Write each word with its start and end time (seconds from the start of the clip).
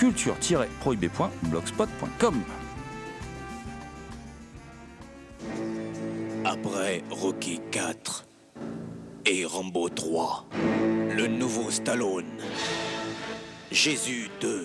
culture-prohibée.blogspot.com. 0.00 2.42
Après 6.42 7.04
Rocky 7.10 7.60
4 7.70 8.26
et 9.26 9.44
Rambo 9.44 9.90
3, 9.90 10.46
le 11.14 11.26
nouveau 11.26 11.70
Stallone. 11.70 12.24
Jésus 13.70 14.30
2, 14.40 14.59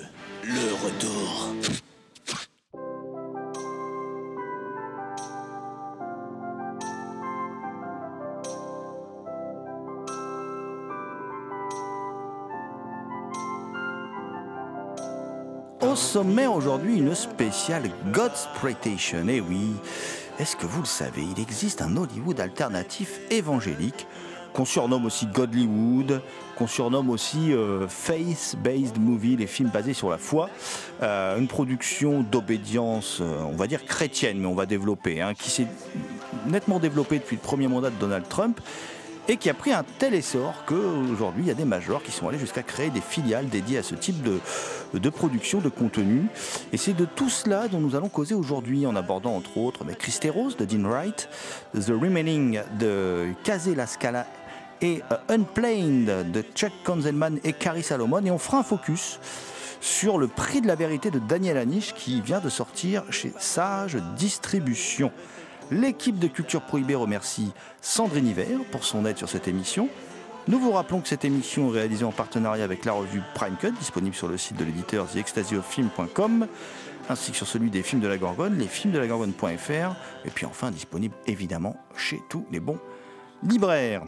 sommet 16.16 16.48
aujourd'hui, 16.48 17.00
une 17.00 17.14
spéciale 17.14 17.90
Godsploitation. 18.14 19.28
Et 19.28 19.42
oui, 19.42 19.74
est-ce 20.40 20.56
que 20.56 20.66
vous 20.66 20.80
le 20.80 20.88
savez, 20.88 21.24
il 21.24 21.42
existe 21.42 21.82
un 21.82 21.98
Hollywood 21.98 22.40
alternatif 22.40 23.20
évangélique 23.30 24.08
qu'on 24.54 24.64
surnomme 24.64 25.04
aussi 25.04 25.26
Godlywood, 25.26 26.22
qu'on 26.58 26.68
surnomme 26.68 27.10
aussi 27.10 27.52
euh, 27.52 27.90
Faith-Based 27.90 28.98
Movie, 28.98 29.36
les 29.36 29.46
films 29.46 29.68
basés 29.68 29.94
sur 29.94 30.10
la 30.10 30.18
foi. 30.18 30.50
Euh, 31.04 31.38
une 31.38 31.50
production 31.50 32.22
d'obédience, 32.22 33.18
euh, 33.20 33.42
on 33.52 33.58
va 33.58 33.68
dire 33.68 33.84
chrétienne, 33.84 34.38
mais 34.40 34.48
on 34.48 34.56
va 34.56 34.66
développer, 34.66 35.20
hein, 35.20 35.34
qui 35.34 35.50
s'est 35.50 35.68
nettement 36.48 36.80
développée 36.80 37.20
depuis 37.20 37.36
le 37.36 37.42
premier 37.42 37.68
mandat 37.68 37.90
de 37.90 38.00
Donald 38.00 38.26
Trump 38.30 38.62
et 39.28 39.38
qui 39.38 39.50
a 39.50 39.54
pris 39.54 39.72
un 39.72 39.84
tel 40.00 40.14
essor 40.14 40.66
qu'aujourd'hui, 40.66 41.44
il 41.44 41.48
y 41.48 41.52
a 41.52 41.56
des 41.56 41.66
majors 41.66 42.04
qui 42.04 42.12
sont 42.12 42.28
allés 42.28 42.38
jusqu'à 42.38 42.64
créer 42.64 42.90
des 42.90 43.02
filiales 43.02 43.48
dédiées 43.50 43.80
à 43.80 43.84
ce 43.84 43.96
type 43.96 44.22
de, 44.22 44.40
de 44.94 45.10
production 45.10 45.60
de 45.60 45.70
contenu. 45.70 46.28
Et 46.72 46.78
c'est 46.78 46.94
de 46.94 47.06
tout 47.06 47.30
cela 47.30 47.68
dont 47.68 47.80
nous 47.80 47.96
allons 47.96 48.10
causer 48.10 48.36
aujourd'hui 48.36 48.86
en 48.86 48.96
abordant 48.96 49.36
entre 49.36 49.58
autres 49.58 49.84
mais 49.86 49.96
Christeros 49.96 50.56
de 50.58 50.66
Dean 50.66 50.88
Wright, 50.88 51.30
The 51.74 51.90
Remaining 51.90 52.62
de 52.80 53.30
Casey 53.44 53.76
La 53.76 53.88
Scala 53.88 54.28
et 54.82 55.02
euh, 55.12 55.18
Unplained 55.30 56.32
de 56.32 56.44
Chuck 56.54 56.72
Konzelman 56.84 57.40
et 57.44 57.54
Carrie 57.54 57.84
Salomon. 57.84 58.24
Et 58.26 58.32
on 58.32 58.38
fera 58.38 58.60
un 58.60 58.64
focus 58.64 59.20
sur 59.82 60.18
le 60.18 60.28
prix 60.28 60.62
de 60.62 60.68
la 60.68 60.76
vérité 60.76 61.12
de 61.12 61.20
Daniel 61.20 61.58
Anish 61.58 61.94
qui 61.94 62.22
vient 62.22 62.40
de 62.40 62.50
sortir 62.50 63.04
chez 63.12 63.34
Sage 63.38 63.98
Distribution. 64.18 65.12
L'équipe 65.72 66.20
de 66.20 66.28
Culture 66.28 66.62
Prohibée 66.62 66.96
remercie 66.96 67.52
Sandrine 67.82 68.28
Hiver 68.28 68.60
pour 68.72 68.84
son 68.84 69.06
aide 69.06 69.18
sur 69.18 69.30
cette 69.30 69.48
émission. 69.48 69.90
Nous 70.48 70.60
vous 70.60 70.72
rappelons 70.72 71.02
que 71.02 71.08
cette 71.08 71.26
émission 71.26 71.70
est 71.70 71.80
réalisée 71.80 72.06
en 72.06 72.12
partenariat 72.12 72.64
avec 72.64 72.86
la 72.86 72.92
revue 72.92 73.22
Prime 73.34 73.56
Cut, 73.60 73.72
disponible 73.72 74.16
sur 74.16 74.28
le 74.28 74.38
site 74.38 74.58
de 74.58 74.64
l'éditeur 74.64 75.08
TheExtasyOfFilm.com, 75.08 76.48
ainsi 77.10 77.32
que 77.32 77.38
sur 77.38 77.48
celui 77.48 77.72
des 77.72 77.82
films 77.82 78.02
de 78.02 78.08
la 78.08 78.18
Gorgone, 78.18 78.60
lesfilmsdelagorgone.fr, 78.60 79.96
et 80.26 80.30
puis 80.30 80.46
enfin 80.46 80.70
disponible 80.70 81.16
évidemment 81.26 81.76
chez 81.98 82.22
tous 82.30 82.46
les 82.52 82.60
bons 82.60 82.80
libraires. 83.42 84.04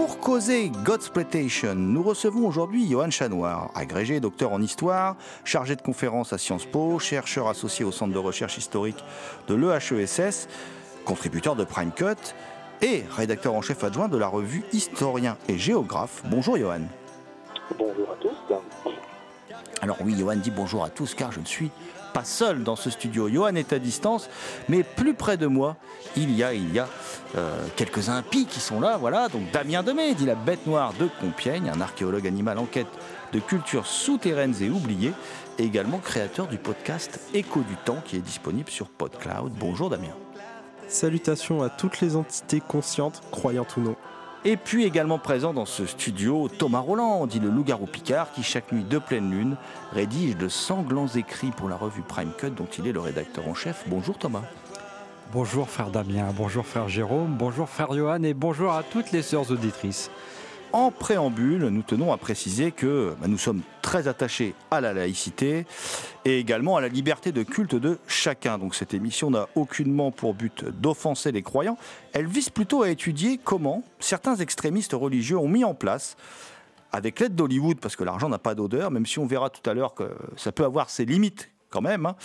Pour 0.00 0.18
causer 0.18 0.70
Godsploitation, 0.70 1.74
nous 1.74 2.02
recevons 2.02 2.46
aujourd'hui 2.46 2.88
Johan 2.88 3.10
Chanoir, 3.10 3.70
agrégé 3.74 4.18
docteur 4.18 4.50
en 4.50 4.62
histoire, 4.62 5.14
chargé 5.44 5.76
de 5.76 5.82
conférences 5.82 6.32
à 6.32 6.38
Sciences 6.38 6.64
Po, 6.64 6.98
chercheur 6.98 7.48
associé 7.48 7.84
au 7.84 7.92
Centre 7.92 8.14
de 8.14 8.18
recherche 8.18 8.56
historique 8.56 9.04
de 9.46 9.54
l'EHESS, 9.54 10.48
contributeur 11.04 11.54
de 11.54 11.64
Prime 11.64 11.92
Cut 11.92 12.16
et 12.80 13.04
rédacteur 13.14 13.52
en 13.52 13.60
chef 13.60 13.84
adjoint 13.84 14.08
de 14.08 14.16
la 14.16 14.26
revue 14.26 14.64
Historien 14.72 15.36
et 15.50 15.58
Géographe. 15.58 16.22
Bonjour 16.30 16.56
Johan. 16.56 16.80
Bonjour 17.78 18.10
à 18.10 18.16
tous. 18.22 18.54
Alors 19.82 19.98
oui, 20.02 20.14
Johan 20.18 20.36
dit 20.36 20.50
bonjour 20.50 20.82
à 20.82 20.88
tous 20.88 21.14
car 21.14 21.30
je 21.30 21.40
ne 21.40 21.46
suis 21.46 21.70
seul 22.24 22.62
dans 22.62 22.76
ce 22.76 22.90
studio. 22.90 23.28
Johan 23.28 23.54
est 23.54 23.72
à 23.72 23.78
distance, 23.78 24.28
mais 24.68 24.82
plus 24.82 25.14
près 25.14 25.36
de 25.36 25.46
moi, 25.46 25.76
il 26.16 26.30
y 26.32 26.42
a, 26.42 26.54
il 26.54 26.72
y 26.72 26.78
a 26.78 26.88
euh, 27.36 27.66
quelques 27.76 28.08
impies 28.08 28.46
qui 28.46 28.60
sont 28.60 28.80
là. 28.80 28.96
Voilà, 28.96 29.28
donc 29.28 29.50
Damien 29.52 29.82
Demey, 29.82 30.14
dit 30.14 30.26
la 30.26 30.34
bête 30.34 30.66
noire 30.66 30.92
de 30.98 31.08
Compiègne, 31.20 31.70
un 31.74 31.80
archéologue 31.80 32.26
animal 32.26 32.58
en 32.58 32.66
quête 32.66 32.86
de 33.32 33.38
cultures 33.38 33.86
souterraines 33.86 34.54
et 34.60 34.70
oubliées, 34.70 35.12
également 35.58 35.98
créateur 35.98 36.46
du 36.46 36.58
podcast 36.58 37.20
Écho 37.34 37.60
du 37.60 37.76
temps 37.76 38.02
qui 38.04 38.16
est 38.16 38.20
disponible 38.20 38.70
sur 38.70 38.88
PodCloud. 38.88 39.52
Bonjour 39.58 39.90
Damien. 39.90 40.14
Salutations 40.88 41.62
à 41.62 41.68
toutes 41.68 42.00
les 42.00 42.16
entités 42.16 42.60
conscientes, 42.60 43.22
croyantes 43.30 43.76
ou 43.76 43.80
non. 43.80 43.96
Et 44.46 44.56
puis 44.56 44.84
également 44.84 45.18
présent 45.18 45.52
dans 45.52 45.66
ce 45.66 45.84
studio, 45.84 46.48
Thomas 46.48 46.78
Roland, 46.78 47.26
dit 47.26 47.40
le 47.40 47.50
loup-garou 47.50 47.84
Picard, 47.84 48.32
qui 48.32 48.42
chaque 48.42 48.72
nuit 48.72 48.84
de 48.84 48.98
pleine 48.98 49.30
lune 49.30 49.56
rédige 49.92 50.38
de 50.38 50.48
sanglants 50.48 51.08
écrits 51.08 51.50
pour 51.50 51.68
la 51.68 51.76
revue 51.76 52.00
Prime 52.00 52.32
Cut, 52.38 52.50
dont 52.50 52.68
il 52.78 52.86
est 52.86 52.92
le 52.92 53.00
rédacteur 53.00 53.46
en 53.46 53.54
chef. 53.54 53.84
Bonjour 53.86 54.16
Thomas. 54.16 54.44
Bonjour 55.32 55.68
frère 55.68 55.90
Damien, 55.90 56.32
bonjour 56.34 56.66
frère 56.66 56.88
Jérôme, 56.88 57.36
bonjour 57.38 57.68
frère 57.68 57.92
Johan 57.92 58.22
et 58.24 58.34
bonjour 58.34 58.72
à 58.72 58.82
toutes 58.82 59.12
les 59.12 59.22
sœurs 59.22 59.50
auditrices. 59.52 60.10
En 60.72 60.92
préambule, 60.92 61.66
nous 61.66 61.82
tenons 61.82 62.12
à 62.12 62.16
préciser 62.16 62.70
que 62.70 63.14
bah, 63.20 63.26
nous 63.26 63.38
sommes 63.38 63.62
très 63.82 64.06
attachés 64.06 64.54
à 64.70 64.80
la 64.80 64.92
laïcité 64.92 65.66
et 66.24 66.38
également 66.38 66.76
à 66.76 66.80
la 66.80 66.86
liberté 66.86 67.32
de 67.32 67.42
culte 67.42 67.74
de 67.74 67.98
chacun. 68.06 68.56
Donc 68.56 68.76
cette 68.76 68.94
émission 68.94 69.30
n'a 69.30 69.48
aucunement 69.56 70.12
pour 70.12 70.32
but 70.32 70.64
d'offenser 70.64 71.32
les 71.32 71.42
croyants. 71.42 71.76
Elle 72.12 72.28
vise 72.28 72.50
plutôt 72.50 72.82
à 72.82 72.90
étudier 72.90 73.40
comment 73.42 73.82
certains 73.98 74.36
extrémistes 74.36 74.92
religieux 74.92 75.38
ont 75.38 75.48
mis 75.48 75.64
en 75.64 75.74
place 75.74 76.16
avec 76.92 77.18
l'aide 77.18 77.34
d'Hollywood, 77.34 77.78
parce 77.80 77.96
que 77.96 78.04
l'argent 78.04 78.28
n'a 78.28 78.38
pas 78.38 78.54
d'odeur, 78.54 78.90
même 78.92 79.06
si 79.06 79.18
on 79.18 79.26
verra 79.26 79.50
tout 79.50 79.68
à 79.68 79.74
l'heure 79.74 79.94
que 79.94 80.10
ça 80.36 80.52
peut 80.52 80.64
avoir 80.64 80.88
ses 80.90 81.04
limites 81.04 81.50
quand 81.68 81.82
même. 81.82 82.06
hein. 82.06 82.16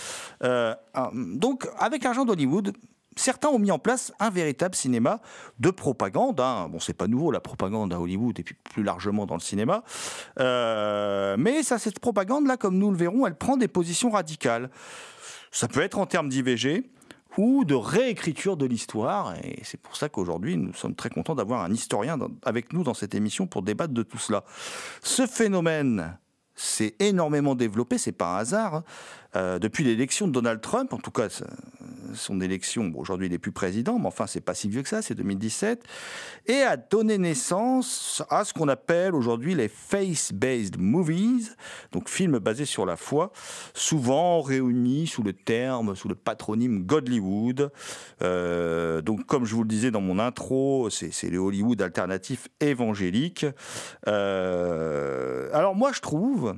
Euh, 0.44 0.74
donc, 1.14 1.68
avec 1.78 2.04
l'argent 2.04 2.26
d'Hollywood, 2.26 2.74
certains 3.16 3.50
ont 3.50 3.60
mis 3.60 3.72
en 3.72 3.80
place 3.80 4.14
un 4.20 4.30
véritable 4.30 4.76
cinéma 4.76 5.22
de 5.60 5.70
propagande. 5.70 6.40
Hein. 6.40 6.68
Bon, 6.70 6.80
c'est 6.80 6.94
pas 6.94 7.08
nouveau 7.08 7.32
la 7.32 7.40
propagande 7.40 7.94
à 7.94 8.00
Hollywood 8.00 8.40
et 8.40 8.44
puis 8.44 8.56
plus 8.56 8.84
largement 8.84 9.26
dans 9.26 9.36
le 9.36 9.42
cinéma. 9.42 9.84
Euh, 10.40 11.36
mais 11.38 11.64
ça, 11.64 11.80
cette 11.80 12.00
propagande-là, 12.00 12.58
comme 12.58 12.78
nous 12.78 12.92
le 12.92 12.98
verrons, 12.98 13.26
elle 13.26 13.36
prend 13.36 13.58
des 13.58 13.68
positions 13.68 14.10
radicales. 14.10 14.70
Ça 15.52 15.68
peut 15.68 15.82
être 15.82 15.98
en 15.98 16.06
termes 16.06 16.30
d'IVG 16.30 16.90
ou 17.38 17.66
de 17.66 17.76
réécriture 17.76 18.58
de 18.58 18.66
l'histoire. 18.66 19.36
Et 19.44 19.60
c'est 19.64 19.80
pour 19.80 19.96
ça 19.96 20.10
qu'aujourd'hui, 20.10 20.58
nous 20.58 20.74
sommes 20.74 20.96
très 20.96 21.10
contents 21.10 21.36
d'avoir 21.36 21.64
un 21.64 21.72
historien 21.72 22.18
avec 22.44 22.74
nous 22.74 22.84
dans 22.84 22.94
cette 22.94 23.16
émission 23.16 23.48
pour 23.48 23.62
débattre 23.62 23.94
de 23.94 24.04
tout 24.04 24.18
cela. 24.18 24.44
Ce 25.02 25.28
phénomène 25.28 26.18
s'est 26.56 26.96
énormément 27.00 27.54
développé, 27.54 27.98
c'est 27.98 28.14
pas 28.14 28.36
un 28.36 28.38
hasard. 28.38 28.84
Euh, 29.36 29.60
depuis 29.60 29.84
l'élection 29.84 30.28
de 30.28 30.32
Donald 30.32 30.62
Trump, 30.62 30.94
en 30.94 30.98
tout 30.98 31.12
cas, 31.12 31.28
son 32.14 32.42
élection. 32.42 32.92
aujourd'hui, 32.96 33.28
il 33.28 33.32
n'est 33.32 33.38
plus 33.38 33.52
président, 33.52 34.00
mais 34.00 34.08
enfin, 34.08 34.28
c'est 34.28 34.42
pas 34.42 34.54
si 34.54 34.70
vieux 34.70 34.82
que 34.82 34.90
ça, 34.90 35.02
c'est 35.02 35.16
2017. 35.16 35.84
Et 36.48 36.62
a 36.62 36.78
donné 36.78 37.18
naissance 37.18 38.24
à 38.30 38.46
ce 38.46 38.54
qu'on 38.54 38.68
appelle 38.68 39.14
aujourd'hui 39.16 39.56
les 39.56 39.68
face-based 39.68 40.78
movies, 40.78 41.56
donc 41.92 42.10
films 42.10 42.40
basés 42.40 42.66
sur 42.66 42.86
la 42.86 42.96
foi, 42.96 43.32
souvent 43.74 44.42
réunis 44.42 45.08
sous 45.08 45.24
le 45.24 45.34
terme, 45.34 45.96
sous 45.96 46.08
le 46.08 46.16
patronyme 46.16 46.86
Godlywood. 46.86 47.72
Euh, 48.22 49.02
donc, 49.02 49.26
comme 49.26 49.46
je 49.46 49.56
vous 49.56 49.64
le 49.64 49.70
disais 49.70 49.92
dans 49.92 50.02
mon 50.02 50.20
intro, 50.20 50.90
c'est 50.90 51.30
le 51.30 51.38
Hollywood 51.38 51.82
alternatif 51.82 52.48
évangélique. 52.60 53.46
Euh, 54.08 55.50
alors, 55.54 55.76
moi, 55.76 55.92
je 55.94 56.02
trouve 56.02 56.56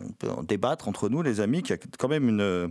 on 0.00 0.12
peut 0.12 0.30
en 0.30 0.42
débattre 0.42 0.88
entre 0.88 1.08
nous, 1.08 1.22
les 1.22 1.40
amis, 1.40 1.62
qu'il 1.62 1.76
y 1.76 1.78
a 1.78 1.82
quand 1.98 2.08
même 2.08 2.28
une, 2.28 2.70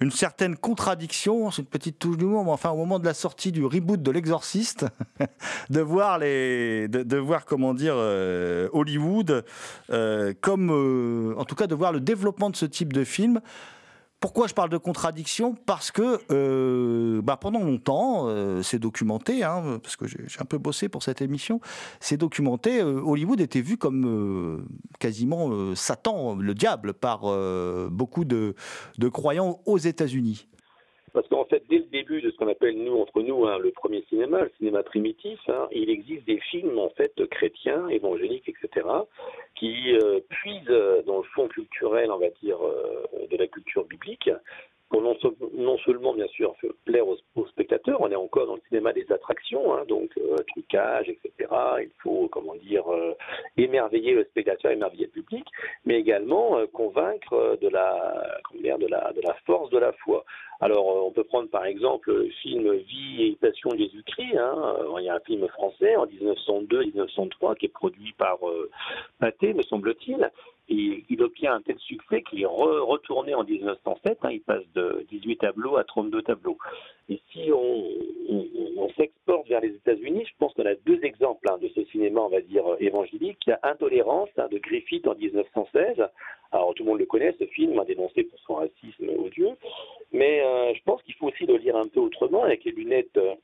une 0.00 0.10
certaine 0.10 0.56
contradiction, 0.56 1.50
c'est 1.50 1.62
une 1.62 1.68
petite 1.68 1.98
touche 1.98 2.16
d'humour, 2.16 2.44
mais 2.44 2.50
enfin 2.50 2.70
au 2.70 2.76
moment 2.76 2.98
de 2.98 3.04
la 3.04 3.12
sortie 3.12 3.52
du 3.52 3.64
reboot 3.64 4.02
de 4.02 4.10
l'Exorciste, 4.10 4.86
de 5.70 5.80
voir 5.80 6.18
les, 6.18 6.88
de, 6.88 7.16
voir 7.18 7.44
comment 7.44 7.74
dire 7.74 7.94
euh, 7.96 8.68
Hollywood, 8.72 9.44
euh, 9.90 10.32
comme, 10.40 10.70
euh, 10.70 11.34
en 11.36 11.44
tout 11.44 11.54
cas 11.54 11.66
de 11.66 11.74
voir 11.74 11.92
le 11.92 12.00
développement 12.00 12.48
de 12.48 12.56
ce 12.56 12.64
type 12.64 12.92
de 12.92 13.04
film 13.04 13.40
pourquoi 14.20 14.46
je 14.46 14.54
parle 14.54 14.68
de 14.68 14.76
contradiction 14.76 15.56
Parce 15.66 15.90
que 15.90 16.20
euh, 16.30 17.22
bah 17.22 17.38
pendant 17.38 17.60
longtemps, 17.60 18.24
euh, 18.28 18.62
c'est 18.62 18.78
documenté, 18.78 19.42
hein, 19.42 19.80
parce 19.82 19.96
que 19.96 20.06
j'ai 20.06 20.18
un 20.38 20.44
peu 20.44 20.58
bossé 20.58 20.90
pour 20.90 21.02
cette 21.02 21.22
émission, 21.22 21.60
c'est 22.00 22.18
documenté, 22.18 22.80
euh, 22.80 23.00
Hollywood 23.02 23.40
était 23.40 23.62
vu 23.62 23.78
comme 23.78 24.66
quasiment 24.98 25.74
Satan, 25.74 26.36
le 26.36 26.54
diable, 26.54 26.92
par 26.92 27.22
beaucoup 27.90 28.26
de, 28.26 28.54
de 28.98 29.08
croyants 29.08 29.60
aux 29.64 29.78
États-Unis. 29.78 30.46
Parce 31.12 31.26
qu'en 31.28 31.44
fait, 31.44 31.62
dès 31.68 31.78
le 31.78 31.84
début 31.84 32.20
de 32.20 32.30
ce 32.30 32.36
qu'on 32.36 32.48
appelle, 32.48 32.76
nous, 32.76 32.96
entre 32.96 33.22
nous, 33.22 33.46
hein, 33.46 33.58
le 33.58 33.70
premier 33.70 34.02
cinéma, 34.08 34.42
le 34.42 34.52
cinéma 34.58 34.82
primitif, 34.82 35.38
hein, 35.48 35.68
il 35.72 35.90
existe 35.90 36.24
des 36.26 36.38
films, 36.38 36.78
en 36.78 36.90
fait, 36.90 37.12
chrétiens, 37.30 37.88
évangéliques, 37.88 38.48
etc., 38.48 38.86
qui 39.56 39.96
euh, 39.96 40.20
puisent 40.28 41.04
dans 41.06 41.18
le 41.18 41.24
fond 41.34 41.48
culturel, 41.48 42.10
on 42.10 42.18
va 42.18 42.30
dire, 42.42 42.58
euh, 42.64 43.26
de 43.30 43.36
la 43.36 43.46
culture 43.46 43.84
biblique, 43.84 44.30
pour 44.90 45.02
non, 45.02 45.78
seulement, 45.78 46.14
bien 46.14 46.26
sûr, 46.26 46.54
plaire 46.84 47.06
aux, 47.06 47.16
spectateurs, 47.46 48.00
on 48.00 48.10
est 48.10 48.16
encore 48.16 48.48
dans 48.48 48.56
le 48.56 48.60
cinéma 48.68 48.92
des 48.92 49.10
attractions, 49.10 49.72
hein, 49.72 49.84
donc 49.88 50.10
euh, 50.18 50.36
trucage, 50.48 51.08
etc. 51.08 51.48
Il 51.80 51.90
faut, 52.02 52.28
comment 52.30 52.56
dire, 52.56 52.82
euh, 52.92 53.14
émerveiller 53.56 54.14
le 54.14 54.24
spectateur, 54.24 54.72
émerveiller 54.72 55.06
le 55.06 55.22
public, 55.22 55.46
mais 55.84 56.00
également 56.00 56.58
euh, 56.58 56.66
convaincre 56.66 57.56
de 57.62 57.68
la, 57.68 58.40
comment 58.44 58.62
dire, 58.62 58.78
de 58.78 58.88
la 58.88 59.34
force 59.46 59.70
de 59.70 59.78
la 59.78 59.92
foi. 59.92 60.24
Alors, 60.62 61.06
on 61.06 61.10
peut 61.12 61.24
prendre 61.24 61.48
par 61.48 61.64
exemple 61.64 62.12
le 62.12 62.28
film 62.42 62.70
Vie 62.72 63.22
et 63.22 63.36
Passion 63.40 63.70
de 63.70 63.78
Jésus-Christ. 63.78 64.36
Hein. 64.36 64.76
Il 64.98 65.04
y 65.04 65.08
a 65.08 65.14
un 65.14 65.20
film 65.20 65.46
français 65.48 65.96
en 65.96 66.04
1902-1903 66.06 67.56
qui 67.56 67.66
est 67.66 67.72
produit 67.72 68.12
par 68.18 68.38
Pathé, 69.18 69.54
me 69.54 69.62
semble-t-il, 69.62 70.30
il 70.70 71.22
obtient 71.22 71.54
un 71.54 71.62
tel 71.62 71.78
succès 71.78 72.22
qu'il 72.22 72.42
est 72.42 72.46
retourné 72.46 73.34
en 73.34 73.44
1907. 73.44 74.18
Hein, 74.22 74.30
il 74.30 74.40
passe 74.40 74.64
de 74.74 75.04
18 75.10 75.38
tableaux 75.38 75.76
à 75.76 75.84
32 75.84 76.22
tableaux. 76.22 76.58
Et 77.08 77.20
si 77.32 77.50
on, 77.52 78.88
s'exporte 78.96 79.48
vers 79.48 79.60
les 79.60 79.74
États-Unis, 79.74 80.24
je 80.26 80.32
pense 80.38 80.52
qu'on 80.54 80.66
a 80.66 80.74
deux 80.74 80.98
exemples 81.04 81.48
hein, 81.48 81.58
de 81.58 81.68
ce 81.68 81.84
cinéma, 81.86 82.20
on 82.20 82.28
va 82.28 82.40
dire, 82.40 82.64
évangélique. 82.80 83.38
Il 83.46 83.50
y 83.50 83.52
a 83.52 83.60
Intolérance 83.62 84.28
hein, 84.36 84.48
de 84.50 84.58
Griffith 84.58 85.06
en 85.06 85.14
1916. 85.14 86.02
Alors 86.52 86.74
tout 86.74 86.82
le 86.82 86.90
monde 86.90 86.98
le 86.98 87.06
connaît, 87.06 87.34
ce 87.38 87.44
film, 87.46 87.80
dénoncé 87.86 88.24
pour 88.24 88.38
son 88.40 88.54
racisme 88.54 89.08
odieux. 89.24 89.52
Mais 90.12 90.42
euh, 90.42 90.74
je 90.74 90.82
pense 90.82 91.02
qu'il 91.02 91.14
faut 91.14 91.28
aussi 91.28 91.46
le 91.46 91.56
lire 91.56 91.76
un 91.76 91.86
peu 91.86 92.00
autrement, 92.00 92.42
avec 92.42 92.64
les 92.64 92.72
lunettes. 92.72 93.16
Euh, 93.16 93.34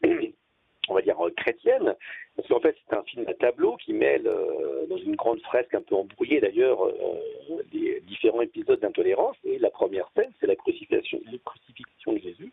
on 0.89 0.95
va 0.95 1.03
dire, 1.03 1.17
chrétienne, 1.37 1.95
parce 2.37 2.49
qu'en 2.49 2.61
fait, 2.61 2.77
c'est 2.89 2.97
un 2.97 3.03
film 3.05 3.25
à 3.29 3.35
tableau 3.35 3.77
qui 3.77 3.93
mêle, 3.93 4.27
euh, 4.27 4.87
dans 4.89 4.99
une 4.99 5.17
grande 5.17 5.41
fresque 5.43 5.75
un 5.75 5.83
peu 5.83 5.95
embrouillée 5.95 6.41
d'ailleurs, 6.41 6.85
euh, 6.85 7.63
des 7.73 8.01
différents 8.07 8.43
épisodes 8.43 8.81
d'intolérance. 8.81 9.37
Et 9.45 9.59
la 9.59 9.71
première 9.71 10.11
scène, 10.15 10.31
c'est 10.41 10.47
la 10.47 10.57
crucifixion, 10.57 11.19
la 11.31 11.39
crucifixion 11.45 12.13
de 12.13 12.19
Jésus. 12.19 12.53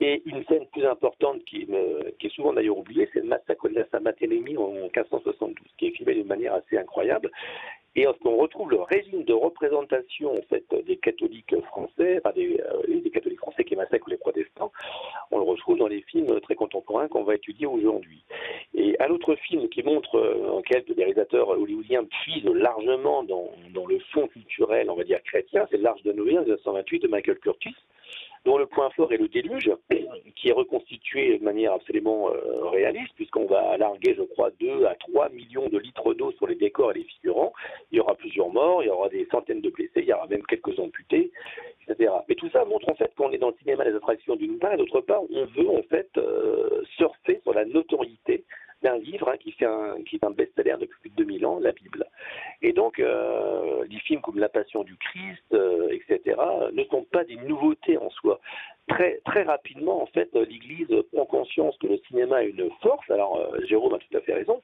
Et 0.00 0.22
une 0.26 0.44
scène 0.44 0.66
plus 0.72 0.84
importante 0.84 1.42
qui, 1.46 1.62
est 1.62 2.28
souvent 2.28 2.52
d'ailleurs 2.52 2.76
oubliée, 2.76 3.08
c'est 3.12 3.20
le 3.20 3.28
massacre 3.28 3.68
de 3.68 3.76
la 3.76 3.88
Saint-Barthélemy 3.88 4.56
en 4.58 4.70
1572, 4.70 5.54
qui 5.78 5.86
est 5.86 5.90
filmé 5.92 6.14
d'une 6.14 6.26
manière 6.26 6.54
assez 6.54 6.76
incroyable. 6.76 7.30
Et 7.94 8.02
lorsqu'on 8.04 8.36
retrouve 8.36 8.70
le 8.70 8.82
régime 8.82 9.24
de 9.24 9.32
représentation 9.32 10.34
des 10.86 10.96
catholiques 10.98 11.58
français, 11.62 12.20
enfin 12.22 12.34
des, 12.34 12.60
euh, 12.60 13.00
des 13.00 13.10
catholiques 13.10 13.38
français 13.38 13.64
qui 13.64 13.74
massacrent 13.74 14.10
les 14.10 14.18
protestants, 14.18 14.70
on 15.30 15.38
le 15.38 15.44
retrouve 15.44 15.78
dans 15.78 15.88
les 15.88 16.02
films 16.02 16.38
très 16.42 16.56
contemporains 16.56 17.08
qu'on 17.08 17.24
va 17.24 17.36
étudier 17.36 17.66
aujourd'hui. 17.66 18.22
Et 18.74 19.00
un 19.00 19.08
autre 19.08 19.34
film 19.36 19.66
qui 19.70 19.82
montre 19.82 20.16
euh, 20.16 20.50
en 20.50 20.60
quel 20.60 20.84
les 20.88 21.04
réalisateurs 21.04 21.48
hollywoodiens 21.48 22.04
puisent 22.04 22.44
largement 22.44 23.22
dans, 23.22 23.50
dans 23.72 23.86
le 23.86 23.98
fond 24.12 24.28
culturel, 24.28 24.90
on 24.90 24.94
va 24.94 25.04
dire 25.04 25.22
chrétien, 25.22 25.66
c'est 25.70 25.78
L'Arche 25.78 26.02
de 26.02 26.12
Noé 26.12 26.36
en 26.36 26.42
1928 26.42 26.98
de 26.98 27.08
Michael 27.08 27.38
Curtis 27.38 27.74
dont 28.46 28.58
le 28.58 28.66
point 28.66 28.90
fort 28.90 29.12
est 29.12 29.16
le 29.16 29.28
déluge, 29.28 29.70
qui 30.36 30.48
est 30.48 30.52
reconstitué 30.52 31.38
de 31.38 31.44
manière 31.44 31.72
absolument 31.72 32.30
euh, 32.30 32.68
réaliste, 32.70 33.12
puisqu'on 33.16 33.46
va 33.46 33.76
larguer, 33.76 34.14
je 34.16 34.22
crois, 34.22 34.50
2 34.60 34.86
à 34.86 34.94
3 34.94 35.30
millions 35.30 35.68
de 35.68 35.78
litres 35.78 36.14
d'eau 36.14 36.30
sur 36.32 36.46
les 36.46 36.54
décors 36.54 36.92
et 36.92 36.98
les 36.98 37.04
figurants. 37.04 37.52
Il 37.90 37.96
y 37.96 38.00
aura 38.00 38.14
plusieurs 38.14 38.48
morts, 38.48 38.82
il 38.82 38.86
y 38.86 38.90
aura 38.90 39.08
des 39.08 39.26
centaines 39.30 39.60
de 39.60 39.70
blessés, 39.70 39.90
il 39.96 40.04
y 40.04 40.12
aura 40.12 40.28
même 40.28 40.46
quelques 40.46 40.78
amputés, 40.78 41.32
etc. 41.88 42.12
Mais 42.28 42.36
tout 42.36 42.48
ça 42.50 42.64
montre 42.64 42.88
en 42.88 42.94
fait 42.94 43.12
qu'on 43.16 43.32
est 43.32 43.38
dans 43.38 43.50
le 43.50 43.56
cinéma 43.60 43.84
des 43.84 43.94
attractions 43.94 44.36
d'une 44.36 44.58
part, 44.58 44.74
et 44.74 44.76
d'autre 44.76 45.00
part, 45.00 45.22
on 45.30 45.44
veut 45.46 45.68
en 45.68 45.82
fait 45.82 46.08
euh, 46.16 46.82
surfer 46.96 47.40
sur 47.42 47.52
la 47.52 47.64
notoriété 47.64 48.44
d'un 48.82 48.98
livre 48.98 49.28
hein, 49.28 49.36
qui, 49.38 49.52
fait 49.52 49.66
un, 49.66 50.02
qui 50.04 50.16
est 50.16 50.24
un 50.24 50.30
best-seller 50.30 50.76
depuis 50.80 50.98
plus 51.00 51.10
de 51.10 51.16
2000 51.16 51.46
ans, 51.46 51.58
la 51.60 51.72
Bible. 51.72 52.06
Et 52.62 52.72
donc, 52.72 52.98
euh, 52.98 53.86
des 53.86 53.98
films 54.00 54.20
comme 54.20 54.38
La 54.38 54.48
Passion 54.48 54.84
du 54.84 54.96
Christ, 54.96 55.44
euh, 55.52 55.88
etc., 55.90 56.36
ne 56.72 56.84
sont 56.84 57.04
pas 57.04 57.24
des 57.24 57.36
nouveautés 57.36 57.98
en 57.98 58.10
soi. 58.10 58.40
Très, 58.88 59.20
très 59.24 59.42
rapidement, 59.42 60.02
en 60.02 60.06
fait, 60.06 60.32
l'Église 60.34 60.88
prend 61.12 61.24
conscience 61.24 61.76
que 61.78 61.88
le 61.88 61.98
cinéma 62.08 62.36
a 62.36 62.42
une 62.42 62.70
force. 62.82 63.10
Alors, 63.10 63.36
euh, 63.36 63.60
Jérôme 63.66 63.94
a 63.94 63.98
tout 63.98 64.16
à 64.16 64.20
fait 64.20 64.34
raison. 64.34 64.60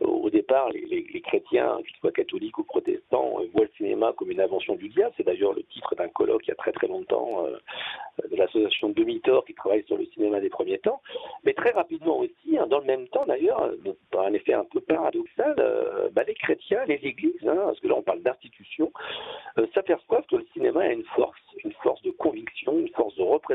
Au 0.00 0.28
départ, 0.28 0.68
les, 0.70 1.20
chrétiens, 1.22 1.78
qu'ils 1.86 1.96
soient 1.96 2.12
catholiques 2.12 2.58
ou 2.58 2.64
protestants, 2.64 3.40
voient 3.54 3.64
le 3.64 3.70
cinéma 3.76 4.12
comme 4.16 4.30
une 4.30 4.40
invention 4.40 4.74
du 4.74 4.88
diable. 4.88 5.14
C'est 5.16 5.24
d'ailleurs 5.24 5.54
le 5.54 5.62
titre 5.62 5.94
d'un 5.94 6.08
colloque 6.08 6.42
il 6.46 6.48
y 6.48 6.52
a 6.52 6.56
très 6.56 6.72
très 6.72 6.88
longtemps 6.88 7.46
de 8.30 8.36
l'association 8.36 8.90
Demi-Tor 8.90 9.44
qui 9.46 9.54
travaille 9.54 9.84
sur 9.84 9.96
le 9.96 10.04
cinéma 10.06 10.40
des 10.40 10.50
premiers 10.50 10.78
temps. 10.78 11.00
Mais 11.44 11.54
très 11.54 11.70
rapidement 11.70 12.18
aussi, 12.18 12.58
hein, 12.58 12.66
dans 12.66 12.80
le 12.80 12.84
même 12.84 13.08
temps 13.08 13.24
d'ailleurs, 13.26 13.70
par 14.10 14.26
un 14.26 14.32
effet 14.34 14.52
un 14.52 14.64
peu 14.64 14.80
paradoxal, 14.80 15.54
bah, 16.12 16.24
les 16.26 16.34
chrétiens, 16.34 16.84
les 16.86 17.00
églises, 17.02 17.44
Hein, 17.46 17.56
parce 17.66 17.80
que 17.80 17.88
là 17.88 17.94
on 17.96 18.02
parle 18.02 18.22
d'institution, 18.22 18.92
euh, 19.58 19.66
s'aperçoivent 19.74 20.24
que 20.26 20.36
le 20.36 20.46
cinéma 20.52 20.82
a 20.82 20.88
une 20.88 21.04
force, 21.16 21.40
une 21.64 21.72
force 21.82 22.02
de 22.02 22.10
conviction, 22.10 22.78
une 22.78 22.88
force 22.90 23.14
de 23.16 23.22
représentation. 23.22 23.53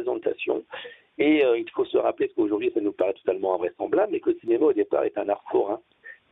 Et 1.18 1.44
euh, 1.44 1.58
il 1.58 1.70
faut 1.72 1.86
se 1.86 1.98
rappeler, 1.98 2.30
qu'aujourd'hui 2.30 2.72
ça 2.74 2.82
nous 2.82 2.94
paraît 2.94 3.14
totalement 3.14 3.56
invraisemblable, 3.56 4.14
mais 4.14 4.20
que 4.20 4.30
le 4.30 4.40
cinéma 4.40 4.68
au 4.68 4.74
départ 4.74 5.04
est 5.04 5.18
un 5.18 5.28
art 5.30 5.44
forain. 5.52 5.82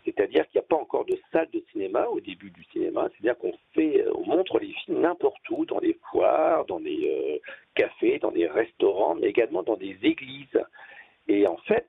C'est-à-dire 0.05 0.47
qu'il 0.47 0.59
n'y 0.59 0.65
a 0.65 0.67
pas 0.69 0.77
encore 0.77 1.03
de 1.03 1.19
salle 1.33 1.49
de 1.51 1.61
cinéma 1.71 2.05
au 2.07 2.21
début 2.21 2.49
du 2.49 2.63
cinéma. 2.71 3.09
C'est-à-dire 3.11 3.37
qu'on 3.37 3.51
euh, 3.77 4.11
on 4.15 4.25
montre 4.25 4.59
les 4.59 4.71
films 4.85 5.01
n'importe 5.01 5.49
où, 5.49 5.65
dans 5.65 5.81
des 5.81 5.97
foires, 6.09 6.65
dans 6.65 6.79
des 6.79 7.41
cafés, 7.75 8.17
dans 8.19 8.31
des 8.31 8.47
restaurants, 8.47 9.15
mais 9.15 9.27
également 9.27 9.63
dans 9.63 9.75
des 9.75 9.97
églises. 10.03 10.59
Et 11.27 11.45
en 11.47 11.57
fait, 11.57 11.85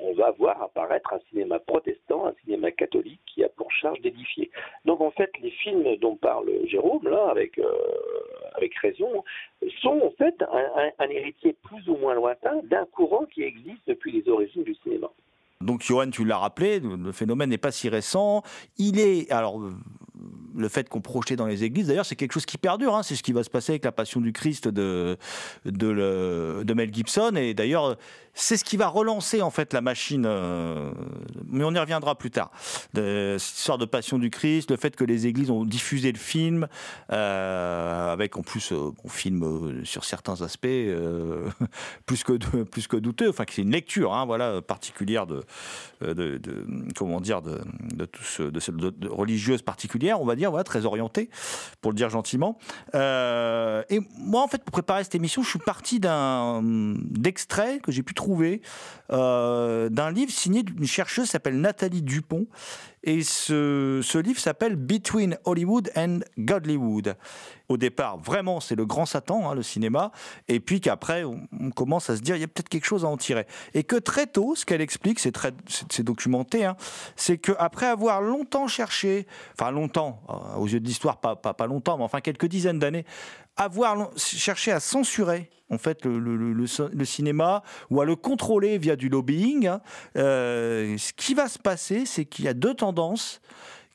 on 0.00 0.14
va 0.14 0.32
voir 0.32 0.60
apparaître 0.62 1.12
un 1.12 1.20
cinéma 1.30 1.58
protestant, 1.58 2.26
un 2.26 2.34
cinéma 2.44 2.70
catholique 2.72 3.20
qui 3.26 3.44
a 3.44 3.48
pour 3.48 3.70
charge 3.70 4.00
d'édifier. 4.00 4.50
Donc 4.84 5.00
en 5.00 5.10
fait, 5.10 5.30
les 5.42 5.50
films 5.50 5.96
dont 6.00 6.16
parle 6.16 6.50
Jérôme, 6.66 7.08
là, 7.08 7.28
avec, 7.30 7.58
euh, 7.58 7.72
avec 8.54 8.74
raison, 8.76 9.24
sont 9.80 10.00
en 10.02 10.10
fait 10.18 10.42
un, 10.98 11.08
héritier 11.08 11.54
plus 11.64 11.88
ou 11.88 11.96
moins 11.96 12.14
lointain 12.14 12.60
d'un 12.64 12.86
courant 12.86 13.24
qui 13.26 13.42
existe 13.42 13.82
depuis 13.86 14.12
les 14.12 14.28
origines 14.28 14.64
du 14.64 14.74
cinéma. 14.82 15.08
Donc 15.60 15.82
Johan, 15.82 16.10
tu 16.10 16.24
l'as 16.24 16.36
rappelé, 16.36 16.80
le 16.80 17.12
phénomène 17.12 17.48
n'est 17.48 17.58
pas 17.58 17.72
si 17.72 17.88
récent. 17.88 18.42
Il 18.78 19.00
est, 19.00 19.30
alors 19.32 19.60
le 20.56 20.68
fait 20.68 20.88
qu'on 20.88 21.00
projetait 21.00 21.36
dans 21.36 21.46
les 21.46 21.64
églises, 21.64 21.88
d'ailleurs, 21.88 22.06
c'est 22.06 22.16
quelque 22.16 22.32
chose 22.32 22.46
qui 22.46 22.58
perdure. 22.58 22.94
Hein. 22.94 23.02
C'est 23.02 23.14
ce 23.14 23.22
qui 23.22 23.32
va 23.32 23.42
se 23.42 23.50
passer 23.50 23.72
avec 23.72 23.84
la 23.84 23.92
Passion 23.92 24.20
du 24.20 24.32
Christ 24.32 24.68
de, 24.68 25.16
de, 25.64 26.74
Mel 26.74 26.92
Gibson. 26.92 27.34
Et 27.36 27.54
d'ailleurs, 27.54 27.96
c'est 28.38 28.58
ce 28.58 28.64
qui 28.64 28.76
va 28.76 28.86
relancer 28.86 29.40
en 29.40 29.50
fait 29.50 29.72
la 29.72 29.80
machine, 29.80 30.24
euh, 30.26 30.92
mais 31.48 31.64
on 31.64 31.72
y 31.72 31.78
reviendra 31.78 32.14
plus 32.14 32.30
tard. 32.30 32.50
De, 32.92 33.36
cette 33.38 33.56
histoire 33.56 33.78
de 33.78 33.86
Passion 33.86 34.18
du 34.18 34.28
Christ, 34.28 34.70
le 34.70 34.76
fait 34.76 34.94
que 34.94 35.04
les 35.04 35.26
églises 35.26 35.50
ont 35.50 35.64
diffusé 35.64 36.12
le 36.12 36.18
film, 36.18 36.68
euh, 37.12 38.12
avec 38.12 38.36
en 38.36 38.42
plus, 38.42 38.72
euh, 38.72 38.90
on 39.02 39.08
filme 39.08 39.84
sur 39.84 40.04
certains 40.04 40.42
aspects 40.42 40.66
plus 42.06 42.24
que 42.24 42.34
plus 42.64 42.86
que 42.86 42.96
douteux. 42.98 43.30
Enfin, 43.30 43.44
c'est 43.50 43.62
une 43.62 43.70
lecture, 43.70 44.14
hein, 44.14 44.26
voilà, 44.26 44.60
particulière 44.60 45.26
de, 45.26 45.42
de, 46.02 46.38
comment 46.94 47.22
dire, 47.22 47.40
de, 47.40 47.62
de, 47.94 48.04
tous, 48.04 48.42
de, 48.42 49.08
religieuse 49.08 49.62
particulière, 49.62 50.20
on 50.20 50.26
va 50.26 50.36
dire, 50.36 50.50
voilà, 50.50 50.64
très 50.64 50.84
orientée, 50.84 51.30
pour 51.80 51.90
le 51.90 51.96
dire 51.96 52.10
gentiment. 52.10 52.58
et 52.92 54.00
moi, 54.18 54.42
en 54.42 54.48
fait, 54.48 54.62
pour 54.62 54.72
préparer 54.72 55.04
cette 55.04 55.14
émission, 55.14 55.42
je 55.42 55.48
suis 55.48 55.58
parti 55.58 56.00
d'un 56.00 56.60
d'extrait 56.62 57.80
que 57.80 57.90
j'ai 57.90 58.02
pu 58.02 58.12
trouver 58.12 58.25
euh, 59.12 59.88
d'un 59.88 60.10
livre 60.10 60.32
signé 60.32 60.62
d'une 60.62 60.86
chercheuse 60.86 61.26
qui 61.26 61.30
s'appelle 61.30 61.60
Nathalie 61.60 62.02
Dupont. 62.02 62.46
Et 63.04 63.22
ce, 63.22 64.18
livre 64.18 64.40
s'appelle 64.40 64.74
Between 64.74 65.38
Hollywood 65.44 65.92
and 65.96 66.20
Godlywood. 66.38 67.16
Au 67.68 67.76
départ, 67.76 68.18
vraiment, 68.18 68.58
c'est 68.58 68.74
le 68.74 68.84
grand 68.84 69.06
Satan, 69.06 69.48
hein, 69.48 69.54
le 69.54 69.62
cinéma. 69.62 70.10
Et 70.48 70.58
puis 70.58 70.80
qu'après, 70.80 71.22
on, 71.22 71.70
commence 71.70 72.10
à 72.10 72.16
se 72.16 72.20
dire, 72.20 72.34
il 72.34 72.40
y 72.40 72.44
a 72.44 72.48
peut-être 72.48 72.68
quelque 72.68 72.84
chose 72.84 73.04
à 73.04 73.08
en 73.08 73.16
tirer. 73.16 73.46
Et 73.74 73.84
que 73.84 73.94
très 73.94 74.26
tôt, 74.26 74.56
ce 74.56 74.64
qu'elle 74.64 74.80
explique, 74.80 75.20
c'est, 75.20 75.30
très, 75.30 75.52
c'est, 75.68 76.02
documenté, 76.02 76.64
hein, 76.64 76.76
c'est 77.14 77.38
qu'après 77.38 77.86
avoir 77.86 78.20
longtemps 78.20 78.66
cherché, 78.66 79.28
enfin 79.56 79.70
longtemps, 79.70 80.20
euh, 80.28 80.58
aux 80.58 80.66
yeux 80.66 80.80
de 80.80 80.86
l'histoire, 80.86 81.18
pas, 81.18 81.36
pas, 81.36 81.54
pas 81.54 81.68
longtemps, 81.68 81.98
mais 81.98 82.04
enfin 82.04 82.20
quelques 82.20 82.46
dizaines 82.46 82.80
d'années, 82.80 83.04
avoir 83.56 84.10
cherché 84.16 84.72
à 84.72 84.80
censurer 84.80 85.48
en 85.70 85.78
fait 85.78 86.04
le, 86.04 87.04
cinéma 87.04 87.62
ou 87.90 88.00
à 88.00 88.04
le 88.04 88.16
contrôler 88.16 88.78
via 88.78 88.96
du 88.96 89.08
lobbying, 89.08 89.66
hein, 89.66 89.80
euh, 90.16 90.96
ce 90.98 91.12
qui 91.12 91.34
va 91.34 91.48
se 91.48 91.58
passer, 91.58 92.06
c'est 92.06 92.24
qu'il 92.24 92.44
y 92.44 92.48
a 92.48 92.54
deux 92.54 92.74
tendances 92.74 93.40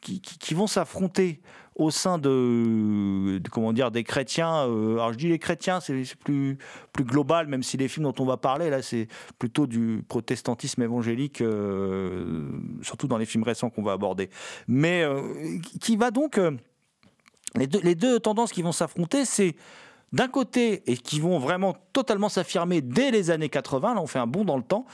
qui, 0.02 0.54
vont 0.56 0.68
s'affronter 0.68 1.42
au 1.76 1.92
sein 1.92 2.18
de, 2.18 3.40
comment 3.52 3.72
dire 3.72 3.92
des 3.92 4.04
chrétiens. 4.04 4.68
Euh, 4.68 4.96
alors 4.96 5.14
je 5.14 5.18
dis 5.18 5.30
les 5.30 5.40
chrétiens, 5.40 5.80
c'est 5.80 6.04
plus 6.16 6.58
plus 6.92 7.06
global, 7.06 7.48
même 7.48 7.62
si 7.62 7.78
les 7.78 7.88
films 7.88 8.06
dont 8.06 8.16
on 8.20 8.26
va 8.26 8.38
parler 8.38 8.70
là, 8.70 8.82
c'est 8.82 9.08
plutôt 9.38 9.68
du 9.68 10.04
protestantisme 10.08 10.82
évangélique, 10.82 11.42
euh, 11.42 12.50
surtout 12.82 13.08
dans 13.08 13.18
les 13.18 13.28
films 13.28 13.44
récents 13.44 13.70
qu'on 13.70 13.84
va 13.84 13.94
aborder. 13.94 14.30
Mais 14.68 15.06
qui 15.80 15.96
va 15.98 16.10
donc 16.10 16.40
les 17.56 17.96
deux 17.96 18.20
tendances 18.20 18.52
qui 18.52 18.64
vont 18.64 18.72
s'affronter, 18.72 19.24
c'est 19.24 19.56
d'un 20.12 20.28
côté, 20.28 20.84
et 20.92 20.98
qui 20.98 21.20
vont 21.20 21.40
vraiment 21.40 21.76
totalement 21.94 22.30
s'affirmer 22.30 22.82
dès 22.82 23.12
les 23.12 23.32
années 23.32 23.50
80, 23.50 23.96
là 23.96 24.02
on 24.02 24.08
fait 24.08 24.20
un 24.20 24.28
bond 24.28 24.44
dans 24.44 24.58
le 24.58 24.64
temps, 24.64 24.86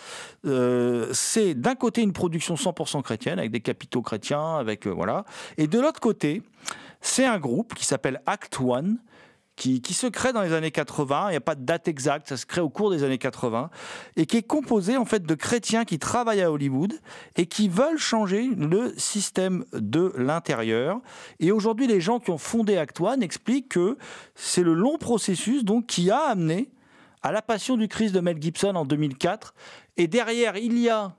euh, 0.46 1.10
c'est 1.14 1.54
d'un 1.54 1.76
côté 1.76 2.02
une 2.02 2.14
production 2.14 2.56
100% 2.56 3.02
chrétienne, 3.02 3.40
avec 3.40 3.52
des 3.52 3.62
capitaux 3.62 4.02
chrétiens, 4.02 4.58
avec 4.58 4.88
euh, 4.88 4.92
voilà, 4.92 5.26
et 5.58 5.68
de 5.68 5.80
l'autre 5.80 6.00
côté, 6.00 6.44
c'est 7.02 7.26
un 7.26 7.40
groupe 7.40 7.74
qui 7.74 7.86
s'appelle 7.86 8.22
Act 8.26 8.60
One, 8.60 8.98
qui, 9.58 9.94
se 9.94 10.08
crée 10.08 10.34
dans 10.34 10.44
les 10.44 10.54
années 10.54 10.72
80. 10.72 11.28
Il 11.28 11.32
n'y 11.32 11.38
a 11.38 11.42
pas 11.42 11.56
de 11.56 11.66
date 11.66 11.88
exacte, 11.88 12.30
ça 12.30 12.38
se 12.38 12.46
crée 12.46 12.62
au 12.62 12.70
cours 12.70 12.92
des 12.92 13.04
années 13.04 13.18
80 13.18 13.70
et 14.16 14.26
qui 14.28 14.38
est 14.38 14.44
composé 14.44 14.96
en 14.96 15.06
fait 15.06 15.24
de 15.24 15.36
chrétiens 15.36 15.84
qui 15.84 15.98
travaillent 15.98 16.44
à 16.44 16.52
Hollywood 16.52 16.94
et 17.36 17.48
qui 17.48 17.68
veulent 17.68 17.98
changer 17.98 18.48
le 18.56 18.94
système 18.98 19.66
de 19.74 20.14
l'intérieur. 20.16 21.02
Et 21.40 21.52
aujourd'hui, 21.52 21.88
les 21.88 22.00
gens 22.00 22.20
qui 22.20 22.30
ont 22.30 22.38
fondé 22.38 22.78
Act 22.78 23.02
One 23.02 23.24
expliquent 23.24 23.70
que 23.70 23.98
c'est 24.36 24.64
le 24.64 24.74
long 24.74 24.98
processus 24.98 25.64
donc 25.64 25.88
qui 25.88 26.12
a 26.12 26.20
amené 26.20 26.70
à 27.24 27.32
la 27.32 27.42
Passion 27.42 27.78
du 27.78 27.88
Christ 27.88 28.14
de 28.14 28.20
Mel 28.20 28.40
Gibson 28.40 28.76
en 28.76 28.86
2004. 28.86 29.56
Et 29.98 30.08
derrière, 30.08 30.56
il 30.56 30.78
y 30.78 30.88
a 30.88 31.16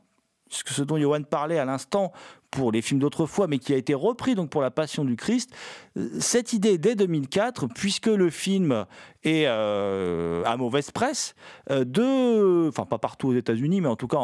ce 0.48 0.82
dont 0.82 0.98
Johan 0.98 1.22
parlait 1.22 1.58
à 1.58 1.64
l'instant, 1.64 2.12
pour 2.50 2.72
les 2.72 2.82
films 2.82 3.00
d'autrefois, 3.00 3.46
mais 3.46 3.58
qui 3.58 3.72
a 3.74 3.76
été 3.76 3.94
repris 3.94 4.34
donc 4.34 4.50
pour 4.50 4.62
la 4.62 4.70
Passion 4.70 5.04
du 5.04 5.16
Christ. 5.16 5.50
Euh, 5.96 6.08
cette 6.18 6.52
idée 6.52 6.78
dès 6.78 6.94
2004, 6.94 7.66
puisque 7.68 8.06
le 8.06 8.30
film 8.30 8.86
est 9.22 9.44
euh, 9.46 10.42
à 10.44 10.56
mauvaise 10.56 10.90
presse, 10.90 11.34
euh, 11.70 11.84
de, 11.84 12.68
enfin 12.68 12.86
pas 12.86 12.98
partout 12.98 13.28
aux 13.28 13.34
États-Unis, 13.34 13.80
mais 13.80 13.88
en 13.88 13.96
tout 13.96 14.08
cas, 14.08 14.18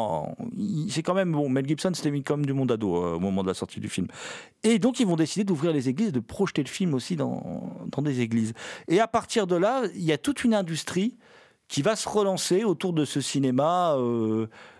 c'est 0.89 1.03
quand 1.03 1.13
même 1.13 1.31
bon. 1.31 1.49
Mel 1.49 1.67
Gibson 1.67 1.91
c'était 1.93 2.11
mis 2.11 2.23
comme 2.23 2.45
du 2.45 2.53
monde 2.53 2.71
ado 2.71 2.95
au 2.95 3.19
moment 3.19 3.43
de 3.43 3.47
la 3.47 3.53
sortie 3.53 3.79
du 3.79 3.89
film. 3.89 4.07
Et 4.63 4.79
donc 4.79 4.99
ils 4.99 5.07
vont 5.07 5.15
décider 5.15 5.43
d'ouvrir 5.43 5.71
les 5.71 5.89
églises, 5.89 6.11
de 6.11 6.19
projeter 6.19 6.63
le 6.63 6.69
film 6.69 6.93
aussi 6.93 7.15
dans, 7.15 7.87
dans 7.91 8.01
des 8.01 8.21
églises. 8.21 8.53
Et 8.87 8.99
à 8.99 9.07
partir 9.07 9.45
de 9.45 9.55
là, 9.55 9.83
il 9.93 10.03
y 10.03 10.11
a 10.11 10.17
toute 10.17 10.43
une 10.43 10.53
industrie 10.53 11.15
qui 11.67 11.81
va 11.81 11.95
se 11.95 12.07
relancer 12.07 12.63
autour 12.63 12.93
de 12.93 13.05
ce 13.05 13.21
cinéma. 13.21 13.97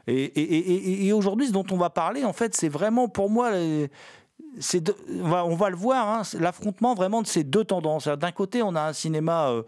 Euh, 0.09 0.27
et, 0.35 1.13
aujourd'hui, 1.13 1.47
ce 1.47 1.51
dont 1.51 1.65
on 1.71 1.77
va 1.77 1.89
parler, 1.89 2.24
en 2.24 2.33
fait, 2.33 2.55
c'est 2.55 2.69
vraiment 2.69 3.07
pour 3.07 3.29
moi. 3.29 3.51
on, 3.51 5.55
va, 5.55 5.69
le 5.69 5.75
voir, 5.75 6.09
hein, 6.09 6.21
l'affrontement 6.39 6.93
vraiment 6.93 7.21
de 7.21 7.27
ces 7.27 7.43
deux 7.43 7.63
tendances. 7.63 8.07
D'un 8.07 8.31
côté, 8.31 8.62
on 8.62 8.75
a 8.75 8.81
un 8.81 8.93
cinéma 8.93 9.50
euh, 9.50 9.63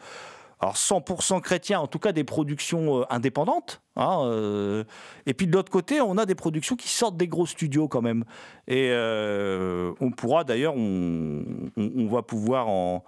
alors 0.60 0.75
100% 0.75 1.41
chrétien, 1.41 1.79
en 1.79 1.88
tout 1.88 2.00
cas 2.00 2.12
des 2.12 2.24
productions 2.24 3.01
euh, 3.01 3.06
indépendantes. 3.10 3.82
Hein, 3.96 4.84
et 5.25 5.34
puis 5.34 5.48
de 5.48 5.53
l'autre 5.53 5.72
côté, 5.72 6.01
on 6.01 6.20
a 6.20 6.27
des 6.27 6.36
productions 6.36 6.75
qui 6.75 6.88
sortent 6.88 7.17
des 7.17 7.27
gros 7.27 7.48
studios 7.48 7.88
quand 7.88 8.03
même. 8.03 8.25
Et 8.67 8.91
on 8.94 10.12
pourra 10.12 10.44
d'ailleurs, 10.44 10.75
on, 10.75 12.08
va 12.08 12.22
pouvoir 12.22 12.67
en, 12.67 13.03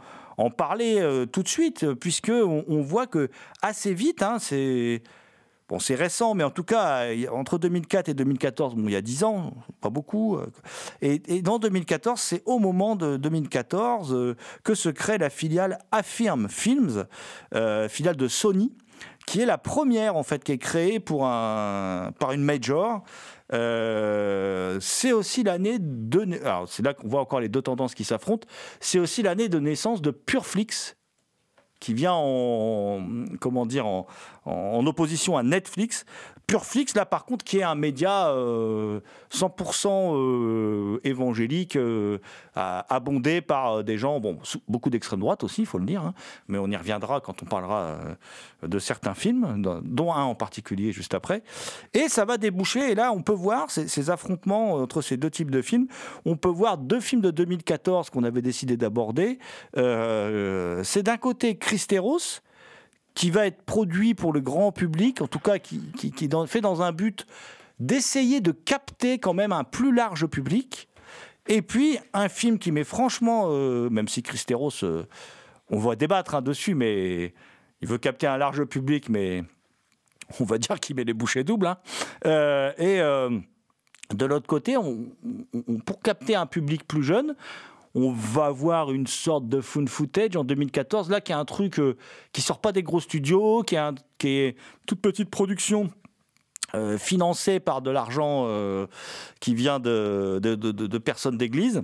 parler 0.50 1.00
euh, 1.00 1.25
tout 1.25 1.43
de 1.43 1.48
suite, 1.48 1.93
puisque 1.93 2.31
on, 2.31 2.81
voit 2.81 3.07
que 3.07 3.29
assez 3.62 3.93
vite, 3.93 4.24
hein, 4.24 4.38
c'est 4.39 5.03
bon, 5.69 5.79
c'est 5.79 5.95
récent, 5.95 6.33
mais 6.33 6.43
en 6.43 6.49
tout 6.49 6.63
cas 6.63 7.05
entre 7.31 7.57
2004 7.57 8.09
et 8.09 8.13
2014, 8.13 8.75
bon, 8.75 8.88
il 8.88 8.91
y 8.91 8.95
a 8.95 9.01
10 9.01 9.23
ans, 9.23 9.53
pas 9.81 9.89
beaucoup. 9.89 10.38
Euh, 10.38 10.47
et, 11.01 11.41
dans 11.41 11.59
2014, 11.59 12.19
c'est 12.19 12.43
au 12.45 12.59
moment 12.59 12.95
de 12.95 13.17
2014 13.17 14.13
euh, 14.13 14.35
que 14.63 14.75
se 14.75 14.89
crée 14.89 15.17
la 15.17 15.29
filiale 15.29 15.79
Affirm 15.91 16.49
Films, 16.49 17.05
filiale 17.89 18.17
de 18.17 18.27
Sony 18.27 18.73
qui 19.25 19.41
est 19.41 19.45
la 19.45 19.59
première 19.59 20.15
en 20.15 20.23
fait 20.23 20.43
qui 20.43 20.51
est 20.51 20.57
créée 20.57 20.99
pour 20.99 21.27
un, 21.27 22.11
par 22.19 22.31
une 22.31 22.43
major 22.43 23.03
euh, 23.53 24.77
c'est 24.79 25.11
aussi 25.11 25.43
l'année 25.43 25.77
de. 25.79 26.39
Alors, 26.45 26.69
c'est 26.69 26.83
là 26.83 26.93
qu'on 26.93 27.07
voit 27.07 27.21
encore 27.21 27.39
les 27.39 27.49
deux 27.49 27.61
tendances 27.61 27.95
qui 27.95 28.03
s'affrontent. 28.03 28.47
C'est 28.79 28.99
aussi 28.99 29.23
l'année 29.23 29.49
de 29.49 29.59
naissance 29.59 30.01
de 30.01 30.11
Pureflix, 30.11 30.95
qui 31.79 31.93
vient 31.93 32.13
en. 32.13 33.01
Comment 33.39 33.65
dire 33.65 33.86
opposition 34.86 35.38
à 35.38 35.43
Netflix. 35.43 36.05
Pureflix, 36.50 36.96
là 36.96 37.06
par 37.06 37.25
contre, 37.25 37.46
qui 37.46 37.60
est 37.60 37.63
un 37.63 37.75
média 37.75 38.34
100% 38.34 38.34
euh, 38.34 40.15
euh, 40.15 41.00
évangélique, 41.03 41.75
euh, 41.75 42.18
abondé 42.56 43.41
par 43.41 43.84
des 43.84 44.00
gens, 44.00 44.20
bon, 44.20 44.39
beaucoup 44.68 44.89
d'extrême 44.89 45.20
droite 45.20 45.44
aussi, 45.44 45.62
il 45.62 45.68
faut 45.68 45.77
le 45.77 45.86
dire, 45.86 46.01
hein, 46.01 46.15
mais 46.48 46.58
on 46.58 46.65
y 46.65 46.75
reviendra 46.75 47.22
quand 47.22 47.44
on 47.44 47.46
parlera 47.46 48.00
de 48.63 48.79
certains 48.79 49.13
films, 49.13 49.62
dont 49.62 50.12
un 50.12 50.24
en 50.24 50.34
particulier 50.34 50.91
juste 50.91 51.13
après. 51.13 51.44
Et 51.94 52.10
ça 52.10 52.25
va 52.25 52.38
déboucher, 52.38 52.94
et 52.94 52.96
là 52.96 53.12
on 53.13 53.22
peut 53.22 53.32
voir 53.32 53.70
ces, 53.70 53.88
ces 53.88 54.10
affrontements 54.10 54.74
entre 54.74 55.03
ces 55.03 55.18
deux 55.18 55.29
types 55.29 55.51
de 55.51 55.62
films. 55.62 55.86
On 56.25 56.36
peut 56.36 56.50
voir 56.50 56.79
deux 56.79 57.00
films 57.00 57.22
de 57.22 57.29
2014 57.29 58.10
qu'on 58.10 58.24
avait 58.24 58.41
décidé 58.41 58.75
d'aborder. 58.75 59.38
C'est 59.75 61.03
d'un 61.03 61.18
côté 61.18 61.58
Christeros, 61.60 62.41
qui 63.19 63.31
va 63.31 63.47
être 63.47 63.63
produit 63.63 64.13
pour 64.13 64.31
le 64.31 64.39
grand 64.39 64.71
public, 64.71 65.21
en 65.21 65.27
tout 65.27 65.39
cas 65.39 65.59
qui, 65.59 65.91
est 66.01 66.47
fait 66.47 66.61
dans 66.61 66.81
un 66.81 66.93
but 66.93 67.27
d'essayer 67.77 68.39
de 68.39 68.53
capter 68.53 69.19
quand 69.19 69.33
même 69.33 69.51
un 69.51 69.65
plus 69.65 69.93
large 69.93 70.25
public. 70.27 70.88
Et 71.49 71.61
puis 71.61 71.99
un 72.13 72.29
film 72.29 72.57
qui 72.57 72.71
met 72.71 72.85
franchement, 72.85 73.47
euh, 73.49 73.89
même 73.89 74.07
si 74.07 74.23
Christeros, 74.23 74.71
euh, 74.83 75.05
on 75.69 75.79
va 75.79 75.97
débattre 75.97 76.33
hein, 76.33 76.41
dessus, 76.41 76.75
mais 76.75 77.33
il 77.81 77.89
veut 77.89 77.97
capter 77.97 78.25
un 78.25 78.38
large 78.38 78.63
public, 78.63 79.09
mais 79.09 79.43
on 80.39 80.45
va 80.45 80.57
dire 80.57 80.79
qu'il 80.79 80.95
met 80.95 81.03
les 81.03 81.13
bouchées 81.13 81.43
doubles. 81.43 81.67
Hein. 81.67 81.77
Euh, 82.25 82.71
et 82.77 83.01
de 84.15 84.25
l'autre 84.25 84.47
côté, 84.47 84.77
pour 85.85 86.01
capter 86.01 86.35
un 86.35 86.45
public 86.45 86.88
plus 86.88 87.03
jeune, 87.03 87.35
on 87.96 88.12
va 88.12 88.46
avoir 88.46 88.91
une 88.91 89.08
sorte 89.08 89.48
de 89.48 89.62
fun 89.62 89.86
footage 89.88 90.36
en 90.36 90.43
2014, 90.43 91.10
là, 91.10 91.22
qui 91.22 91.31
est 91.31 91.36
un 91.36 91.46
truc 91.46 91.75
qui 91.75 91.81
euh, 91.81 91.93
qui 92.31 92.41
sort 92.41 92.60
pas 92.60 92.72
des 92.72 92.84
gros 92.84 93.00
studios, 93.00 93.63
qui 93.63 93.75
est, 93.75 93.89
qui 94.17 94.29
est 94.29 94.55
toute 94.86 95.01
petite 95.01 95.29
production. 95.29 95.89
Euh, 96.75 97.00
financée 97.00 97.60
par 97.60 97.81
de 97.81 97.89
l'argent 97.89 98.43
euh, 98.46 98.86
qui 99.39 99.55
vient 99.55 99.79
de, 99.79 100.98
personnes 101.03 101.36
d'église 101.36 101.81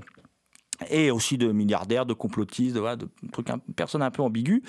et 0.90 1.12
aussi 1.12 1.38
de 1.38 1.52
milliardaires, 1.52 2.06
de 2.06 2.14
complotistes, 2.14 2.76
de, 2.76 2.82
de 2.82 3.08
trucs, 3.32 3.48
personnes 3.76 4.02
un 4.02 4.12
peu 4.12 4.22
ambiguës, 4.22 4.62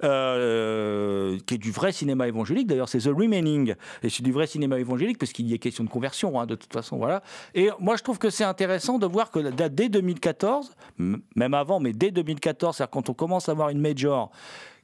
qui 0.00 0.06
est 0.06 1.58
du 1.58 1.70
vrai 1.70 1.92
cinéma 1.92 2.28
évangélique. 2.28 2.66
D'ailleurs, 2.66 2.88
c'est 2.88 3.00
The 3.00 3.10
Remaining, 3.14 3.74
et 4.02 4.08
c'est 4.08 4.22
du 4.22 4.32
vrai 4.32 4.46
cinéma 4.46 4.78
évangélique 4.78 5.18
parce 5.18 5.32
qu'il 5.32 5.48
y 5.48 5.54
a 5.54 5.58
question 5.58 5.84
de 5.84 5.90
conversion, 5.90 6.40
hein, 6.40 6.46
de 6.46 6.54
toute 6.54 6.72
façon, 6.72 6.96
voilà. 6.96 7.22
Et 7.54 7.70
moi, 7.78 7.96
je 7.96 8.02
trouve 8.02 8.18
que 8.18 8.30
c'est 8.30 8.44
intéressant 8.44 8.98
de 8.98 9.06
voir 9.06 9.30
que 9.30 9.38
dès 9.68 9.88
2014, 9.88 10.72
même 10.98 11.54
avant, 11.54 11.80
mais 11.80 11.92
dès 11.92 12.10
2014, 12.10 12.76
c'est-à-dire 12.76 12.90
quand 12.90 13.08
on 13.08 13.14
commence 13.14 13.48
à 13.48 13.52
avoir 13.52 13.68
une 13.68 13.80
major 13.80 14.30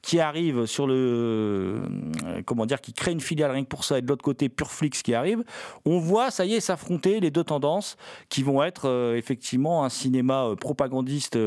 qui 0.01 0.19
arrive 0.19 0.65
sur 0.65 0.87
le. 0.87 0.95
Euh, 0.95 2.41
comment 2.45 2.65
dire, 2.65 2.81
qui 2.81 2.93
crée 2.93 3.11
une 3.11 3.19
filiale 3.19 3.51
rien 3.51 3.63
que 3.63 3.69
pour 3.69 3.83
ça, 3.83 3.97
et 3.97 4.01
de 4.01 4.07
l'autre 4.07 4.23
côté, 4.23 4.49
Pureflix 4.49 5.01
qui 5.01 5.13
arrive, 5.13 5.43
on 5.85 5.99
voit, 5.99 6.31
ça 6.31 6.45
y 6.45 6.53
est, 6.53 6.59
s'affronter 6.59 7.19
les 7.19 7.31
deux 7.31 7.43
tendances 7.43 7.97
qui 8.29 8.43
vont 8.43 8.63
être 8.63 8.87
euh, 8.87 9.17
effectivement 9.17 9.83
un 9.83 9.89
cinéma 9.89 10.45
euh, 10.45 10.55
propagandiste 10.55 11.37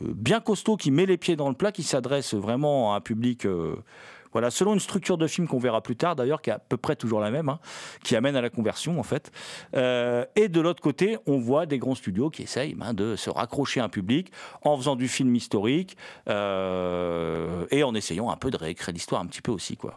bien 0.00 0.40
costaud 0.40 0.76
qui 0.76 0.90
met 0.90 1.06
les 1.06 1.16
pieds 1.16 1.36
dans 1.36 1.48
le 1.48 1.54
plat, 1.54 1.72
qui 1.72 1.82
s'adresse 1.82 2.34
vraiment 2.34 2.92
à 2.92 2.98
un 2.98 3.00
public 3.00 3.46
voilà, 4.36 4.50
selon 4.50 4.74
une 4.74 4.80
structure 4.80 5.16
de 5.16 5.26
film 5.26 5.48
qu'on 5.48 5.58
verra 5.58 5.80
plus 5.80 5.96
tard, 5.96 6.14
d'ailleurs, 6.14 6.42
qui 6.42 6.50
est 6.50 6.52
à 6.52 6.58
peu 6.58 6.76
près 6.76 6.94
toujours 6.94 7.20
la 7.20 7.30
même, 7.30 7.48
hein, 7.48 7.58
qui 8.04 8.16
amène 8.16 8.36
à 8.36 8.42
la 8.42 8.50
conversion, 8.50 9.00
en 9.00 9.02
fait. 9.02 9.32
Euh, 9.74 10.26
et 10.36 10.50
de 10.50 10.60
l'autre 10.60 10.82
côté, 10.82 11.16
on 11.26 11.38
voit 11.38 11.64
des 11.64 11.78
grands 11.78 11.94
studios 11.94 12.28
qui 12.28 12.42
essayent 12.42 12.74
ben, 12.74 12.92
de 12.92 13.16
se 13.16 13.30
raccrocher 13.30 13.80
à 13.80 13.84
un 13.84 13.88
public 13.88 14.30
en 14.60 14.76
faisant 14.76 14.94
du 14.94 15.08
film 15.08 15.34
historique 15.34 15.96
euh, 16.28 17.64
et 17.70 17.82
en 17.82 17.94
essayant 17.94 18.28
un 18.28 18.36
peu 18.36 18.50
de 18.50 18.58
réécrire 18.58 18.92
l'histoire 18.92 19.22
un 19.22 19.26
petit 19.26 19.40
peu 19.40 19.52
aussi, 19.52 19.78
quoi. 19.78 19.96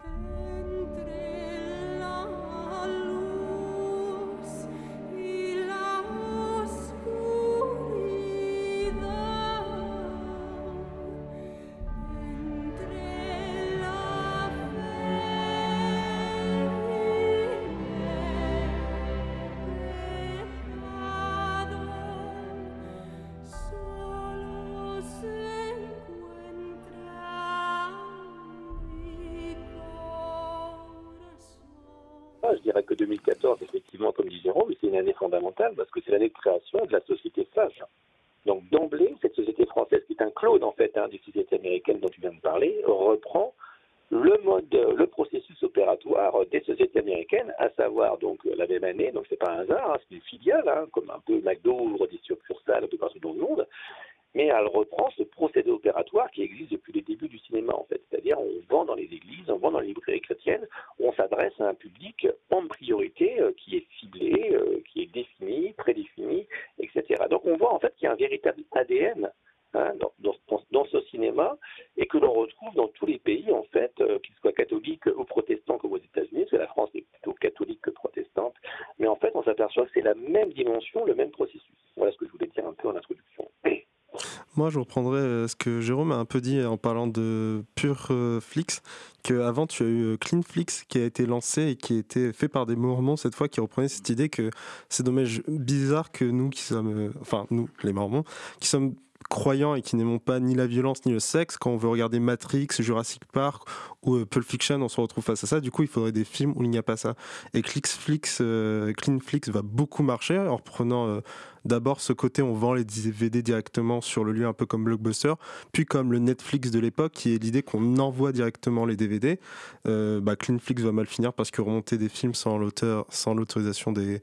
Je 84.71 84.79
reprendrai 84.79 85.19
euh, 85.19 85.47
ce 85.47 85.55
que 85.55 85.81
Jérôme 85.81 86.11
a 86.11 86.15
un 86.15 86.25
peu 86.25 86.41
dit 86.41 86.63
en 86.63 86.77
parlant 86.77 87.07
de 87.07 87.63
Pure 87.75 88.07
euh, 88.09 88.39
Flix, 88.39 88.81
qu'avant 89.23 89.67
tu 89.67 89.83
as 89.83 89.85
eu 89.85 90.01
euh, 90.03 90.17
Clean 90.17 90.41
Flix 90.41 90.83
qui 90.87 90.97
a 90.97 91.05
été 91.05 91.25
lancé 91.25 91.67
et 91.67 91.75
qui 91.75 91.95
a 91.95 91.99
été 91.99 92.33
fait 92.33 92.47
par 92.47 92.65
des 92.65 92.75
Mormons 92.75 93.17
cette 93.17 93.35
fois, 93.35 93.47
qui 93.47 93.59
reprenait 93.59 93.89
cette 93.89 94.09
idée 94.09 94.29
que 94.29 94.49
c'est 94.89 95.03
dommage 95.03 95.43
bizarre 95.47 96.11
que 96.11 96.25
nous 96.25 96.49
qui 96.49 96.61
sommes, 96.61 97.13
enfin 97.21 97.45
nous, 97.51 97.69
les 97.83 97.93
Mormons, 97.93 98.23
qui 98.59 98.67
sommes 98.67 98.95
croyants 99.31 99.75
et 99.75 99.81
qui 99.81 99.95
n'aimons 99.95 100.19
pas 100.19 100.39
ni 100.39 100.53
la 100.53 100.67
violence 100.67 101.05
ni 101.05 101.13
le 101.13 101.19
sexe, 101.19 101.57
quand 101.57 101.71
on 101.71 101.77
veut 101.77 101.87
regarder 101.87 102.19
Matrix, 102.19 102.67
Jurassic 102.79 103.23
Park 103.25 103.63
ou 104.03 104.17
euh, 104.17 104.25
Pulp 104.25 104.45
Fiction, 104.45 104.81
on 104.81 104.89
se 104.89 104.99
retrouve 104.99 105.23
face 105.23 105.43
à 105.43 105.47
ça. 105.47 105.61
Du 105.61 105.71
coup, 105.71 105.83
il 105.83 105.87
faudrait 105.87 106.11
des 106.11 106.25
films 106.25 106.53
où 106.55 106.63
il 106.63 106.69
n'y 106.69 106.77
a 106.77 106.83
pas 106.83 106.97
ça. 106.97 107.15
Et 107.53 107.61
Clickflix, 107.61 108.39
euh, 108.41 108.93
Cleanflix 108.93 109.49
va 109.49 109.61
beaucoup 109.61 110.03
marcher 110.03 110.37
en 110.37 110.57
reprenant 110.57 111.07
euh, 111.07 111.21
d'abord 111.63 112.01
ce 112.01 112.11
côté 112.11 112.41
on 112.41 112.53
vend 112.53 112.73
les 112.73 112.83
DVD 112.83 113.41
directement 113.41 114.01
sur 114.01 114.23
le 114.23 114.33
lieu 114.33 114.47
un 114.47 114.53
peu 114.53 114.65
comme 114.65 114.83
Blockbuster, 114.83 115.33
puis 115.71 115.85
comme 115.85 116.11
le 116.11 116.19
Netflix 116.19 116.69
de 116.69 116.79
l'époque 116.79 117.13
qui 117.13 117.33
est 117.33 117.41
l'idée 117.41 117.63
qu'on 117.63 117.97
envoie 117.97 118.33
directement 118.33 118.85
les 118.85 118.97
DVD. 118.97 119.39
bah, 119.85 120.35
Cleanflix 120.35 120.81
va 120.81 120.91
mal 120.91 121.05
finir 121.05 121.33
parce 121.33 121.51
que 121.51 121.61
remonter 121.61 121.97
des 121.97 122.09
films 122.09 122.33
sans 122.33 122.57
l'auteur, 122.57 123.05
sans 123.09 123.33
l'autorisation 123.33 123.91
des 123.91 124.21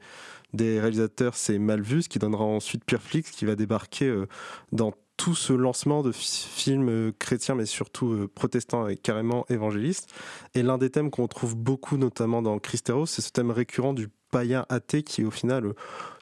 des 0.52 0.80
réalisateurs, 0.80 1.34
c'est 1.34 1.58
mal 1.58 1.82
vu, 1.82 2.02
ce 2.02 2.08
qui 2.08 2.18
donnera 2.18 2.44
ensuite 2.44 2.84
Pureflix 2.84 3.30
qui 3.30 3.44
va 3.44 3.54
débarquer 3.54 4.06
euh, 4.06 4.26
dans 4.72 4.92
tout 5.18 5.34
ce 5.34 5.52
lancement 5.52 6.02
de 6.02 6.12
films 6.12 6.88
euh, 6.88 7.12
chrétiens, 7.18 7.56
mais 7.56 7.66
surtout 7.66 8.12
euh, 8.12 8.30
protestants 8.34 8.88
et 8.88 8.96
carrément 8.96 9.44
évangélistes. 9.50 10.08
Et 10.54 10.62
l'un 10.62 10.78
des 10.78 10.88
thèmes 10.88 11.10
qu'on 11.10 11.26
trouve 11.26 11.56
beaucoup, 11.56 11.98
notamment 11.98 12.40
dans 12.40 12.58
Christeros, 12.58 13.04
c'est 13.04 13.20
ce 13.20 13.30
thème 13.30 13.50
récurrent 13.50 13.92
du 13.92 14.08
païen 14.30 14.64
athée 14.70 15.02
qui, 15.02 15.24
au 15.24 15.30
final, 15.30 15.74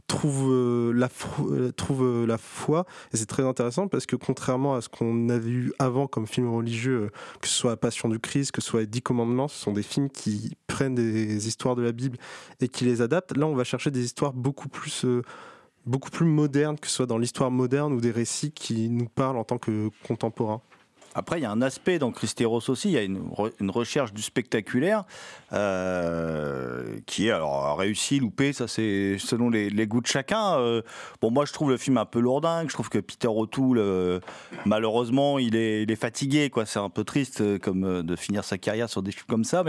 trouve 0.07 0.51
euh, 0.51 0.93
la 0.93 1.09
euh, 1.41 1.73
trouve 1.73 2.27
la 2.27 2.39
foi 2.39 2.87
et 3.13 3.17
c'est 3.17 3.27
très 3.27 3.43
intéressant 3.43 3.89
parce 3.89 4.07
que 4.07 4.15
contrairement 4.17 4.77
à 4.77 4.81
ce 4.81 4.89
qu'on 4.89 5.29
avait 5.29 5.51
eu 5.51 5.73
avant 5.79 6.07
comme 6.07 6.29
film 6.29 6.49
religieux 6.55 7.11
que 7.41 7.49
ce 7.49 7.55
soit 7.55 7.77
Passion 7.77 8.09
du 8.09 8.21
Christ 8.21 8.53
que 8.53 8.61
ce 8.61 8.69
soit 8.69 8.87
Dix 8.87 9.03
Commandements 9.03 9.49
ce 9.49 9.59
sont 9.59 9.73
des 9.73 9.83
films 9.83 10.09
qui 10.09 10.57
prennent 10.69 10.95
des 10.95 11.49
histoires 11.49 11.75
de 11.75 11.83
la 11.83 11.91
Bible 11.91 12.19
et 12.61 12.69
qui 12.69 12.85
les 12.85 13.03
adaptent 13.03 13.37
là 13.37 13.47
on 13.47 13.57
va 13.57 13.65
chercher 13.65 13.91
des 13.91 14.05
histoires 14.05 14.33
beaucoup 14.33 14.69
plus 14.69 15.05
beaucoup 15.87 16.11
plus 16.11 16.27
modernes 16.27 16.79
que 16.79 16.89
ce 16.89 16.95
soit 16.95 17.07
dans 17.07 17.19
l'histoire 17.19 17.51
moderne 17.51 17.93
ou 17.93 18.01
des 18.01 18.11
récits 18.11 18.53
qui 18.53 18.89
nous 18.89 19.09
parlent 19.09 19.39
en 19.39 19.45
tant 19.45 19.59
que 19.59 19.91
contemporains 20.07 20.61
après, 21.17 21.39
il 21.39 21.43
y 21.45 21.47
a 21.47 21.51
un 21.51 21.63
aspect 21.63 21.99
dans 21.99 22.11
Christéros 22.11 22.69
aussi, 22.69 22.91
il 22.91 22.93
y 22.93 22.99
a 22.99 23.03
une, 23.03 23.71
recherche 23.71 24.13
du 24.13 24.21
spectaculaire 24.21 25.05
euh, 25.55 26.99
qui 27.07 27.29
est 27.29 27.31
alors 27.31 27.79
réussi, 27.79 28.21
loupé, 28.21 28.53
ça 28.53 28.69
c'est 28.69 29.17
selon 29.19 29.49
les, 29.49 29.87
goûts 29.87 30.03
de 30.03 30.07
chacun. 30.07 30.59
Euh, 30.59 30.83
bon, 31.23 31.31
moi 31.31 31.47
je 31.47 31.55
trouve 31.55 31.71
le 31.71 31.79
film 31.79 31.97
un 31.97 32.05
peu 32.05 32.21
lourdingue, 32.21 32.69
je 32.69 32.75
trouve 32.75 32.91
que 32.91 32.99
Peter 32.99 33.29
O'Toole, 33.29 33.79
euh, 33.79 34.21
malheureusement, 34.67 35.39
il 35.39 35.57
est, 35.57 35.97
fatigué, 35.97 36.51
quoi. 36.51 36.67
C'est 36.67 36.81
un 36.81 36.91
peu 36.91 37.03
triste 37.03 37.59
comme 37.61 38.03
de 38.03 38.17
finir 38.17 38.45
sa 38.45 38.59
carrière 38.59 38.91
sur 38.91 39.03
des 39.03 39.11
films 39.11 39.27
comme 39.27 39.45
ça, 39.45 39.65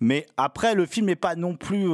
mais, 0.00 0.26
après, 0.38 0.74
le 0.74 0.86
film 0.86 1.06
n'est 1.06 1.14
pas 1.14 1.36
non 1.36 1.56
plus 1.56 1.90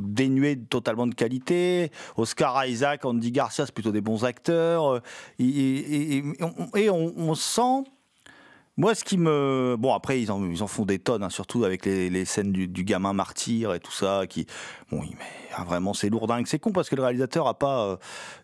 dénué 0.00 0.58
totalement 0.58 1.06
de 1.06 1.14
qualité. 1.14 1.90
Oscar 2.18 2.66
Isaac, 2.66 3.06
Andy 3.06 3.32
Garcia, 3.32 3.64
c'est 3.64 3.72
plutôt 3.72 3.92
des 3.92 4.02
bons 4.02 4.26
acteurs. 4.26 5.00
et 5.38 6.90
on 6.90 7.34
sent 7.34 7.84
moi, 8.78 8.94
ce 8.94 9.02
qui 9.02 9.18
me. 9.18 9.74
Bon, 9.76 9.92
après, 9.92 10.22
ils 10.22 10.30
en, 10.30 10.66
font 10.68 10.84
des 10.84 11.00
tonnes, 11.00 11.24
hein, 11.24 11.30
surtout 11.30 11.64
avec 11.64 11.84
les, 11.84 12.24
scènes 12.24 12.52
du, 12.52 12.84
gamin 12.84 13.12
martyr 13.12 13.74
et 13.74 13.80
tout 13.80 13.90
ça. 13.90 14.22
Qui... 14.28 14.46
Bon, 14.92 15.00
mais, 15.00 15.26
ah, 15.56 15.64
vraiment, 15.64 15.94
c'est 15.94 16.08
lourdingue. 16.08 16.46
C'est 16.46 16.60
con 16.60 16.70
parce 16.70 16.88
que 16.88 16.94
le 16.94 17.02
réalisateur 17.02 17.48
a 17.48 17.58
pas. 17.58 17.86
Euh, 17.86 17.96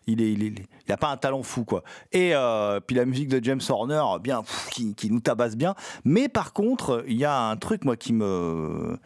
il, 0.07 0.21
est, 0.21 0.33
il, 0.33 0.91
a 0.91 0.97
pas 0.97 1.07
un 1.07 1.15
talent 1.15 1.41
fou, 1.41 1.63
quoi. 1.63 1.83
Et 2.11 2.35
euh, 2.35 2.81
puis 2.81 2.97
la 2.97 3.05
musique 3.05 3.29
de 3.29 3.41
James 3.41 3.61
Horner, 3.69 4.03
bien, 4.21 4.43
qui, 4.71 4.93
qui 4.93 5.09
nous 5.09 5.21
tabasse 5.21 5.55
bien. 5.55 5.73
Mais 6.03 6.27
par 6.27 6.51
contre, 6.51 7.05
il 7.07 7.15
y 7.15 7.23
a 7.23 7.39
un 7.39 7.55
truc, 7.55 7.85
moi, 7.85 7.95
qui 7.95 8.11
me 8.11 8.99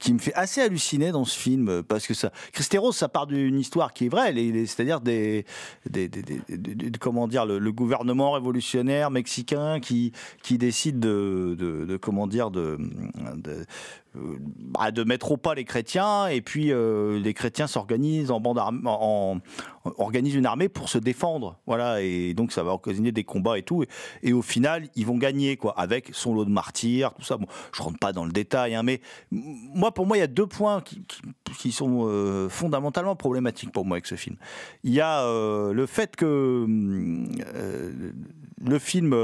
qui 0.00 0.14
me 0.14 0.18
fait 0.18 0.34
assez 0.34 0.60
halluciner 0.60 1.12
dans 1.12 1.24
ce 1.24 1.38
film 1.38 1.68
euh, 1.68 1.82
parce 1.82 2.06
que 2.06 2.14
ça 2.14 2.32
Christeros 2.52 2.92
ça 2.92 3.08
part 3.08 3.28
d'une 3.28 3.58
histoire 3.58 3.92
qui 3.92 4.06
est 4.06 4.08
vraie. 4.08 4.34
C'est-à-dire 4.66 5.00
des, 5.00 5.44
des, 5.88 6.10
comment 6.98 7.28
dire 7.28 7.46
le, 7.46 7.70
gouvernement 7.70 8.32
révolutionnaire 8.32 9.10
mexicain 9.10 9.78
qui 9.78 10.12
qui 10.42 10.58
décide 10.58 10.98
de, 10.98 11.54
de, 11.56 11.96
comment 11.96 12.26
dire 12.26 12.50
de, 12.50 12.78
bah, 14.14 14.90
de 14.90 15.04
mettre 15.04 15.30
au 15.30 15.36
pas 15.36 15.54
les 15.54 15.64
chrétiens 15.64 16.26
et 16.26 16.40
puis 16.40 16.72
les 16.72 17.34
chrétiens 17.34 17.66
s'organisent 17.66 18.30
en 18.30 18.40
bande 18.40 18.58
en, 18.58 19.40
organisent 19.98 20.34
une 20.34 20.46
armée 20.46 20.68
pour 20.68 20.88
se 20.88 20.98
défendre 20.98 21.58
voilà 21.66 22.02
et 22.02 22.34
donc 22.34 22.50
ça 22.50 22.62
va 22.62 22.72
occasionner 22.72 23.12
des 23.12 23.22
combats 23.22 23.56
et 23.56 23.62
tout 23.62 23.84
et, 24.22 24.32
au 24.32 24.42
final 24.42 24.88
ils 24.96 25.06
vont 25.06 25.16
gagner 25.16 25.56
quoi 25.56 25.78
avec 25.78 26.10
son 26.12 26.34
lot 26.34 26.44
de 26.44 26.50
martyrs 26.50 27.14
tout 27.14 27.22
ça. 27.22 27.36
Bon 27.36 27.46
je 27.72 27.82
rentre 27.82 27.98
pas 27.98 28.12
dans 28.12 28.24
le 28.24 28.32
détail 28.32 28.74
hein, 28.74 28.82
mais 28.82 29.00
moi 29.30 29.92
pour 29.92 30.06
moi 30.06 30.16
il 30.16 30.20
y 30.20 30.24
a 30.24 30.28
deux 30.28 30.46
points 30.46 30.82
qui, 31.54 31.72
sont 31.72 32.48
fondamentalement 32.48 33.14
problématiques 33.14 33.72
pour 33.72 33.84
moi 33.84 33.96
avec 33.96 34.06
ce 34.06 34.16
film. 34.16 34.36
Il 34.82 34.92
y 34.92 35.00
a 35.00 35.24
le 35.24 35.86
fait 35.86 36.16
que 36.16 36.66
le 38.60 38.78
film 38.78 39.14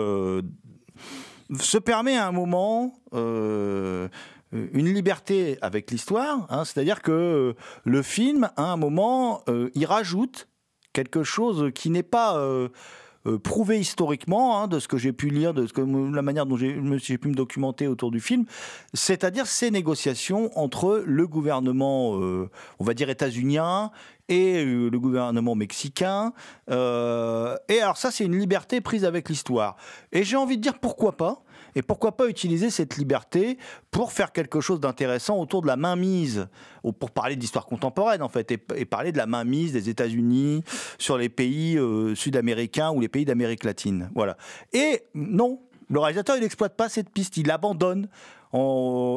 se 1.60 1.78
permet 1.78 2.16
à 2.16 2.26
un 2.26 2.32
moment 2.32 2.94
euh, 3.14 4.08
une 4.52 4.92
liberté 4.92 5.58
avec 5.60 5.90
l'histoire, 5.90 6.46
hein, 6.50 6.64
c'est-à-dire 6.64 7.02
que 7.02 7.12
euh, 7.12 7.52
le 7.84 8.02
film, 8.02 8.48
à 8.56 8.64
un 8.64 8.76
moment, 8.76 9.42
euh, 9.48 9.70
il 9.74 9.86
rajoute 9.86 10.48
quelque 10.92 11.22
chose 11.24 11.70
qui 11.74 11.90
n'est 11.90 12.02
pas 12.02 12.40
prouvé 13.42 13.78
historiquement, 13.80 14.62
hein, 14.62 14.66
de 14.66 14.78
ce 14.78 14.88
que 14.88 14.96
j'ai 14.96 15.12
pu 15.12 15.28
lire, 15.28 15.52
de 15.52 15.66
la 16.14 16.22
manière 16.22 16.46
dont 16.46 16.56
j'ai 16.56 17.18
pu 17.18 17.28
me 17.28 17.34
documenter 17.34 17.86
autour 17.86 18.10
du 18.10 18.20
film, 18.20 18.46
c'est-à-dire 18.94 19.46
ces 19.46 19.70
négociations 19.70 20.56
entre 20.58 21.02
le 21.04 21.26
gouvernement, 21.26 22.12
on 22.12 22.84
va 22.84 22.94
dire 22.94 23.10
états-unien, 23.10 23.90
et 24.28 24.64
euh, 24.64 24.88
le 24.88 24.98
gouvernement 24.98 25.54
mexicain. 25.54 26.32
Euh, 26.70 27.56
et 27.68 27.80
alors 27.80 27.96
ça, 27.96 28.10
c'est 28.10 28.24
une 28.24 28.38
liberté 28.38 28.80
prise 28.80 29.04
avec 29.04 29.28
l'histoire. 29.28 29.76
Et 30.12 30.24
j'ai 30.24 30.36
envie 30.36 30.56
de 30.56 30.62
dire 30.62 30.78
pourquoi 30.78 31.16
pas 31.16 31.42
et 31.76 31.82
pourquoi 31.82 32.16
pas 32.16 32.26
utiliser 32.26 32.70
cette 32.70 32.96
liberté 32.96 33.58
pour 33.92 34.10
faire 34.10 34.32
quelque 34.32 34.60
chose 34.60 34.80
d'intéressant 34.80 35.38
autour 35.38 35.62
de 35.62 35.68
la 35.68 35.76
mainmise, 35.76 36.48
ou 36.82 36.92
pour 36.92 37.10
parler 37.10 37.36
d'histoire 37.36 37.66
contemporaine 37.66 38.22
en 38.22 38.28
fait, 38.28 38.50
et, 38.50 38.84
parler 38.84 39.12
de 39.12 39.18
la 39.18 39.26
mainmise 39.26 39.72
des 39.72 39.88
États-Unis 39.90 40.64
sur 40.98 41.18
les 41.18 41.28
pays 41.28 41.78
euh, 41.78 42.14
sud-américains 42.14 42.90
ou 42.90 43.00
les 43.00 43.08
pays 43.08 43.26
d'Amérique 43.26 43.62
latine. 43.62 44.10
Voilà. 44.14 44.38
Et 44.72 45.02
non, 45.14 45.60
le 45.90 46.00
réalisateur, 46.00 46.36
il 46.36 46.42
n'exploite 46.42 46.76
pas 46.76 46.88
cette 46.88 47.10
piste, 47.10 47.36
il 47.36 47.46
l'abandonne. 47.46 48.08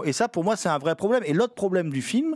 Et 0.06 0.12
ça, 0.12 0.28
pour 0.28 0.44
moi, 0.44 0.58
c'est 0.58 0.68
un 0.68 0.78
vrai 0.78 0.96
problème. 0.96 1.24
Et 1.26 1.32
l'autre 1.32 1.54
problème 1.54 1.92
du 1.92 2.02
film, 2.02 2.36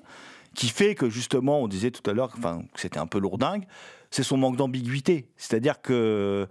qui 0.56 0.70
fait 0.70 0.96
que 0.96 1.10
justement, 1.10 1.60
on 1.60 1.68
disait 1.68 1.92
tout 1.92 2.10
à 2.10 2.14
l'heure 2.14 2.32
que 2.32 2.40
c'était 2.76 3.00
un 3.00 3.08
peu 3.08 3.20
lourdingue, 3.20 3.66
c'est 4.10 4.24
son 4.24 4.38
manque 4.38 4.56
d'ambiguïté. 4.56 5.28
C'est-à-dire 5.36 5.82
que 5.82 6.48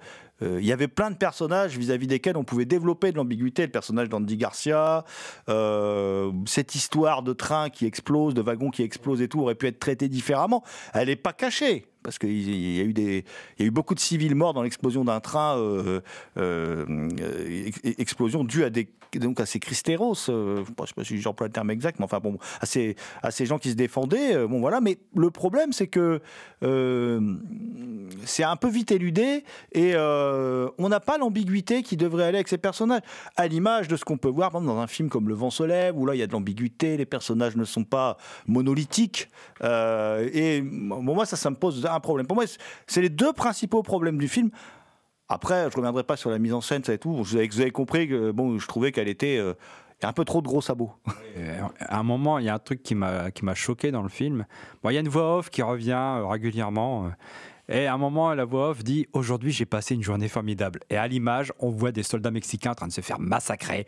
il 0.59 0.65
y 0.65 0.73
avait 0.73 0.89
plein 0.89 1.11
de 1.11 1.17
personnages 1.17 1.77
vis-à-vis 1.77 2.07
desquels 2.07 2.37
on 2.37 2.45
pouvait 2.45 2.65
développer 2.65 3.13
de 3.13 3.17
l'ambiguïté. 3.17 3.63
Le 3.63 3.71
personnage 3.71 4.09
d'Andy 4.09 4.37
Garcia, 4.37 5.05
euh, 5.49 6.33
cette 6.47 6.75
histoire 6.75 7.23
de 7.23 7.33
train 7.33 7.71
qui 7.71 7.87
explose, 7.87 8.35
de 8.35 8.43
wagon 8.43 8.71
qui 8.71 8.83
explose 8.83 9.23
et 9.23 9.29
tout, 9.29 9.41
aurait 9.41 9.55
pu 9.55 9.67
être 9.67 9.79
traité 9.79 10.09
différemment. 10.09 10.63
Elle 10.95 11.09
n'est 11.09 11.17
pas 11.17 11.33
cachée 11.33 11.92
parce 12.03 12.19
qu'il 12.19 12.77
y 12.77 12.81
a 12.81 12.85
eu 12.85 12.93
il 12.97 13.25
y 13.59 13.63
a 13.63 13.67
eu 13.67 13.71
beaucoup 13.71 13.95
de 13.95 14.01
civils 14.01 14.35
morts 14.35 14.55
dans 14.55 14.63
l'explosion 14.63 15.05
d'un 15.05 15.21
train, 15.21 15.57
euh, 15.59 16.01
euh, 16.37 17.09
explosion 17.99 18.45
due 18.45 18.65
à 18.65 18.71
donc 19.17 19.41
à 19.41 19.47
ces 19.47 19.61
cristéros, 19.61 20.15
euh, 20.31 20.57
je 20.57 20.61
ne 20.83 20.87
sais 20.87 20.95
pas 20.95 21.05
si 21.05 21.21
j'emploie 21.21 21.47
le 21.47 21.53
terme 21.53 21.71
exact, 21.71 21.99
mais 21.99 22.07
enfin 22.07 22.19
bon, 22.19 22.39
à 22.63 22.67
ces, 22.67 22.97
à 23.23 23.31
ces 23.31 23.45
gens 23.45 23.59
qui 23.59 23.69
se 23.69 23.75
défendaient, 23.75 24.47
bon 24.47 24.61
voilà. 24.61 24.81
Mais 24.81 24.99
le 25.15 25.31
problème, 25.31 25.73
c'est 25.73 25.87
que 25.87 26.21
c'est 28.25 28.45
un 28.45 28.57
peu 28.57 28.69
vite 28.69 28.91
éludé 28.91 29.45
et 29.73 29.95
on 29.97 30.89
n'a 30.89 31.01
pas 31.01 31.19
l'ambiguïté 31.19 31.83
qui 31.83 31.97
devrait 31.97 32.25
aller 32.25 32.39
avec 32.39 32.49
ces 32.49 32.59
personnages, 32.59 33.03
à 33.37 33.47
l'image 33.47 33.89
de 33.89 33.97
ce 33.97 34.05
qu'on 34.05 34.17
peut 34.17 34.31
voir 34.31 34.51
dans 34.53 34.79
un 34.79 34.87
film 34.87 35.11
comme 35.11 35.29
Le 35.29 35.35
Vent 35.35 35.51
se 35.51 35.63
lève, 35.63 35.99
où 35.99 36.07
là 36.07 36.15
il 36.15 36.19
y 36.19 36.23
a 36.23 36.27
de 36.27 36.33
l'ambiguïté, 36.33 36.97
les 36.97 37.07
personnages 37.07 37.57
ne 37.57 37.65
sont 37.65 37.85
pas 37.85 38.17
monolithiques, 38.47 39.29
et 39.63 40.63
moi 40.63 41.27
ça, 41.27 41.37
ça 41.37 41.51
me 41.51 41.57
pose 41.57 41.85
un 41.95 42.01
problème. 42.01 42.27
Pour 42.27 42.37
moi, 42.37 42.45
c'est 42.87 43.03
les 43.03 43.09
deux 43.09 43.33
principaux 43.33 43.83
problèmes 43.83 44.19
du 44.19 44.29
film. 44.29 44.51
Après, 45.29 45.71
je 45.71 45.77
reviendrai 45.77 46.05
pas 46.05 46.17
sur 46.17 46.31
la 46.31 46.39
mise 46.39 46.53
en 46.53 46.61
scène, 46.61 46.85
ça 46.85 46.93
et 46.93 46.99
tout. 46.99 47.13
Vous 47.13 47.37
avez, 47.37 47.71
compris 47.71 48.09
que 48.09 48.33
bon, 48.33 48.59
je 48.59 48.67
trouvais 48.67 48.93
qu'elle 48.93 49.09
était 49.09 49.39
euh, 49.39 49.55
un 50.03 50.13
peu 50.13 50.25
trop 50.25 50.43
de 50.43 50.47
gros 50.47 50.61
sabots. 50.61 50.93
À 51.81 51.99
un 51.99 52.03
moment, 52.03 52.39
il 52.39 52.45
y 52.45 52.49
a 52.49 52.55
un 52.55 52.59
truc 52.59 52.83
qui 52.83 52.95
m'a 52.95 53.31
qui 53.31 53.45
m'a 53.45 53.55
choqué 53.55 53.91
dans 53.91 54.03
le 54.03 54.09
film. 54.09 54.45
Bon, 54.83 54.91
il 54.91 54.95
y 54.95 54.97
a 54.97 55.01
une 55.01 55.09
voix 55.09 55.39
off 55.39 55.51
qui 55.51 55.63
revient 55.63 55.93
euh, 55.93 56.27
régulièrement. 56.27 57.07
Euh, 57.07 57.09
et 57.69 57.87
à 57.87 57.95
un 57.95 57.99
moment, 57.99 58.35
la 58.35 58.45
voix 58.45 58.71
off 58.71 58.85
dit 58.85 59.07
Aujourd'hui, 59.13 59.53
j'ai 59.53 59.65
passé 59.65 59.95
une 59.95 60.03
journée 60.03 60.29
formidable. 60.29 60.81
Et 60.91 60.97
à 60.97 61.07
l'image, 61.07 61.53
on 61.61 61.71
voit 61.71 61.93
des 61.93 62.03
soldats 62.03 62.31
mexicains 62.31 62.73
en 62.73 62.75
train 62.75 62.89
de 62.89 62.93
se 62.93 63.01
faire 63.01 63.21
massacrer. 63.21 63.87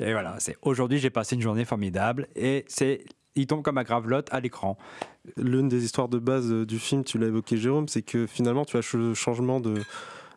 Et 0.00 0.12
voilà, 0.12 0.36
c'est 0.38 0.56
Aujourd'hui, 0.62 0.98
j'ai 0.98 1.10
passé 1.10 1.36
une 1.36 1.42
journée 1.42 1.64
formidable. 1.64 2.26
Et 2.34 2.64
c'est 2.66 3.04
il 3.36 3.46
tombe 3.46 3.62
comme 3.62 3.78
un 3.78 3.82
gravelotte 3.82 4.28
à 4.32 4.40
l'écran. 4.40 4.76
L'une 5.36 5.68
des 5.68 5.84
histoires 5.84 6.08
de 6.08 6.18
base 6.18 6.50
euh, 6.50 6.66
du 6.66 6.78
film, 6.78 7.04
tu 7.04 7.18
l'as 7.18 7.28
évoqué 7.28 7.56
Jérôme, 7.56 7.88
c'est 7.88 8.02
que 8.02 8.26
finalement 8.26 8.64
tu 8.64 8.76
as 8.76 8.94
le 8.94 9.14
changement 9.14 9.60
de, 9.60 9.82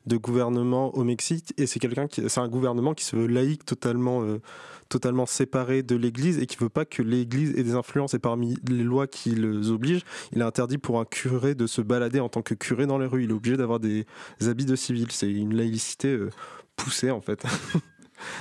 gouvernement 0.07 0.93
au 0.95 1.03
Mexique 1.03 1.53
et 1.57 1.65
c'est 1.65 1.79
quelqu'un 1.79 2.07
c'est 2.09 2.39
un 2.39 2.49
gouvernement 2.49 2.93
qui 2.93 3.05
se 3.05 3.15
veut 3.15 3.25
laïque 3.25 3.65
totalement 3.65 4.21
euh, 4.21 4.41
totalement 4.89 5.25
séparé 5.25 5.81
de 5.81 5.95
l'Église 5.95 6.37
et 6.39 6.45
qui 6.45 6.57
veut 6.57 6.69
pas 6.69 6.85
que 6.85 7.01
l'Église 7.01 7.57
ait 7.57 7.63
des 7.63 7.73
influences 7.73 8.13
et 8.13 8.19
parmi 8.19 8.57
les 8.69 8.83
lois 8.83 9.07
qui 9.07 9.31
les 9.31 9.71
obligent, 9.71 10.03
il 10.33 10.41
est 10.41 10.43
interdit 10.43 10.77
pour 10.77 10.99
un 10.99 11.05
curé 11.05 11.55
de 11.55 11.65
se 11.65 11.81
balader 11.81 12.19
en 12.19 12.29
tant 12.29 12.43
que 12.43 12.53
curé 12.53 12.85
dans 12.85 12.99
les 12.99 13.07
rues. 13.07 13.23
Il 13.23 13.31
est 13.31 13.33
obligé 13.33 13.57
d'avoir 13.57 13.79
des 13.79 14.05
habits 14.41 14.65
de 14.65 14.75
civil. 14.75 15.07
C'est 15.09 15.31
une 15.31 15.55
laïcité 15.55 16.09
euh, 16.09 16.29
poussée 16.75 17.09
en 17.09 17.21
fait. 17.21 17.43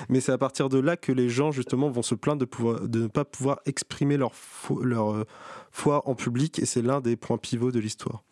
Mais 0.09 0.21
c'est 0.21 0.33
à 0.33 0.39
partir 0.39 0.69
de 0.69 0.79
là 0.79 0.97
que 0.97 1.13
les 1.13 1.29
gens, 1.29 1.51
justement, 1.51 1.91
vont 1.91 2.03
se 2.03 2.15
plaindre 2.15 2.47
de, 2.47 2.99
ne 2.99 3.07
pas 3.07 3.25
pouvoir 3.25 3.61
exprimer 3.67 4.17
leur, 4.17 4.33
euh, 4.71 5.25
foi 5.71 6.09
en 6.09 6.15
public, 6.15 6.59
et 6.59 6.67
c'est 6.67 6.83
l'un 6.83 7.01
des 7.01 7.17
points 7.17 7.39
pivots 7.39 7.73
de 7.73 7.81
l'histoire. 7.81 8.23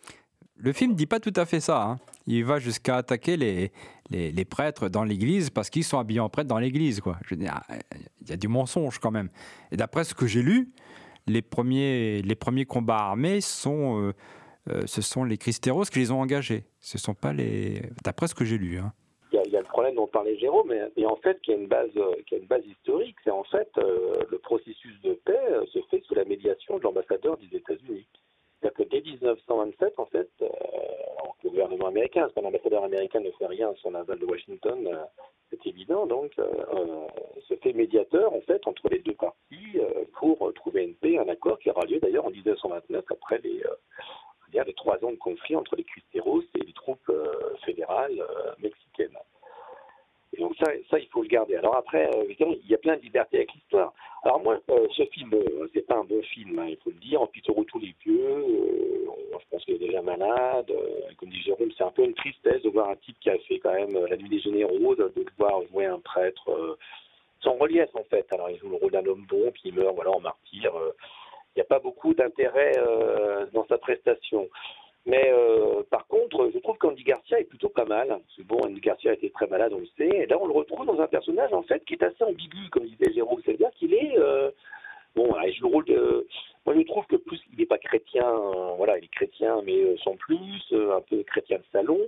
Le 0.57 0.73
film 0.73 0.93
dit 0.93 1.07
pas 1.07 1.19
tout 1.19 1.33
à 1.35 1.45
fait 1.45 1.59
ça. 1.59 1.83
Hein. 1.83 1.99
Il 2.27 2.45
va 2.45 2.59
jusqu'à 2.59 2.97
attaquer 2.97 3.35
les, 3.35 4.45
prêtres 4.45 4.89
dans 4.89 5.03
l'église 5.03 5.49
parce 5.49 5.71
qu'ils 5.71 5.83
sont 5.83 5.97
habillés 5.97 6.19
en 6.19 6.29
prêtres 6.29 6.49
dans 6.49 6.59
l'église. 6.59 7.01
Il 7.31 7.43
y 8.29 8.31
a 8.31 8.37
du 8.37 8.47
mensonge 8.47 8.99
quand 8.99 9.09
même. 9.09 9.29
Et 9.71 9.77
d'après 9.77 10.03
ce 10.03 10.13
que 10.13 10.27
j'ai 10.27 10.43
lu, 10.43 10.71
les 11.25 11.41
premiers, 11.41 12.21
combats 12.67 12.99
armés 12.99 13.41
sont, 13.41 13.99
euh, 13.99 14.13
euh, 14.69 14.83
ce 14.85 15.01
sont 15.01 15.23
les 15.23 15.37
Christéros 15.37 15.85
qui 15.85 15.97
les 15.97 16.11
ont 16.11 16.21
engagés. 16.21 16.65
Ce 16.79 16.99
sont 16.99 17.15
pas 17.15 17.33
les. 17.33 17.89
D'après 18.03 18.27
ce 18.27 18.35
que 18.35 18.45
j'ai 18.45 18.59
lu. 18.59 18.77
Hein 18.77 18.93
problème 19.81 19.95
dont 19.95 20.05
parlait 20.05 20.37
Jérôme, 20.37 20.71
mais, 20.95 21.05
en 21.07 21.15
fait, 21.15 21.41
qui 21.41 21.51
a 21.51 21.55
une 21.55 21.65
base, 21.65 21.89
euh, 21.97 22.13
a 22.31 22.35
une 22.35 22.45
base 22.45 22.63
historique, 22.67 23.15
c'est 23.23 23.31
en 23.31 23.43
fait 23.45 23.67
euh, 23.79 24.23
le 24.29 24.37
processus 24.37 25.01
de 25.01 25.13
paix 25.13 25.39
euh, 25.49 25.65
se 25.73 25.79
fait 25.89 26.03
sous 26.03 26.13
la 26.13 26.23
médiation 26.23 26.77
de 26.77 26.83
l'ambassadeur 26.83 27.35
des 27.37 27.57
États-Unis. 27.57 28.05
C'est-à-dire 28.59 28.77
que 28.77 28.83
dès 28.83 29.01
1927, 29.01 29.97
en 29.97 30.05
fait, 30.05 30.29
le 30.39 31.49
gouvernement 31.49 31.87
américain, 31.87 32.21
parce 32.21 32.33
qu'un 32.35 32.43
ambassadeur 32.43 32.83
américain 32.83 33.21
ne 33.21 33.31
fait 33.31 33.47
rien 33.47 33.73
sans 33.81 33.89
l'aval 33.89 34.19
de 34.19 34.25
Washington, 34.25 34.77
c'est 35.49 35.65
évident, 35.65 36.05
donc, 36.05 36.31
se 37.49 37.55
fait 37.55 37.73
médiateur, 37.73 38.31
en 38.31 38.41
fait, 38.41 38.67
entre 38.67 38.87
les 38.89 38.99
deux 38.99 39.15
parties 39.15 39.79
pour 40.19 40.53
trouver 40.53 40.83
une 40.83 40.93
paix, 40.93 41.17
un 41.17 41.27
accord 41.27 41.57
qui 41.57 41.71
aura 41.71 41.85
lieu 41.85 41.99
d'ailleurs 41.99 42.27
en 42.27 42.29
1929, 42.29 43.03
après 43.09 43.39
les, 43.43 43.63
les 44.53 44.73
trois 44.75 45.03
ans 45.03 45.11
de 45.11 45.17
conflit 45.17 45.55
entre 45.55 45.75
les 45.75 45.83
Custeros 45.83 46.43
et 46.53 46.63
les 46.63 46.73
troupes 46.73 47.11
fédérales 47.65 48.23
mexicaines. 48.59 49.17
Et 50.33 50.39
donc 50.39 50.55
ça, 50.57 50.71
ça, 50.89 50.97
il 50.97 51.07
faut 51.07 51.21
le 51.21 51.27
garder. 51.27 51.55
Alors 51.55 51.75
après, 51.75 52.09
euh, 52.15 52.23
évidemment, 52.23 52.55
il 52.63 52.69
y 52.69 52.73
a 52.73 52.77
plein 52.77 52.95
de 52.95 53.01
libertés 53.01 53.37
avec 53.37 53.53
l'histoire. 53.53 53.93
Alors 54.23 54.41
moi, 54.41 54.59
euh, 54.69 54.87
ce 54.95 55.03
film, 55.07 55.33
euh, 55.33 55.67
c'est 55.73 55.85
pas 55.85 55.97
un 55.97 56.05
bon 56.05 56.21
film, 56.23 56.57
hein, 56.59 56.67
il 56.69 56.77
faut 56.77 56.89
le 56.89 56.97
dire. 56.97 57.19
Peter 57.33 57.51
O'Toole 57.55 57.83
est 57.83 57.95
vieux, 58.05 58.45
je 59.33 59.45
pense 59.49 59.65
qu'il 59.65 59.75
est 59.75 59.79
déjà 59.79 60.01
malade. 60.01 60.71
comme 61.17 61.29
dit 61.29 61.41
Jérôme, 61.41 61.71
c'est 61.77 61.83
un 61.83 61.91
peu 61.91 62.03
une 62.03 62.13
tristesse 62.13 62.61
de 62.61 62.69
voir 62.69 62.89
un 62.89 62.95
type 62.95 63.19
qui 63.19 63.29
a 63.29 63.37
fait 63.39 63.59
quand 63.59 63.73
même 63.73 64.05
La 64.09 64.15
Nuit 64.15 64.29
des 64.29 64.39
Généraux, 64.39 64.95
de, 64.95 65.11
devoir 65.15 65.61
jouer 65.69 65.85
un 65.85 65.99
prêtre 65.99 66.77
sans 67.41 67.57
relief 67.57 67.89
en 67.95 68.03
fait. 68.03 68.25
Alors 68.33 68.49
il 68.49 68.57
joue 68.57 68.69
le 68.69 68.75
rôle 68.75 68.91
d'un 68.91 69.05
homme 69.05 69.25
bon, 69.27 69.51
puis 69.51 69.63
il 69.65 69.73
meurt 69.73 69.95
voilà, 69.95 70.11
en 70.11 70.21
martyr. 70.21 70.71
Il 71.55 71.59
n'y 71.59 71.61
a 71.61 71.65
pas 71.65 71.79
beaucoup 71.79 72.13
d'intérêt 72.13 72.71
dans 73.51 73.65
sa 73.67 73.77
prestation. 73.77 74.47
Mais 75.05 75.31
euh, 75.33 75.81
par 75.89 76.05
contre, 76.07 76.51
je 76.53 76.59
trouve 76.59 76.77
qu'Andy 76.77 77.03
Garcia 77.03 77.39
est 77.39 77.45
plutôt 77.45 77.69
pas 77.69 77.85
mal. 77.85 78.19
C'est 78.35 78.45
bon, 78.45 78.59
Andy 78.63 78.79
Garcia 78.79 79.13
été 79.13 79.31
très 79.31 79.47
malade, 79.47 79.73
on 79.73 79.79
le 79.79 79.87
sait. 79.97 80.07
Et 80.07 80.25
là, 80.27 80.37
on 80.39 80.45
le 80.45 80.53
retrouve 80.53 80.85
dans 80.85 80.99
un 80.99 81.07
personnage 81.07 81.51
en 81.53 81.63
fait 81.63 81.83
qui 81.85 81.93
est 81.95 82.03
assez 82.03 82.23
ambigu, 82.23 82.69
comme 82.71 82.85
disait 82.85 83.13
Jérôme. 83.13 83.41
C'est-à-dire 83.43 83.71
qu'il 83.71 83.93
est, 83.93 84.17
euh, 84.17 84.51
bon, 85.15 85.33
il 85.43 85.53
joue 85.55 85.67
le 85.67 85.73
rôle 85.73 85.85
de. 85.85 86.27
Moi, 86.65 86.75
je 86.75 86.81
trouve 86.83 87.05
que 87.07 87.15
plus 87.15 87.41
il 87.51 87.57
n'est 87.57 87.65
pas 87.65 87.79
chrétien, 87.79 88.27
euh, 88.27 88.75
voilà, 88.77 88.99
il 88.99 89.05
est 89.05 89.13
chrétien, 89.13 89.61
mais 89.65 89.97
sans 90.03 90.15
plus, 90.17 90.61
un 90.71 91.01
peu 91.01 91.23
chrétien 91.23 91.57
de 91.57 91.63
salon. 91.71 91.99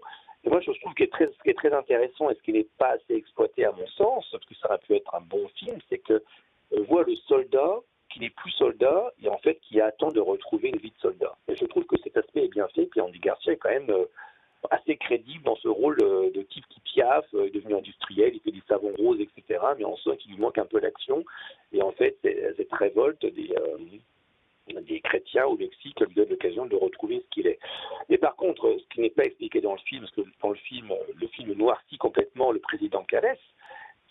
Et 0.45 0.49
moi, 0.49 0.59
je 0.59 0.71
trouve 0.71 0.93
que 0.93 1.05
ce 1.05 1.43
qui 1.43 1.49
est 1.49 1.57
très 1.57 1.73
intéressant 1.73 2.29
et 2.29 2.35
ce 2.35 2.41
qui 2.43 2.51
n'est 2.51 2.67
pas 2.77 2.89
assez 2.89 3.15
exploité 3.15 3.65
à 3.65 3.71
mon 3.71 3.87
sens, 3.87 4.27
parce 4.31 4.45
que 4.45 4.53
ça 4.55 4.67
aurait 4.67 4.77
pu 4.79 4.93
être 4.93 5.15
un 5.15 5.21
bon 5.21 5.47
film, 5.55 5.79
c'est 5.89 5.99
que 5.99 6.21
on 6.71 6.83
voit 6.83 7.03
le 7.03 7.15
soldat 7.27 7.79
qui 8.13 8.19
n'est 8.19 8.29
plus 8.29 8.51
soldat 8.51 9.11
et 9.23 9.29
en 9.29 9.37
fait 9.39 9.59
qui 9.61 9.81
attend 9.81 10.09
de 10.09 10.19
retrouver 10.19 10.69
une 10.69 10.77
vie 10.77 10.91
de 10.91 11.01
soldat. 11.01 11.35
Et 11.47 11.55
je 11.55 11.65
trouve 11.65 11.85
que 11.85 11.99
cet 12.03 12.15
aspect 12.15 12.45
est 12.45 12.53
bien 12.53 12.67
fait. 12.69 12.85
Puis 12.85 13.01
Andy 13.01 13.19
Garcia 13.19 13.53
est 13.53 13.57
quand 13.57 13.69
même 13.69 13.89
euh, 13.89 14.05
assez 14.69 14.95
crédible 14.97 15.43
dans 15.43 15.55
ce 15.55 15.67
rôle 15.67 15.97
euh, 16.03 16.29
de 16.31 16.43
type 16.43 16.65
qui 16.69 16.79
piaffe, 16.81 17.25
euh, 17.33 17.47
est 17.47 17.49
devenu 17.49 17.75
industriel, 17.75 18.35
il 18.35 18.41
fait 18.41 18.51
des 18.51 18.61
savons 18.67 18.93
roses 18.97 19.19
etc. 19.19 19.59
Mais 19.77 19.85
on 19.85 19.97
sent 19.97 20.17
qu'il 20.19 20.31
lui 20.31 20.39
manque 20.39 20.59
un 20.59 20.65
peu 20.65 20.79
d'action. 20.79 21.25
Et 21.71 21.81
en 21.81 21.91
fait, 21.91 22.17
cette 22.21 22.73
révolte 22.73 23.25
des, 23.25 23.49
chrétiens 25.01 25.45
au 25.45 25.57
Mexique 25.57 25.99
lui 26.01 26.13
donne 26.13 26.29
l'occasion 26.29 26.65
de 26.67 26.75
retrouver 26.75 27.19
ce 27.19 27.29
qu'il 27.31 27.47
est. 27.47 27.59
Mais 28.09 28.17
par 28.19 28.35
contre, 28.35 28.77
ce 28.79 28.93
qui 28.93 29.01
n'est 29.01 29.09
pas 29.09 29.23
expliqué 29.23 29.59
dans 29.59 29.73
le 29.73 29.79
film, 29.79 30.01
parce 30.01 30.13
que 30.13 30.21
dans 30.41 30.49
le 30.49 30.55
film, 30.55 30.93
le 31.15 31.27
film 31.27 31.53
noircit 31.53 31.97
complètement 31.97 32.51
le 32.51 32.59
président 32.59 33.03
Calès, 33.03 33.39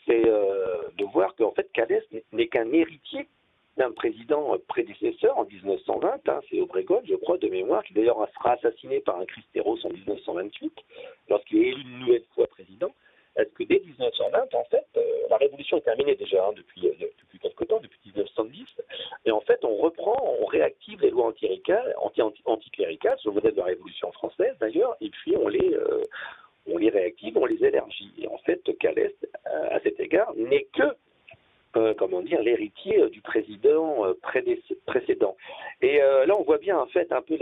c'est 0.07 0.23
de 0.23 1.05
voir 1.13 1.35
qu'en 1.37 1.53
fait 1.53 1.71
Calès 1.73 2.05
n'est 2.33 2.49
qu'un 2.49 2.71
héritier 2.73 3.29
d'un 3.77 3.93
président 3.93 4.57
prédécesseur 4.69 5.39
en 5.39 5.45
1920, 5.45 6.29
hein, 6.29 6.41
c'est 6.51 6.61
Obregon, 6.61 7.01
je 7.05 7.15
crois, 7.15 7.39
de 7.39 7.49
mémoire, 7.49 7.82
qui 7.93 7.99
d'ailleurs 7.99 8.29
sera 8.35 8.53
assassiné 8.53 9.01
par 9.01 9.19
un 9.19 9.27
Christéros 9.27 9.79
en 9.85 9.91
1928, 9.91 10.73
lorsqu'il 11.29 11.59
est 11.59 11.69
élu 11.69 11.83
une 11.83 11.99
nouvelle 12.01 12.25
fois 12.35 12.47
président. 12.47 12.93
Est-ce 13.37 13.49
que 13.51 13.65
dès 13.65 13.81
1920, 13.81 14.55
en 14.55 14.65
fait, 14.65 14.87
euh, 14.97 15.01
la 15.31 15.39
révolution 15.39 15.79
est 15.79 15.83
terminée 15.83 16.15
déjà 16.17 16.45
hein, 16.47 16.53
depuis, 16.55 16.87
euh, 16.87 16.93
depuis 17.01 17.39
quelque 17.39 17.65
temps, 17.65 17.81
depuis 17.81 17.99
1910, 18.05 18.67
et 19.25 19.31
en 19.31 19.41
fait, 19.41 19.65
on 19.65 19.77
reprend, 19.77 20.17
on 20.41 20.45
réactive 20.45 21.01
les 21.01 21.11
lois 21.11 21.29
anticléricales, 21.29 21.95
anti, 21.99 22.21
anti, 22.21 22.43
anticléricales 22.45 23.19
sur 23.19 23.31
le 23.31 23.37
modèle 23.37 23.53
de 23.53 23.59
la 23.59 23.67
Révolution 23.67 24.13
française 24.13 24.55
d'ailleurs, 24.61 24.97
et 25.01 25.09
puis 25.09 25.35
on 25.37 25.49
les, 25.49 25.73
euh, 25.75 26.03
on 26.67 26.77
les 26.77 26.91
réactive, 26.91 27.39
on 27.39 27.47
les 27.47 27.65
élargit. 27.65 28.13
Et 28.19 28.29
en 28.29 28.39
fait, 28.39 28.61
Calès, 28.79 29.13
à 29.45 29.81
cet 29.81 29.99
égard, 29.99 30.35
n'est 30.37 30.67
que 30.75 30.95
euh, 31.75 31.95
comment 31.97 32.21
dire, 32.21 32.43
l'héritier 32.43 33.09
du 33.09 33.23
président 33.23 34.05
euh, 34.05 34.13
précédent. 34.87 35.37
Et 35.81 35.99
là, 35.99 36.35
on 36.39 36.43
voit 36.43 36.59
bien 36.59 36.79
en 36.79 36.87
fait 36.87 37.11
un 37.13 37.23
peu 37.23 37.39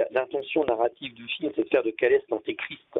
narrative 0.56 1.14
du 1.14 1.26
film, 1.28 1.52
c'est 1.54 1.64
de 1.64 1.68
faire 1.68 1.82
de 1.82 1.90
Calès 1.90 2.22
l'antéchrist. 2.30 2.98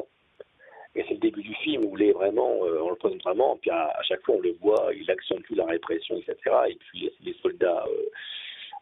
Et 0.93 1.03
c'est 1.07 1.13
le 1.13 1.19
début 1.19 1.41
du 1.41 1.53
film 1.55 1.85
où 1.85 1.97
il 1.97 2.09
est 2.09 2.11
vraiment, 2.11 2.59
on 2.59 2.89
le 2.89 2.95
présente 2.95 3.23
vraiment, 3.23 3.57
puis 3.61 3.69
à, 3.71 3.93
chaque 4.03 4.21
fois 4.23 4.35
on 4.35 4.41
le 4.41 4.53
voit, 4.61 4.91
il 4.93 5.09
accentue 5.09 5.55
la 5.55 5.65
répression, 5.65 6.17
etc. 6.17 6.35
Et 6.69 6.75
puis 6.75 7.09
les 7.23 7.33
soldats 7.41 7.85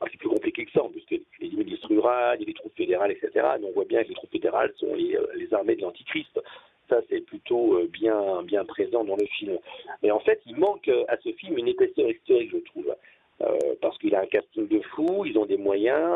c'est 0.10 0.18
plus 0.18 0.30
compliqué 0.30 0.66
que 0.66 0.72
ça, 0.72 0.82
parce 0.82 1.06
a 1.12 1.18
des 1.42 1.56
milices 1.56 1.84
rurales, 1.86 2.38
il 2.40 2.42
y 2.42 2.46
a 2.46 2.48
des 2.48 2.54
troupes 2.54 2.76
fédérales, 2.76 3.12
etc. 3.12 3.32
Mais 3.60 3.68
on 3.68 3.74
voit 3.74 3.86
bien 3.86 4.02
que 4.04 4.10
les 4.10 4.16
troupes 4.16 4.32
fédérales 4.32 4.74
sont 4.78 4.96
les, 4.96 5.18
les 5.36 5.54
armées 5.54 5.76
de 5.76 5.82
l'Antichrist. 5.82 6.40
Ça, 6.88 7.02
c'est 7.10 7.22
plutôt 7.22 7.80
bien, 7.90 8.42
bien 8.44 8.66
présent 8.66 9.04
dans 9.04 9.18
le 9.18 9.26
film. 9.26 9.60
Mais 10.02 10.10
en 10.10 10.20
fait, 10.22 10.42
il 10.48 10.56
manque 10.56 10.90
à 11.10 11.18
ce 11.24 11.32
film 11.34 11.58
une 11.58 11.68
épaisseur 11.68 12.10
historique, 12.10 12.50
je 12.52 12.58
trouve. 12.58 12.96
Euh, 13.42 13.58
parce 13.82 13.98
qu'il 14.00 14.14
a 14.16 14.22
un 14.22 14.26
casting 14.26 14.68
de 14.68 14.82
fou, 14.82 15.24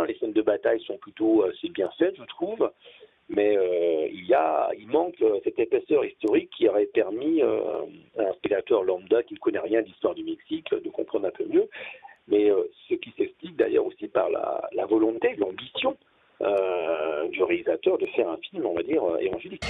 les 0.07 0.17
scènes 0.19 0.33
de 0.33 0.41
bataille 0.41 0.81
sont 0.83 0.97
plutôt 0.97 1.43
assez 1.43 1.69
bien 1.69 1.89
faites, 1.97 2.15
je 2.17 2.25
trouve. 2.25 2.71
Mais 3.29 3.57
euh, 3.57 4.07
il, 4.11 4.25
y 4.25 4.33
a, 4.33 4.69
il 4.77 4.87
manque 4.87 5.15
cette 5.43 5.57
épaisseur 5.57 6.03
historique 6.03 6.49
qui 6.57 6.67
aurait 6.67 6.87
permis 6.87 7.41
euh, 7.41 7.59
à 8.17 8.23
un 8.23 8.33
spectateur 8.33 8.83
lambda 8.83 9.23
qui 9.23 9.35
ne 9.35 9.39
connaît 9.39 9.59
rien 9.59 9.81
d'histoire 9.81 10.13
du 10.13 10.23
Mexique 10.23 10.73
de 10.73 10.89
comprendre 10.89 11.27
un 11.27 11.31
peu 11.31 11.45
mieux 11.45 11.69
mais 12.27 12.49
euh, 12.49 12.63
ce 12.89 12.95
qui 12.95 13.13
s'explique 13.17 13.55
d'ailleurs 13.57 13.85
aussi 13.85 14.07
par 14.07 14.29
la, 14.29 14.85
volonté, 14.85 15.35
l'ambition 15.37 15.97
euh, 16.41 17.27
du 17.29 17.43
réalisateur 17.43 17.97
de 17.97 18.05
faire 18.07 18.29
un 18.29 18.37
film, 18.37 18.65
on 18.65 18.73
va 18.73 18.83
dire, 18.83 19.03
euh, 19.03 19.17
évangélique. 19.17 19.63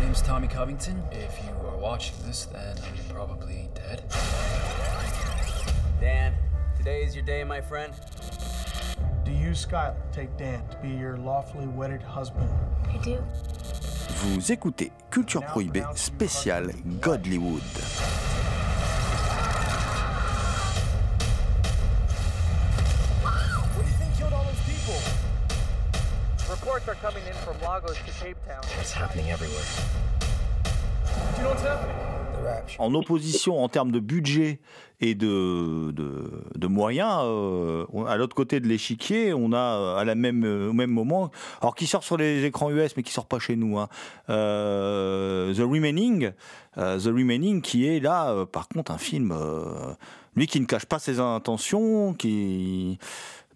My 0.00 0.14
Tommy 0.26 0.48
Covington. 0.48 0.96
If 1.12 1.38
you 1.44 1.54
are 1.68 1.78
watching 1.80 2.14
this, 2.26 2.46
then 2.46 2.76
I'm 2.78 3.14
probably 3.14 3.68
dead. 3.74 3.97
Dan, 6.88 6.94
today 6.94 7.06
is 7.06 7.14
your 7.14 7.24
day, 7.24 7.44
my 7.44 7.60
friend. 7.60 7.92
Do 9.24 9.32
you, 9.32 9.50
Skylar, 9.50 9.94
take 10.12 10.34
Dan 10.38 10.66
to 10.68 10.76
be 10.78 10.88
your 10.88 11.18
lawfully 11.18 11.66
wedded 11.66 12.02
husband? 12.02 12.48
I 12.88 12.96
do. 12.98 13.18
Vous 14.22 14.52
écoutez 14.52 14.90
Culture 15.10 15.42
Prohibée 15.42 15.84
spéciale 15.94 16.72
Godlywood. 17.00 17.62
Reports 26.50 26.88
are 26.88 26.94
coming 26.96 27.22
in 27.26 27.34
from 27.44 27.60
Lagos 27.60 27.98
to 28.06 28.24
Cape 28.24 28.36
Town. 28.46 28.62
It's 28.80 28.92
happening 28.92 29.30
everywhere. 29.30 29.64
Do 31.04 31.36
you 31.36 31.42
know 31.42 31.50
what's 31.50 31.62
happening? 31.62 32.07
En 32.78 32.94
opposition 32.94 33.62
en 33.62 33.68
termes 33.68 33.92
de 33.92 34.00
budget 34.00 34.60
et 35.00 35.14
de, 35.14 35.92
de, 35.92 36.66
moyens, 36.66 37.20
euh, 37.22 37.86
à 38.06 38.16
l'autre 38.16 38.34
côté 38.34 38.58
de 38.60 38.66
l'échiquier, 38.66 39.32
on 39.32 39.52
a 39.52 39.96
à 39.98 40.04
la 40.04 40.14
même, 40.14 40.44
au 40.44 40.72
même 40.72 40.90
moment, 40.90 41.30
alors 41.60 41.74
qui 41.74 41.86
sort 41.86 42.02
sur 42.02 42.16
les 42.16 42.44
écrans 42.44 42.70
US 42.70 42.96
mais 42.96 43.02
qui 43.02 43.12
sort 43.12 43.26
pas 43.26 43.38
chez 43.38 43.54
nous, 43.54 43.78
hein, 43.78 43.88
euh, 44.28 45.54
The 45.54 45.60
Remaining, 45.60 46.32
euh, 46.78 46.98
The 46.98 47.06
Remaining 47.06 47.60
qui 47.60 47.86
est 47.86 48.00
là, 48.00 48.30
euh, 48.30 48.46
par 48.46 48.68
contre, 48.68 48.92
un 48.92 48.98
film, 48.98 49.32
euh, 49.32 49.94
lui 50.36 50.46
qui 50.46 50.60
ne 50.60 50.66
cache 50.66 50.86
pas 50.86 50.98
ses 50.98 51.18
intentions, 51.18 52.14
qui 52.14 52.98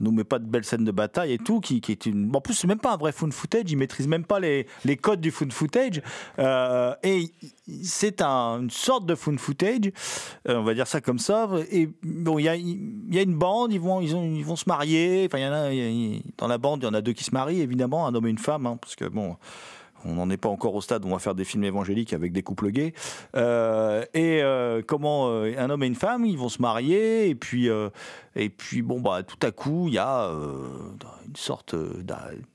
nous 0.02 0.12
met 0.12 0.24
pas 0.24 0.38
de 0.38 0.46
belles 0.46 0.64
scènes 0.64 0.84
de 0.84 0.90
bataille 0.90 1.32
et 1.32 1.38
tout, 1.38 1.60
qui, 1.60 1.80
qui 1.80 1.92
est 1.92 2.06
une. 2.06 2.34
En 2.34 2.40
plus, 2.40 2.54
c'est 2.54 2.66
même 2.66 2.78
pas 2.78 2.92
un 2.92 2.96
vrai 2.96 3.12
found 3.12 3.32
footage, 3.32 3.70
il 3.70 3.76
maîtrise 3.76 4.06
même 4.06 4.24
pas 4.24 4.40
les, 4.40 4.66
les 4.84 4.96
codes 4.96 5.20
du 5.20 5.30
found 5.30 5.52
footage. 5.52 6.02
Euh, 6.38 6.94
et 7.02 7.30
c'est 7.82 8.20
un, 8.20 8.62
une 8.62 8.70
sorte 8.70 9.06
de 9.06 9.14
found 9.14 9.38
footage, 9.38 9.92
euh, 10.48 10.56
on 10.56 10.64
va 10.64 10.74
dire 10.74 10.86
ça 10.86 11.00
comme 11.00 11.18
ça. 11.18 11.48
Et 11.70 11.88
bon, 12.02 12.38
il 12.38 12.44
y 12.44 12.48
a, 12.48 12.56
y 12.56 13.18
a 13.18 13.22
une 13.22 13.36
bande, 13.36 13.72
ils 13.72 13.80
vont, 13.80 14.00
ils, 14.00 14.14
ont, 14.14 14.24
ils 14.24 14.44
vont 14.44 14.56
se 14.56 14.64
marier. 14.66 15.26
Enfin, 15.26 15.38
y 15.38 15.46
en 15.46 15.52
a, 15.52 15.70
dans 16.38 16.48
la 16.48 16.58
bande, 16.58 16.82
il 16.82 16.86
y 16.86 16.88
en 16.88 16.94
a 16.94 17.00
deux 17.00 17.12
qui 17.12 17.24
se 17.24 17.32
marient, 17.32 17.60
évidemment, 17.60 18.06
un 18.06 18.14
homme 18.14 18.26
et 18.26 18.30
une 18.30 18.38
femme, 18.38 18.66
hein, 18.66 18.76
parce 18.80 18.96
que 18.96 19.04
bon 19.06 19.36
on 20.04 20.14
n'en 20.14 20.30
est 20.30 20.36
pas 20.36 20.48
encore 20.48 20.74
au 20.74 20.80
stade 20.80 21.04
où 21.04 21.08
on 21.08 21.12
va 21.12 21.18
faire 21.18 21.34
des 21.34 21.44
films 21.44 21.64
évangéliques 21.64 22.12
avec 22.12 22.32
des 22.32 22.42
couples 22.42 22.70
gays. 22.70 22.92
Euh, 23.36 24.04
et 24.14 24.42
euh, 24.42 24.82
comment 24.86 25.28
euh, 25.28 25.54
un 25.58 25.70
homme 25.70 25.82
et 25.82 25.86
une 25.86 25.94
femme, 25.94 26.24
ils 26.24 26.38
vont 26.38 26.48
se 26.48 26.60
marier, 26.60 27.28
et 27.28 27.34
puis, 27.34 27.68
et 28.36 28.48
puis 28.48 28.82
bon, 28.82 29.00
bah, 29.00 29.22
tout 29.22 29.44
à 29.46 29.50
coup, 29.50 29.88
il 29.88 29.94
y 29.94 29.98
a 29.98 30.30
une 30.30 31.36
sorte 31.36 31.74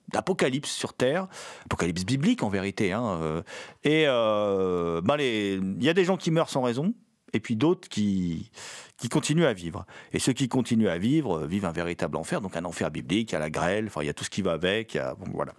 d'apocalypse 0.10 0.72
sur 0.72 0.94
Terre, 0.94 1.28
apocalypse 1.66 2.06
biblique 2.06 2.44
en 2.44 2.50
vérité. 2.50 2.92
Hein, 2.92 3.44
et 3.84 4.06
bah, 4.06 5.18
il 5.20 5.84
y 5.84 5.90
a 5.90 5.94
des 5.94 6.06
gens 6.06 6.18
qui 6.18 6.32
meurent 6.32 6.50
sans 6.50 6.62
raison, 6.62 6.94
et 7.34 7.40
puis 7.40 7.56
d'autres 7.56 7.90
qui 7.90 8.52
qui 8.98 9.10
continuent 9.10 9.46
à 9.46 9.54
vivre. 9.54 9.86
Et 10.12 10.20
ceux 10.20 10.34
qui 10.34 10.48
continuent 10.48 10.90
à 10.90 10.98
vivre 10.98 11.46
vivent 11.46 11.66
un 11.66 11.72
véritable 11.72 12.18
enfer, 12.18 12.42
donc 12.42 12.56
un 12.56 12.66
enfer 12.66 12.92
biblique, 12.92 13.32
il 13.32 13.34
y 13.34 13.36
a 13.36 13.40
la 13.40 13.50
grêle, 13.50 13.86
enfin 13.88 14.02
il 14.02 14.08
y 14.08 14.10
a 14.10 14.14
tout 14.14 14.24
ce 14.24 14.30
qui 14.30 14.42
va 14.42 14.54
avec, 14.54 14.98
voilà. 15.34 15.54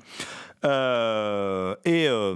Euh, 0.65 1.77
et 1.85 2.09
euh, 2.09 2.35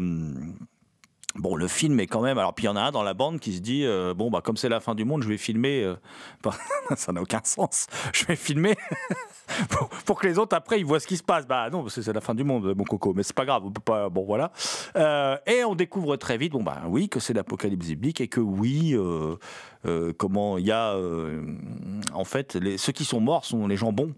Bon, 1.34 1.56
le 1.56 1.66
film 1.66 1.98
est 2.00 2.06
quand 2.06 2.20
même. 2.20 2.38
Alors, 2.38 2.54
puis 2.54 2.64
il 2.64 2.66
y 2.66 2.70
en 2.70 2.76
a 2.76 2.82
un 2.82 2.90
dans 2.90 3.02
la 3.02 3.14
bande 3.14 3.40
qui 3.40 3.54
se 3.54 3.60
dit 3.60 3.84
euh, 3.84 4.12
Bon, 4.12 4.30
bah, 4.30 4.40
comme 4.42 4.56
c'est 4.56 4.68
la 4.68 4.80
fin 4.80 4.94
du 4.94 5.04
monde, 5.04 5.22
je 5.22 5.28
vais 5.28 5.38
filmer. 5.38 5.82
Euh... 5.82 5.96
Ça 6.96 7.12
n'a 7.12 7.22
aucun 7.22 7.40
sens. 7.44 7.86
Je 8.12 8.26
vais 8.26 8.36
filmer 8.36 8.74
pour, 10.04 10.18
que 10.18 10.26
les 10.26 10.38
autres, 10.38 10.54
après, 10.54 10.78
ils 10.78 10.84
voient 10.84 11.00
ce 11.00 11.06
qui 11.06 11.16
se 11.16 11.22
passe. 11.22 11.46
Bah, 11.46 11.70
non, 11.70 11.82
parce 11.82 11.94
que 11.94 12.02
c'est 12.02 12.12
la 12.12 12.20
fin 12.20 12.34
du 12.34 12.44
monde, 12.44 12.74
mon 12.76 12.84
coco. 12.84 13.14
Mais 13.14 13.22
c'est 13.22 13.34
pas 13.34 13.46
grave. 13.46 13.62
On 13.64 13.70
peut 13.70 13.80
pas. 13.80 14.10
Bon, 14.10 14.24
voilà. 14.24 14.52
Euh, 14.96 15.36
et 15.46 15.64
on 15.64 15.74
découvre 15.74 16.16
très 16.16 16.36
vite, 16.36 16.52
bon, 16.52 16.62
bah, 16.62 16.82
oui, 16.86 17.08
que 17.08 17.18
c'est 17.18 17.32
l'apocalypse 17.32 17.86
biblique 17.86 18.20
et 18.20 18.28
que 18.28 18.40
oui, 18.40 18.94
comment 20.18 20.58
il 20.58 20.66
y 20.66 20.72
a. 20.72 20.96
en 22.12 22.24
fait, 22.24 22.58
ceux 22.76 22.92
qui 22.92 23.04
sont 23.04 23.20
morts 23.20 23.46
sont 23.46 23.66
les 23.66 23.76
gens 23.76 23.92
bons. 23.92 24.12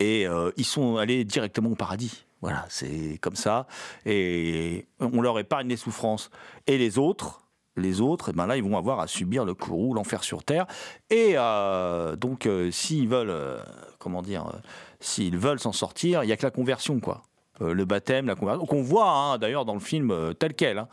et 0.00 0.26
ils 0.56 0.64
sont 0.64 0.96
allés 0.96 1.24
directement 1.24 1.70
au 1.70 1.76
paradis. 1.76 2.24
Voilà, 2.40 2.64
c'est 2.68 3.18
comme 3.20 3.36
ça. 3.36 3.66
Et 4.06 4.86
on 5.00 5.20
leur 5.20 5.38
épargne 5.38 5.68
les 5.68 5.76
souffrances. 5.76 6.30
Et 6.66 6.78
les 6.78 6.98
autres, 6.98 7.48
les 7.78 8.00
autres, 8.00 8.30
eh 8.30 8.32
ben 8.32 8.46
là, 8.46 8.56
ils 8.56 8.62
vont 8.62 8.76
avoir 8.76 9.00
à 9.00 9.06
subir 9.06 9.44
le 9.44 9.54
courroux, 9.54 9.94
l'enfer 9.94 10.22
sur 10.24 10.44
terre. 10.44 10.66
Et 11.10 11.32
euh, 11.36 12.16
donc, 12.16 12.46
euh, 12.46 12.70
s'ils 12.70 13.08
veulent, 13.08 13.30
euh, 13.30 13.58
comment 13.98 14.22
dire, 14.22 14.52
s'ils 15.00 15.38
veulent 15.38 15.60
s'en 15.60 15.72
sortir, 15.72 16.22
il 16.22 16.26
n'y 16.26 16.32
a 16.32 16.36
que 16.36 16.46
la 16.46 16.50
conversion, 16.50 17.00
quoi. 17.00 17.22
le 17.60 17.84
baptême, 17.84 18.26
la 18.26 18.34
conversion, 18.34 18.66
qu'on 18.66 18.82
voit 18.82 19.10
hein, 19.10 19.38
d'ailleurs 19.38 19.64
dans 19.64 19.74
le 19.74 19.80
film 19.80 20.14
tel 20.38 20.54
quel. 20.54 20.78
Hein. 20.78 20.88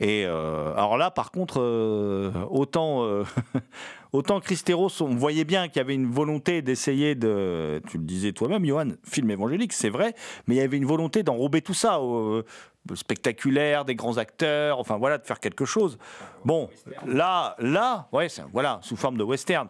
Et 0.00 0.24
alors 0.24 0.96
là, 0.96 1.10
par 1.10 1.30
contre, 1.30 1.60
autant 2.50 3.06
Autant 4.14 4.38
Christéros, 4.38 5.02
on 5.02 5.16
voyait 5.16 5.42
bien 5.42 5.66
qu'il 5.66 5.78
y 5.78 5.80
avait 5.80 5.96
une 5.96 6.08
volonté 6.08 6.62
d'essayer 6.62 7.16
de. 7.16 7.82
Tu 7.88 7.98
le 7.98 8.04
disais 8.04 8.30
toi-même, 8.30 8.64
Johan, 8.64 8.90
film 9.02 9.28
évangélique, 9.32 9.72
c'est 9.72 9.88
vrai, 9.88 10.14
mais 10.46 10.54
il 10.54 10.58
y 10.58 10.60
avait 10.60 10.76
une 10.76 10.86
volonté 10.86 11.24
d'enrober 11.24 11.62
tout 11.62 11.74
ça. 11.74 12.00
Au, 12.00 12.44
spectaculaire, 12.94 13.84
des 13.84 13.96
grands 13.96 14.18
acteurs, 14.18 14.78
enfin 14.78 14.98
voilà, 14.98 15.18
de 15.18 15.26
faire 15.26 15.40
quelque 15.40 15.64
chose. 15.64 15.98
Bon, 16.44 16.70
là, 17.04 17.56
là, 17.58 18.06
ouais, 18.12 18.28
voilà, 18.52 18.78
sous 18.82 18.94
forme 18.94 19.16
de 19.16 19.24
western. 19.24 19.66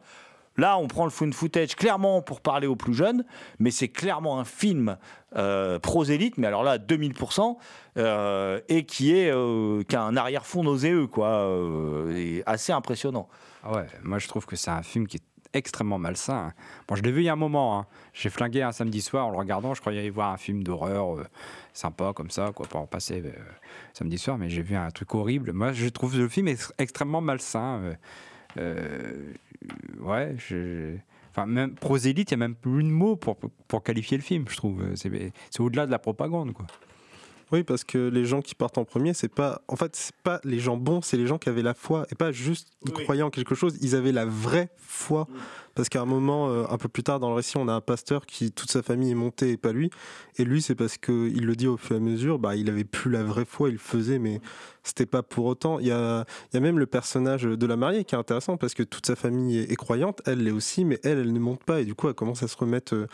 Là, 0.59 0.77
on 0.77 0.89
prend 0.89 1.05
le 1.05 1.11
found 1.11 1.33
footage 1.33 1.75
clairement 1.75 2.21
pour 2.21 2.43
parler 2.43 2.67
aux 2.67 2.77
plus 2.77 2.93
jeunes, 2.93 3.25
mais 3.59 3.71
c'est 3.71 3.89
clairement 3.89 4.39
un 4.39 4.45
film 4.45 4.99
euh, 5.37 5.79
prosélyte, 5.79 6.37
mais 6.37 6.49
alors 6.49 6.65
là, 6.65 6.77
2000%, 6.77 7.57
euh, 7.97 8.61
et 8.69 8.85
qui, 8.85 9.17
est, 9.17 9.33
euh, 9.33 9.83
qui 9.89 9.97
a 9.97 10.03
un 10.03 10.17
arrière-fond 10.17 10.65
nauséeux, 10.65 11.07
quoi, 11.07 11.29
euh, 11.29 12.15
et 12.15 12.43
assez 12.45 12.73
impressionnant. 12.73 13.29
Ah 13.67 13.73
ouais, 13.77 13.87
moi 14.03 14.19
je 14.19 14.29
trouve 14.29 14.45
que 14.45 14.57
c'est 14.57 14.71
un 14.71 14.83
film 14.83 15.07
qui 15.07 15.17
est 15.17 15.23
extrêmement 15.55 15.99
malsain. 15.99 16.53
Bon, 16.87 16.97
je 16.97 17.03
l'ai 17.03 17.13
vu 17.13 17.23
il 17.23 17.25
y 17.25 17.29
a 17.29 17.33
un 17.33 17.37
moment. 17.37 17.79
hein. 17.79 17.87
J'ai 18.13 18.29
flingué 18.29 18.61
un 18.63 18.73
samedi 18.73 19.01
soir 19.01 19.27
en 19.27 19.31
le 19.31 19.39
regardant. 19.39 19.73
Je 19.73 19.81
croyais 19.81 20.01
aller 20.01 20.11
voir 20.11 20.33
un 20.33 20.37
film 20.37 20.63
d'horreur 20.65 21.17
euh, 21.17 21.25
sympa 21.73 22.13
comme 22.13 22.29
ça, 22.31 22.51
quoi, 22.55 22.67
pour 22.67 22.81
en 22.81 22.87
passer 22.87 23.23
euh, 23.25 23.31
samedi 23.95 24.19
soir. 24.19 24.37
Mais 24.37 24.49
j'ai 24.51 24.63
vu 24.63 24.75
un 24.77 24.91
truc 24.91 25.15
horrible. 25.15 25.53
Moi, 25.53 25.73
je 25.73 25.89
trouve 25.89 26.19
le 26.19 26.29
film 26.29 26.49
ex- 26.49 26.73
extrêmement 26.77 27.21
malsain. 27.21 27.81
euh, 27.85 27.95
euh, 28.59 29.33
ouais. 30.01 30.35
Enfin, 31.31 31.47
même 31.47 31.75
prosélyte, 31.75 32.31
il 32.33 32.37
n'y 32.37 32.43
a 32.43 32.47
même 32.49 32.55
plus 32.57 32.83
de 32.83 32.89
mots 32.89 33.17
pour, 33.17 33.37
pour 33.69 33.83
qualifier 33.83 34.17
le 34.19 34.23
film, 34.25 34.45
je 34.49 34.57
trouve. 34.57 34.85
C'est 34.95 35.61
au-delà 35.61 35.87
de 35.87 35.91
la 35.91 35.99
propagande, 35.99 36.53
quoi. 36.53 36.67
Oui, 37.55 37.63
parce 37.63 37.85
que 37.85 38.09
les 38.09 38.25
gens 38.25 38.43
qui 38.43 38.57
partent 38.57 38.79
en 38.79 38.85
premier, 38.85 39.15
c'est 39.15 39.29
pas. 39.29 39.63
En 39.69 39.77
fait, 39.77 39.95
c'est 39.95 40.17
pas 40.25 40.41
les 40.43 40.59
gens 40.59 40.77
bons, 40.77 41.03
c'est 41.03 41.17
les 41.17 41.29
gens 41.29 41.39
qui 41.39 41.49
avaient 41.49 41.63
la 41.63 41.75
foi 41.75 42.05
et 42.11 42.17
pas 42.17 42.33
juste 42.33 42.67
ils 42.85 42.93
croyaient 42.93 43.23
en 43.23 43.31
quelque 43.31 43.55
chose. 43.55 43.79
Ils 43.81 43.95
avaient 43.95 44.11
la 44.11 44.27
vraie 44.27 44.71
foi. 44.77 45.29
Parce 45.77 45.89
qu'à 45.89 46.01
un 46.03 46.05
moment, 46.05 46.49
euh, 46.51 46.65
un 46.69 46.79
peu 46.79 46.89
plus 46.89 47.05
tard 47.05 47.21
dans 47.21 47.29
le 47.29 47.37
récit, 47.37 47.57
on 47.57 47.69
a 47.69 47.73
un 47.73 47.81
pasteur 47.81 48.27
qui 48.27 48.51
toute 48.51 48.73
sa 48.73 48.83
famille 48.83 49.13
est 49.13 49.17
montée 49.17 49.53
et 49.53 49.57
pas 49.57 49.71
lui. 49.73 49.91
Et 50.37 50.45
lui, 50.45 50.63
c'est 50.63 50.75
parce 50.75 50.99
que 50.99 51.29
il 51.29 51.47
le 51.47 51.55
dit 51.55 51.69
au 51.69 51.77
fur 51.77 51.95
et 51.95 51.99
à 51.99 52.03
mesure, 52.03 52.41
bah, 52.41 52.57
il 52.57 52.69
avait 52.69 52.83
plus 52.83 53.09
la 53.13 53.23
vraie 53.23 53.45
foi, 53.45 53.69
il 53.69 53.75
le 53.75 53.79
faisait, 53.79 54.19
mais 54.19 54.41
c'était 54.83 55.07
pas 55.07 55.23
pour 55.23 55.45
autant. 55.47 55.79
Il 55.79 55.87
y 55.87 55.93
a, 55.93 56.25
il 56.53 56.55
y 56.55 56.57
a 56.57 56.61
même 56.61 56.81
le 56.81 56.87
personnage 56.87 57.43
de 57.45 57.67
la 57.67 57.77
mariée 57.77 58.05
qui 58.05 58.17
est 58.17 58.19
intéressant 58.19 58.57
parce 58.57 58.75
que 58.75 58.83
toute 58.83 59.07
sa 59.07 59.15
famille 59.15 59.59
est, 59.59 59.71
est 59.71 59.77
croyante, 59.77 60.23
elle 60.27 60.43
l'est 60.43 60.51
aussi, 60.51 60.85
mais 60.85 60.99
elle, 61.05 61.19
elle 61.19 61.33
ne 61.33 61.39
monte 61.39 61.63
pas 61.63 61.81
et 61.81 61.85
du 61.85 61.95
coup, 61.95 62.09
elle 62.09 62.15
commence 62.15 62.43
à 62.43 62.49
se 62.49 62.57
remettre. 62.57 62.95
euh, 62.95 63.07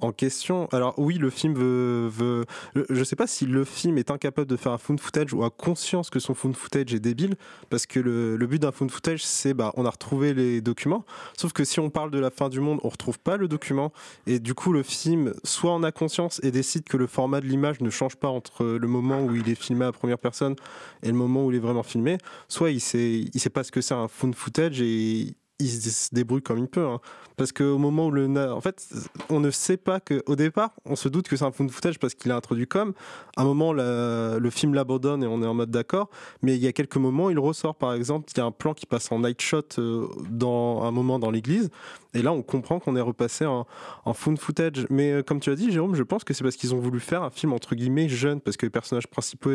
en 0.00 0.12
question. 0.12 0.68
Alors 0.72 0.94
oui, 0.98 1.18
le 1.18 1.30
film 1.30 1.54
veut, 1.54 2.08
veut- 2.08 2.46
je 2.88 3.04
sais 3.04 3.16
pas 3.16 3.26
si 3.26 3.46
le 3.46 3.64
film 3.64 3.98
est 3.98 4.10
incapable 4.10 4.46
de 4.48 4.56
faire 4.56 4.72
un 4.72 4.78
found 4.78 5.00
footage 5.00 5.32
ou 5.32 5.44
a 5.44 5.50
conscience 5.50 6.10
que 6.10 6.18
son 6.18 6.34
found 6.34 6.56
footage 6.56 6.94
est 6.94 7.00
débile, 7.00 7.34
parce 7.68 7.86
que 7.86 8.00
le, 8.00 8.36
le 8.36 8.46
but 8.46 8.60
d'un 8.60 8.72
found 8.72 8.90
footage, 8.90 9.24
c'est 9.24 9.54
bah 9.54 9.72
on 9.76 9.84
a 9.84 9.90
retrouvé 9.90 10.34
les 10.34 10.60
documents. 10.60 11.04
Sauf 11.36 11.52
que 11.52 11.64
si 11.64 11.80
on 11.80 11.90
parle 11.90 12.10
de 12.10 12.18
la 12.18 12.30
fin 12.30 12.48
du 12.48 12.60
monde, 12.60 12.80
on 12.84 12.88
retrouve 12.88 13.18
pas 13.18 13.36
le 13.36 13.48
document, 13.48 13.92
et 14.26 14.38
du 14.38 14.54
coup 14.54 14.72
le 14.72 14.82
film 14.82 15.34
soit 15.44 15.72
en 15.72 15.82
a 15.82 15.92
conscience 15.92 16.40
et 16.42 16.50
décide 16.50 16.84
que 16.84 16.96
le 16.96 17.06
format 17.06 17.40
de 17.40 17.46
l'image 17.46 17.80
ne 17.80 17.90
change 17.90 18.16
pas 18.16 18.28
entre 18.28 18.64
le 18.64 18.88
moment 18.88 19.22
où 19.22 19.34
il 19.34 19.48
est 19.48 19.54
filmé 19.54 19.84
à 19.84 19.92
première 19.92 20.18
personne 20.18 20.56
et 21.02 21.08
le 21.08 21.14
moment 21.14 21.46
où 21.46 21.50
il 21.50 21.56
est 21.56 21.60
vraiment 21.60 21.82
filmé, 21.82 22.18
soit 22.48 22.70
il 22.70 22.80
sait, 22.80 23.24
il 23.32 23.40
sait 23.40 23.50
pas 23.50 23.64
ce 23.64 23.72
que 23.72 23.80
c'est 23.80 23.94
un 23.94 24.08
found 24.08 24.34
footage 24.34 24.80
et 24.80 25.34
il 25.60 25.68
se 25.68 26.08
débrouille 26.14 26.42
comme 26.42 26.58
il 26.58 26.68
peut. 26.68 26.86
hein. 26.86 27.00
Parce 27.36 27.52
qu'au 27.52 27.78
moment 27.78 28.06
où 28.06 28.10
le. 28.10 28.26
En 28.50 28.60
fait, 28.60 28.86
on 29.30 29.40
ne 29.40 29.50
sait 29.50 29.76
pas 29.76 30.00
que. 30.00 30.22
Au 30.26 30.36
départ, 30.36 30.72
on 30.84 30.96
se 30.96 31.08
doute 31.08 31.28
que 31.28 31.36
c'est 31.36 31.44
un 31.44 31.52
found 31.52 31.70
footage 31.70 31.98
parce 31.98 32.14
qu'il 32.14 32.30
est 32.30 32.34
introduit 32.34 32.66
comme. 32.66 32.92
À 33.36 33.42
un 33.42 33.44
moment, 33.44 33.72
le 33.72 34.50
film 34.50 34.74
l'abandonne 34.74 35.22
et 35.22 35.26
on 35.26 35.42
est 35.42 35.46
en 35.46 35.54
mode 35.54 35.70
d'accord. 35.70 36.10
Mais 36.42 36.56
il 36.56 36.62
y 36.62 36.66
a 36.66 36.72
quelques 36.72 36.96
moments, 36.96 37.30
il 37.30 37.38
ressort. 37.38 37.74
Par 37.76 37.94
exemple, 37.94 38.30
il 38.34 38.38
y 38.38 38.40
a 38.40 38.44
un 38.44 38.50
plan 38.50 38.74
qui 38.74 38.86
passe 38.86 39.10
en 39.12 39.20
night 39.20 39.40
shot 39.40 39.62
euh, 39.78 40.08
dans 40.28 40.82
un 40.82 40.90
moment 40.90 41.18
dans 41.18 41.30
l'église. 41.30 41.70
Et 42.12 42.22
là, 42.22 42.32
on 42.32 42.42
comprend 42.42 42.80
qu'on 42.80 42.96
est 42.96 43.00
repassé 43.00 43.46
en, 43.46 43.66
en 44.04 44.12
found 44.12 44.38
footage. 44.38 44.86
Mais 44.90 45.12
euh, 45.12 45.22
comme 45.22 45.40
tu 45.40 45.50
as 45.50 45.54
dit, 45.54 45.70
Jérôme, 45.70 45.94
je 45.94 46.02
pense 46.02 46.24
que 46.24 46.34
c'est 46.34 46.42
parce 46.44 46.56
qu'ils 46.56 46.74
ont 46.74 46.80
voulu 46.80 47.00
faire 47.00 47.22
un 47.22 47.30
film 47.30 47.52
entre 47.52 47.74
guillemets 47.74 48.08
jeune. 48.08 48.40
Parce 48.40 48.56
que 48.56 48.66
les 48.66 48.70
personnages 48.70 49.06
principaux, 49.06 49.50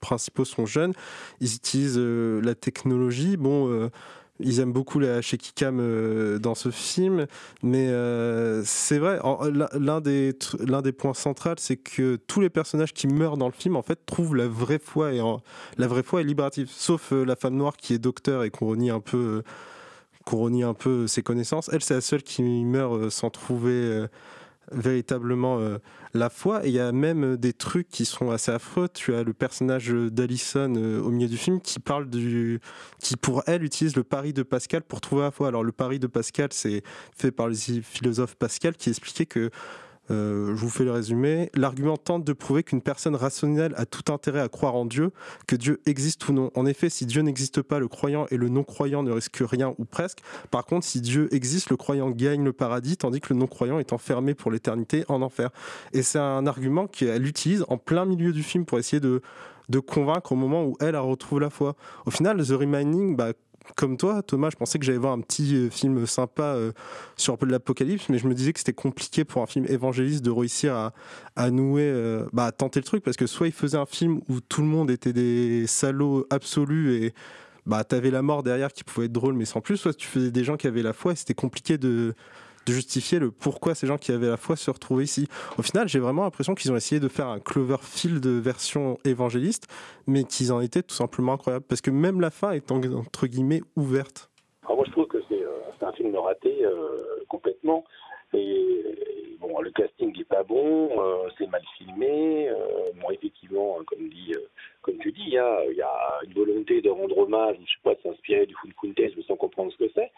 principaux 0.00 0.46
sont 0.46 0.64
jeunes. 0.64 0.94
Ils 1.40 1.54
utilisent 1.54 1.98
euh, 1.98 2.40
la 2.42 2.54
technologie. 2.54 3.36
Bon. 3.36 3.68
euh, 3.68 3.90
ils 4.42 4.60
aiment 4.60 4.72
beaucoup 4.72 4.98
la 4.98 5.22
shaky 5.22 5.52
euh, 5.62 6.38
dans 6.38 6.54
ce 6.54 6.70
film, 6.70 7.26
mais 7.62 7.88
euh, 7.88 8.62
c'est 8.64 8.98
vrai, 8.98 9.18
l'un- 9.78 10.00
des, 10.00 10.36
l'un 10.66 10.82
des 10.82 10.92
points 10.92 11.14
centraux, 11.14 11.54
c'est 11.58 11.76
que 11.76 12.16
tous 12.26 12.40
les 12.40 12.50
personnages 12.50 12.92
qui 12.92 13.06
meurent 13.06 13.36
dans 13.36 13.46
le 13.46 13.52
film, 13.52 13.76
en 13.76 13.82
fait, 13.82 13.98
trouvent 14.06 14.36
la 14.36 14.48
vraie 14.48 14.78
foi, 14.78 15.12
et 15.12 15.20
la 15.76 15.86
vraie 15.86 16.02
foi 16.02 16.20
est 16.20 16.24
libérative, 16.24 16.68
sauf 16.70 17.12
euh, 17.12 17.24
la 17.24 17.36
femme 17.36 17.56
noire 17.56 17.76
qui 17.76 17.94
est 17.94 17.98
docteur 17.98 18.44
et 18.44 18.50
qu'on 18.50 18.68
renie 18.68 18.90
un 18.90 19.00
peu, 19.00 19.42
qu'on 20.24 20.38
renie 20.38 20.62
un 20.62 20.74
peu 20.74 21.06
ses 21.06 21.22
connaissances. 21.22 21.70
Elle, 21.72 21.82
c'est 21.82 21.94
la 21.94 22.00
seule 22.00 22.22
qui 22.22 22.42
meurt 22.42 23.10
sans 23.10 23.30
trouver 23.30 24.06
véritablement 24.72 25.58
euh, 25.58 25.78
la 26.14 26.30
foi. 26.30 26.64
Et 26.64 26.68
il 26.68 26.74
y 26.74 26.80
a 26.80 26.92
même 26.92 27.24
euh, 27.24 27.36
des 27.36 27.52
trucs 27.52 27.88
qui 27.88 28.04
sont 28.04 28.30
assez 28.30 28.52
affreux. 28.52 28.88
Tu 28.92 29.14
as 29.14 29.22
le 29.22 29.32
personnage 29.32 29.88
d'Alison 29.90 30.74
euh, 30.76 31.00
au 31.00 31.10
milieu 31.10 31.28
du 31.28 31.36
film 31.36 31.60
qui 31.60 31.80
parle 31.80 32.08
du, 32.08 32.60
qui 32.98 33.16
pour 33.16 33.42
elle 33.46 33.64
utilise 33.64 33.96
le 33.96 34.04
pari 34.04 34.32
de 34.32 34.42
Pascal 34.42 34.82
pour 34.82 35.00
trouver 35.00 35.22
la 35.22 35.30
foi. 35.30 35.48
Alors 35.48 35.64
le 35.64 35.72
pari 35.72 35.98
de 35.98 36.06
Pascal, 36.06 36.48
c'est 36.52 36.82
fait 37.16 37.30
par 37.30 37.48
le 37.48 37.54
philosophe 37.54 38.36
Pascal 38.36 38.76
qui 38.76 38.90
expliquait 38.90 39.26
que 39.26 39.50
je 40.10 40.60
vous 40.60 40.70
fais 40.70 40.84
le 40.84 40.92
résumé. 40.92 41.50
L'argument 41.54 41.96
tente 41.96 42.24
de 42.24 42.32
prouver 42.32 42.62
qu'une 42.62 42.82
personne 42.82 43.14
rationnelle 43.14 43.74
a 43.76 43.86
tout 43.86 44.12
intérêt 44.12 44.40
à 44.40 44.48
croire 44.48 44.74
en 44.74 44.84
Dieu, 44.84 45.12
que 45.46 45.56
Dieu 45.56 45.80
existe 45.86 46.28
ou 46.28 46.32
non. 46.32 46.50
En 46.54 46.66
effet, 46.66 46.90
si 46.90 47.06
Dieu 47.06 47.22
n'existe 47.22 47.62
pas, 47.62 47.78
le 47.78 47.88
croyant 47.88 48.26
et 48.30 48.36
le 48.36 48.48
non-croyant 48.48 49.02
ne 49.02 49.12
risquent 49.12 49.42
rien 49.42 49.74
ou 49.78 49.84
presque. 49.84 50.20
Par 50.50 50.66
contre, 50.66 50.86
si 50.86 51.00
Dieu 51.00 51.28
existe, 51.32 51.70
le 51.70 51.76
croyant 51.76 52.10
gagne 52.10 52.44
le 52.44 52.52
paradis, 52.52 52.96
tandis 52.96 53.20
que 53.20 53.32
le 53.32 53.38
non-croyant 53.38 53.78
est 53.78 53.92
enfermé 53.92 54.34
pour 54.34 54.50
l'éternité 54.50 55.04
en 55.08 55.22
enfer. 55.22 55.50
Et 55.92 56.02
c'est 56.02 56.18
un 56.18 56.46
argument 56.46 56.86
qu'elle 56.86 57.26
utilise 57.26 57.64
en 57.68 57.78
plein 57.78 58.04
milieu 58.04 58.32
du 58.32 58.42
film 58.42 58.64
pour 58.64 58.78
essayer 58.78 59.00
de, 59.00 59.22
de 59.68 59.78
convaincre 59.78 60.32
au 60.32 60.36
moment 60.36 60.64
où 60.64 60.76
elle, 60.80 60.88
elle 60.88 60.96
retrouve 60.96 61.40
la 61.40 61.50
foi. 61.50 61.76
Au 62.06 62.10
final, 62.10 62.44
The 62.44 62.50
Remaining, 62.50 63.16
bah, 63.16 63.32
comme 63.76 63.96
toi, 63.96 64.22
Thomas, 64.22 64.50
je 64.50 64.56
pensais 64.56 64.78
que 64.78 64.84
j'allais 64.84 64.98
voir 64.98 65.12
un 65.12 65.20
petit 65.20 65.54
euh, 65.54 65.70
film 65.70 66.06
sympa 66.06 66.42
euh, 66.42 66.72
sur 67.16 67.34
un 67.34 67.36
peu 67.36 67.46
de 67.46 67.52
l'apocalypse, 67.52 68.08
mais 68.08 68.18
je 68.18 68.26
me 68.26 68.34
disais 68.34 68.52
que 68.52 68.58
c'était 68.58 68.72
compliqué 68.72 69.24
pour 69.24 69.42
un 69.42 69.46
film 69.46 69.66
évangéliste 69.68 70.24
de 70.24 70.30
réussir 70.30 70.92
à, 71.36 71.50
nouer, 71.50 71.84
euh, 71.84 72.26
bah, 72.32 72.46
à 72.46 72.52
tenter 72.52 72.80
le 72.80 72.84
truc, 72.84 73.02
parce 73.04 73.16
que 73.16 73.26
soit 73.26 73.46
il 73.46 73.52
faisait 73.52 73.78
un 73.78 73.86
film 73.86 74.20
où 74.28 74.40
tout 74.40 74.62
le 74.62 74.68
monde 74.68 74.90
était 74.90 75.12
des 75.12 75.66
salauds 75.66 76.26
absolus 76.30 77.04
et 77.04 77.14
bah, 77.66 77.84
t'avais 77.84 78.10
la 78.10 78.22
mort 78.22 78.42
derrière 78.42 78.72
qui 78.72 78.84
pouvait 78.84 79.06
être 79.06 79.12
drôle, 79.12 79.34
mais 79.34 79.44
sans 79.44 79.60
plus, 79.60 79.76
soit 79.76 79.94
tu 79.94 80.06
faisais 80.06 80.30
des 80.30 80.44
gens 80.44 80.56
qui 80.56 80.66
avaient 80.66 80.82
la 80.82 80.92
foi 80.92 81.12
et 81.12 81.16
c'était 81.16 81.34
compliqué 81.34 81.78
de, 81.78 82.14
de 82.66 82.72
justifier 82.72 83.18
le 83.18 83.30
pourquoi 83.30 83.74
ces 83.74 83.86
gens 83.86 83.96
qui 83.98 84.12
avaient 84.12 84.28
la 84.28 84.36
foi 84.36 84.56
se 84.56 84.70
retrouvaient 84.70 85.04
ici. 85.04 85.28
Au 85.58 85.62
final, 85.62 85.88
j'ai 85.88 85.98
vraiment 85.98 86.22
l'impression 86.24 86.54
qu'ils 86.54 86.70
ont 86.72 86.76
essayé 86.76 87.00
de 87.00 87.08
faire 87.08 87.26
un 87.28 87.40
Cloverfield 87.40 88.20
de 88.20 88.30
version 88.30 88.98
évangéliste, 89.04 89.66
mais 90.06 90.24
qu'ils 90.24 90.52
en 90.52 90.60
étaient 90.60 90.82
tout 90.82 90.94
simplement 90.94 91.32
incroyables, 91.34 91.64
parce 91.68 91.80
que 91.80 91.90
même 91.90 92.20
la 92.20 92.30
fin 92.30 92.52
est 92.52 92.70
en- 92.70 92.80
entre 92.94 93.26
guillemets 93.26 93.62
ouverte. 93.76 94.30
Moi, 94.68 94.84
je 94.86 94.92
trouve 94.92 95.06
que 95.08 95.18
c'est 95.28 95.42
euh, 95.42 95.86
un 95.86 95.92
film 95.92 96.14
raté 96.16 96.64
euh, 96.64 97.24
complètement. 97.28 97.84
Et, 98.32 98.84
bon, 99.40 99.60
le 99.60 99.70
casting 99.72 100.16
n'est 100.16 100.24
pas 100.24 100.44
bon, 100.44 100.90
euh, 101.00 101.28
c'est 101.36 101.48
mal 101.48 101.62
filmé. 101.76 102.48
bon, 103.00 103.10
effectivement, 103.10 103.78
hein, 103.80 103.84
comme 103.86 104.08
dit, 104.08 104.32
comme 104.82 104.98
tu 104.98 105.10
dis, 105.12 105.22
il 105.26 105.32
y 105.34 105.38
a, 105.38 105.64
y 105.72 105.82
a 105.82 106.20
une 106.24 106.32
volonté 106.34 106.80
de 106.80 106.90
rendre 106.90 107.18
hommage, 107.18 107.56
je 107.60 107.72
sais 107.72 107.78
pas, 107.82 107.94
de 107.94 108.00
s'inspirer 108.02 108.46
du 108.46 108.54
food 108.54 108.72
footage, 108.80 109.12
mais 109.16 109.22
sans 109.24 109.36
comprendre 109.36 109.72
ce 109.72 109.78
que 109.84 109.90
c'est. 109.94 110.10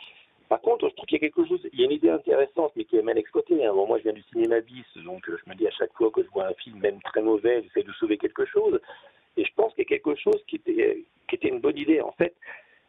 Par 0.52 0.60
contre, 0.60 0.86
je 0.86 0.94
trouve 0.94 1.06
qu'il 1.06 1.16
y 1.16 1.24
a 1.24 1.26
quelque 1.30 1.46
chose, 1.46 1.66
il 1.72 1.80
y 1.80 1.82
a 1.82 1.86
une 1.86 1.92
idée 1.92 2.10
intéressante, 2.10 2.72
mais 2.76 2.84
qui 2.84 2.98
est 2.98 3.02
mal 3.02 3.16
exploitée. 3.16 3.64
hein. 3.64 3.72
Moi, 3.72 3.96
je 3.96 4.02
viens 4.02 4.12
du 4.12 4.22
cinéma 4.24 4.60
bis, 4.60 4.84
donc 5.02 5.26
euh, 5.30 5.38
je 5.42 5.48
me 5.50 5.56
dis 5.56 5.66
à 5.66 5.70
chaque 5.70 5.94
fois 5.94 6.10
que 6.10 6.22
je 6.22 6.28
vois 6.28 6.44
un 6.44 6.52
film, 6.52 6.78
même 6.78 7.00
très 7.00 7.22
mauvais, 7.22 7.62
j'essaie 7.62 7.86
de 7.86 7.92
sauver 7.92 8.18
quelque 8.18 8.44
chose. 8.44 8.78
Et 9.38 9.46
je 9.46 9.54
pense 9.54 9.72
qu'il 9.72 9.84
y 9.84 9.86
a 9.86 9.88
quelque 9.88 10.14
chose 10.14 10.44
qui 10.46 10.56
était, 10.56 11.04
qui 11.26 11.36
était 11.36 11.48
une 11.48 11.60
bonne 11.60 11.78
idée. 11.78 12.02
En 12.02 12.12
fait, 12.12 12.34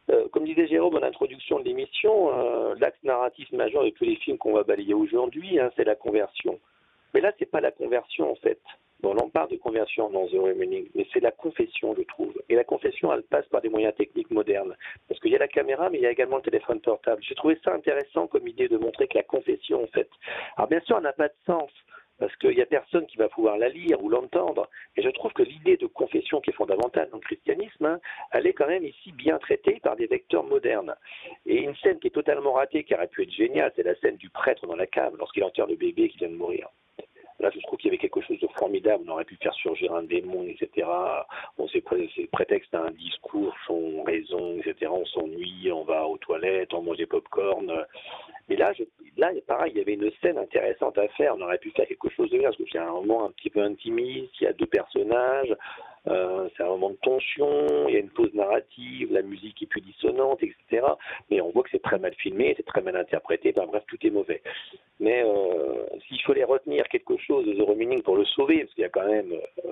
euh, 0.09 0.27
comme 0.33 0.43
disait 0.43 0.67
Jérôme 0.67 0.97
en 0.97 1.03
introduction 1.03 1.57
de 1.61 1.63
l'émission, 1.63 2.37
euh, 2.37 2.75
l'axe 2.81 3.01
narratif 3.03 3.49
majeur 3.53 3.85
de 3.85 3.91
tous 3.91 4.03
les 4.03 4.17
films 4.17 4.37
qu'on 4.37 4.51
va 4.51 4.63
balayer 4.63 4.93
aujourd'hui, 4.93 5.57
hein, 5.57 5.71
c'est 5.77 5.85
la 5.85 5.95
conversion. 5.95 6.59
Mais 7.13 7.21
là, 7.21 7.31
c'est 7.39 7.49
pas 7.49 7.61
la 7.61 7.71
conversion 7.71 8.29
en 8.29 8.35
fait. 8.35 8.59
Bon, 9.03 9.13
on 9.21 9.29
parle 9.29 9.49
de 9.49 9.57
conversion 9.57 10.09
dans 10.09 10.25
The 10.27 10.35
Remaining, 10.35 10.87
mais 10.95 11.05
c'est 11.11 11.19
la 11.19 11.31
confession, 11.31 11.93
je 11.93 12.03
trouve. 12.03 12.41
Et 12.47 12.55
la 12.55 12.63
confession, 12.63 13.11
elle 13.11 13.23
passe 13.23 13.45
par 13.47 13.59
des 13.59 13.67
moyens 13.67 13.93
techniques 13.95 14.31
modernes. 14.31 14.77
Parce 15.09 15.19
qu'il 15.19 15.31
y 15.31 15.35
a 15.35 15.39
la 15.39 15.49
caméra, 15.49 15.89
mais 15.89 15.97
il 15.97 16.03
y 16.03 16.07
a 16.07 16.11
également 16.11 16.37
le 16.37 16.41
téléphone 16.41 16.79
portable. 16.79 17.21
J'ai 17.21 17.35
trouvé 17.35 17.59
ça 17.65 17.73
intéressant 17.73 18.27
comme 18.27 18.47
idée 18.47 18.69
de 18.69 18.77
montrer 18.77 19.09
que 19.09 19.17
la 19.17 19.23
confession, 19.23 19.83
en 19.83 19.87
fait. 19.87 20.09
Alors, 20.55 20.69
bien 20.69 20.79
sûr, 20.79 20.95
elle 20.95 21.03
n'a 21.03 21.11
pas 21.11 21.27
de 21.27 21.35
sens. 21.45 21.69
Parce 22.17 22.33
qu'il 22.37 22.55
n'y 22.55 22.61
a 22.61 22.65
personne 22.65 23.05
qui 23.07 23.17
va 23.17 23.27
pouvoir 23.27 23.57
la 23.57 23.67
lire 23.67 24.01
ou 24.01 24.07
l'entendre. 24.07 24.69
Et 24.95 25.01
je 25.01 25.09
trouve 25.09 25.33
que 25.33 25.43
l'idée 25.43 25.75
de 25.75 25.87
confession 25.87 26.39
qui 26.39 26.51
est 26.51 26.53
fondamentale 26.53 27.09
dans 27.09 27.17
le 27.17 27.23
christianisme, 27.23 27.85
hein, 27.85 27.99
elle 28.31 28.47
est 28.47 28.53
quand 28.53 28.67
même 28.67 28.85
ici 28.85 29.11
bien 29.11 29.37
traitée 29.37 29.81
par 29.83 29.97
des 29.97 30.07
vecteurs 30.07 30.45
modernes. 30.45 30.95
Et 31.45 31.57
une 31.57 31.75
scène 31.75 31.99
qui 31.99 32.07
est 32.07 32.11
totalement 32.11 32.53
ratée, 32.53 32.85
qui 32.85 32.95
aurait 32.95 33.07
pu 33.07 33.23
être 33.23 33.33
géniale, 33.33 33.73
c'est 33.75 33.83
la 33.83 33.95
scène 33.95 34.15
du 34.15 34.29
prêtre 34.29 34.65
dans 34.65 34.77
la 34.77 34.87
cave, 34.87 35.17
lorsqu'il 35.17 35.43
enterre 35.43 35.67
le 35.67 35.75
bébé 35.75 36.07
qui 36.07 36.19
vient 36.19 36.29
de 36.29 36.35
mourir. 36.35 36.69
Là, 37.43 37.51
je 37.53 37.59
trouve 37.63 37.77
qu'il 37.77 37.89
y 37.89 37.91
avait 37.91 37.97
quelque 37.97 38.21
chose 38.21 38.39
de 38.39 38.47
formidable. 38.57 39.03
On 39.05 39.11
aurait 39.11 39.25
pu 39.25 39.35
faire 39.35 39.53
surgir 39.55 39.93
un 39.93 40.03
démon, 40.03 40.43
etc. 40.47 40.87
Bon, 41.57 41.67
c'est 41.67 41.81
pré- 41.81 42.09
c'est 42.15 42.29
prétexte 42.31 42.73
à 42.73 42.83
un 42.85 42.91
discours, 42.91 43.53
son 43.67 44.01
raison, 44.03 44.57
etc. 44.59 44.89
On 44.89 45.05
s'ennuie, 45.05 45.69
on 45.69 45.83
va 45.83 46.07
aux 46.07 46.17
toilettes, 46.17 46.73
on 46.73 46.81
mange 46.83 46.97
des 46.97 47.05
pop-corn. 47.05 47.69
Mais 48.47 48.55
là, 48.55 48.71
là, 49.17 49.31
pareil, 49.45 49.73
il 49.75 49.77
y 49.77 49.81
avait 49.81 49.93
une 49.95 50.09
scène 50.21 50.37
intéressante 50.37 50.97
à 50.97 51.07
faire. 51.09 51.35
On 51.35 51.41
aurait 51.41 51.57
pu 51.57 51.71
faire 51.71 51.87
quelque 51.87 52.09
chose 52.11 52.29
de 52.29 52.37
bien, 52.37 52.47
parce 52.49 52.57
que 52.57 52.63
c'est 52.71 52.77
un 52.77 52.91
moment 52.91 53.25
un 53.25 53.31
petit 53.31 53.49
peu 53.49 53.61
intimiste. 53.61 54.31
Il 54.39 54.45
y 54.45 54.47
a 54.47 54.53
deux 54.53 54.65
personnages. 54.65 55.53
Euh, 56.07 56.49
c'est 56.55 56.63
un 56.63 56.67
moment 56.67 56.89
de 56.89 56.97
tension. 57.01 57.87
Il 57.87 57.93
y 57.93 57.97
a 57.97 57.99
une 57.99 58.09
pause 58.09 58.33
narrative. 58.33 59.13
La 59.13 59.21
musique 59.21 59.61
est 59.61 59.67
plus 59.67 59.81
dissonante, 59.81 60.43
etc. 60.43 60.85
Mais 61.29 61.41
on 61.41 61.51
voit 61.51 61.63
que 61.63 61.69
c'est 61.71 61.81
très 61.81 61.99
mal 61.99 62.13
filmé, 62.15 62.53
c'est 62.57 62.65
très 62.65 62.81
mal 62.81 62.95
interprété. 62.95 63.53
Enfin, 63.55 63.67
bref, 63.67 63.83
tout 63.87 63.97
est 64.05 64.09
mauvais. 64.09 64.41
Mais 64.99 65.23
euh, 65.23 65.85
s'il 66.07 66.21
fallait 66.21 66.43
retenir 66.43 66.87
quelque 66.89 67.17
chose 67.17 67.45
de 67.45 67.53
The 67.53 67.67
Remaining 67.67 68.01
pour 68.01 68.17
le 68.17 68.25
sauver, 68.25 68.59
parce 68.59 68.73
qu'il 68.73 68.81
y 68.83 68.85
a 68.85 68.89
quand 68.89 69.07
même, 69.07 69.31
euh, 69.65 69.71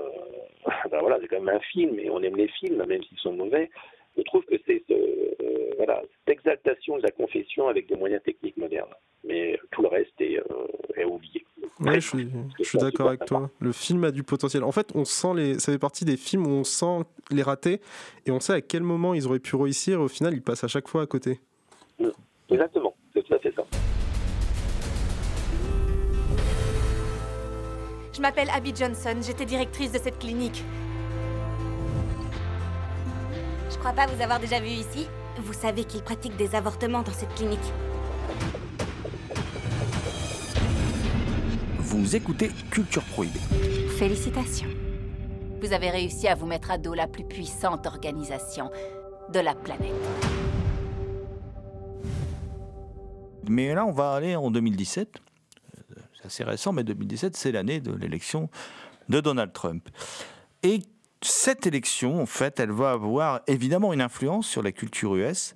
ben 0.92 1.00
voilà, 1.00 1.18
c'est 1.22 1.28
quand 1.28 1.42
même 1.42 1.56
un 1.56 1.60
film 1.60 2.00
et 2.00 2.10
on 2.10 2.22
aime 2.22 2.38
les 2.38 2.48
films, 2.48 2.84
même 2.86 3.04
s'ils 3.04 3.20
sont 3.20 3.34
mauvais. 3.34 3.70
Je 4.18 4.22
trouve 4.24 4.44
que 4.46 4.56
c'est 4.66 4.84
ce, 4.88 4.94
euh, 4.94 5.74
voilà, 5.78 6.02
cette 6.02 6.38
exaltation 6.38 6.98
de 6.98 7.04
la 7.04 7.12
confession 7.12 7.68
avec 7.68 7.88
des 7.88 7.96
moyens 7.96 8.22
techniques 8.24 8.58
modernes. 8.58 8.94
Mais 9.24 9.60
tout 9.72 9.82
le 9.82 9.88
reste 9.88 10.20
est, 10.20 10.40
euh, 10.40 10.68
est 10.96 11.06
oublié. 11.06 11.46
Ouais, 11.80 11.96
je 11.96 12.08
suis, 12.08 12.28
je 12.60 12.64
suis 12.64 12.78
d'accord 12.78 13.08
avec 13.08 13.26
toi. 13.26 13.50
Le 13.60 13.72
film 13.72 14.04
a 14.04 14.12
du 14.12 14.24
potentiel. 14.24 14.64
En 14.64 14.72
fait, 14.72 14.90
on 14.94 15.06
sent 15.06 15.34
les, 15.36 15.60
ça 15.60 15.72
fait 15.72 15.80
partie 15.80 16.06
des 16.06 16.18
films 16.18 16.46
où 16.46 16.52
on 16.52 16.64
sent 16.64 17.06
les 17.32 17.42
ratés 17.42 17.82
et 18.26 18.32
on 18.32 18.40
sait 18.40 18.54
à 18.54 18.62
quel 18.62 18.84
moment 18.84 19.14
ils 19.14 19.26
auraient 19.26 19.40
pu 19.40 19.56
réussir. 19.56 20.00
Et 20.00 20.04
au 20.04 20.08
final, 20.08 20.34
ils 20.34 20.42
passent 20.42 20.64
à 20.64 20.68
chaque 20.68 20.88
fois 20.88 21.04
à 21.04 21.06
côté. 21.06 21.40
Exactement, 22.50 22.94
c'est 23.14 23.24
tout 23.24 23.34
à 23.34 23.40
fait 23.40 23.54
ça. 23.56 23.64
Je 28.14 28.22
m'appelle 28.22 28.50
Abby 28.54 28.74
Johnson, 28.76 29.16
j'étais 29.26 29.46
directrice 29.46 29.92
de 29.94 29.98
cette 29.98 30.20
clinique. 30.20 30.64
Je 33.82 33.88
crois 33.88 34.06
pas 34.06 34.14
vous 34.14 34.22
avoir 34.22 34.40
déjà 34.40 34.60
vu 34.60 34.68
ici. 34.68 35.08
Vous 35.40 35.54
savez 35.54 35.86
qu'ils 35.86 36.04
pratiquent 36.04 36.38
des 36.38 36.54
avortements 36.54 37.02
dans 37.02 37.12
cette 37.14 37.34
clinique. 37.34 37.58
Vous 41.80 42.16
écoutez 42.16 42.52
Culture 42.70 43.02
Prohibée. 43.06 43.40
Félicitations. 43.98 44.70
Vous 45.64 45.74
avez 45.74 45.90
réussi 45.90 46.28
à 46.28 46.36
vous 46.36 46.46
mettre 46.46 46.70
à 46.70 46.78
dos 46.78 46.94
la 46.94 47.08
plus 47.08 47.24
puissante 47.24 47.88
organisation 47.88 48.70
de 49.34 49.40
la 49.40 49.56
planète. 49.56 49.92
Mais 53.50 53.74
là, 53.74 53.84
on 53.88 53.92
va 53.92 54.12
aller 54.12 54.36
en 54.36 54.52
2017. 54.52 55.18
Euh, 55.18 55.96
C'est 56.14 56.26
assez 56.28 56.44
récent, 56.44 56.72
mais 56.72 56.84
2017, 56.84 57.36
c'est 57.36 57.52
l'année 57.52 57.80
de 57.80 57.94
l'élection 57.94 58.48
de 59.10 59.20
Donald 59.22 59.52
Trump. 59.54 59.90
Et 60.62 60.82
cette 61.24 61.68
élection, 61.68 62.22
en 62.22 62.26
fait, 62.26 62.60
elle 62.60 62.72
va 62.72 62.92
avoir 62.92 63.42
évidemment 63.48 63.94
une 63.94 64.02
influence 64.02 64.48
sur 64.48 64.64
la 64.64 64.72
culture 64.72 65.16
US. 65.16 65.56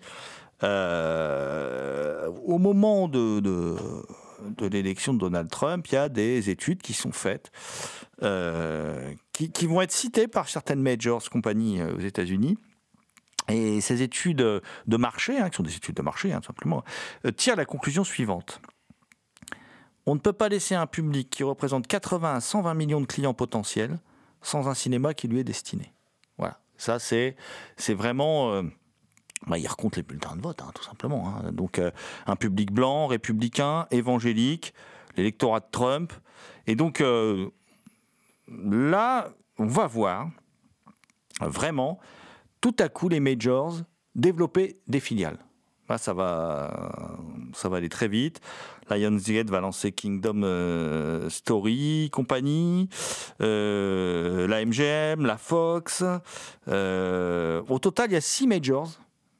Euh, 0.63 2.27
au 2.45 2.57
moment 2.57 3.07
de, 3.07 3.41
l'élection 4.61 5.13
de 5.13 5.19
Donald 5.19 5.49
Trump, 5.49 5.87
il 5.87 5.95
y 5.95 5.97
a 5.97 6.09
des 6.09 6.49
études 6.49 6.81
qui 6.81 6.93
sont 6.93 7.11
faites, 7.11 7.51
euh, 8.21 9.13
qui, 9.33 9.65
vont 9.65 9.81
être 9.81 9.91
citées 9.91 10.27
par 10.27 10.49
certaines 10.49 10.81
majors 10.81 11.27
compagnies 11.29 11.81
euh, 11.81 11.95
aux 11.95 11.99
États-Unis. 11.99 12.57
Et 13.47 13.79
ces 13.81 14.01
études 14.01 14.37
de 14.37 14.97
marché, 14.97 15.37
hein, 15.37 15.49
qui 15.49 15.57
sont 15.57 15.63
des 15.63 15.75
études 15.75 15.95
de 15.95 16.01
marché, 16.01 16.33
hein, 16.33 16.41
simplement, 16.45 16.83
tirent 17.37 17.55
la 17.55 17.65
conclusion 17.65 18.03
suivante. 18.03 18.59
On 20.07 20.15
ne 20.15 20.19
peut 20.19 20.33
pas 20.33 20.49
laisser 20.49 20.73
un 20.73 20.87
public 20.87 21.29
qui 21.29 21.43
représente 21.43 21.85
80 21.85 22.35
à 22.35 22.41
120 22.41 22.73
millions 22.73 23.01
de 23.01 23.05
clients 23.05 23.35
potentiels 23.35 23.99
sans 24.45 24.67
un 24.67 24.73
cinéma 24.73 25.13
qui 25.13 25.27
lui 25.27 25.39
est 25.39 25.43
destiné. 25.43 25.93
Voilà. 26.37 26.59
Ça, 26.77 26.99
c'est, 26.99 27.35
vraiment. 27.89 28.51
euh, 28.53 28.63
bah, 29.47 29.57
il 29.57 29.67
recompte 29.67 29.97
les 29.97 30.03
bulletins 30.03 30.35
de 30.35 30.41
vote, 30.41 30.61
hein, 30.61 30.71
tout 30.73 30.83
simplement. 30.83 31.27
hein. 31.27 31.51
Donc, 31.51 31.79
euh, 31.79 31.91
un 32.25 32.35
public 32.35 32.71
blanc, 32.71 33.07
républicain, 33.07 33.87
évangélique, 33.91 34.73
l'électorat 35.17 35.59
de 35.59 35.67
Trump. 35.71 36.13
Et 36.67 36.75
donc, 36.75 37.01
euh, 37.01 37.49
là, 38.47 39.29
on 39.57 39.67
va 39.67 39.87
voir 39.87 40.29
vraiment 41.41 41.99
tout 42.61 42.75
à 42.79 42.87
coup 42.89 43.09
les 43.09 43.19
majors 43.19 43.77
développer 44.15 44.79
des 44.87 44.99
filiales. 44.99 45.37
Là, 45.87 45.97
ça 45.97 46.13
va, 46.13 47.17
ça 47.53 47.69
va 47.69 47.77
aller 47.77 47.89
très 47.89 48.07
vite. 48.07 48.41
Lionsgate 48.89 49.49
va 49.49 49.61
lancer 49.61 49.91
Kingdom 49.91 50.41
euh, 50.43 51.29
Story 51.29 52.09
Company, 52.11 52.89
euh, 53.41 54.47
la 54.47 54.65
MGM, 54.65 55.25
la 55.25 55.37
Fox. 55.37 56.03
Euh, 56.67 57.61
au 57.69 57.79
total, 57.79 58.11
il 58.11 58.13
y 58.13 58.17
a 58.17 58.21
six 58.21 58.47
majors 58.47 58.91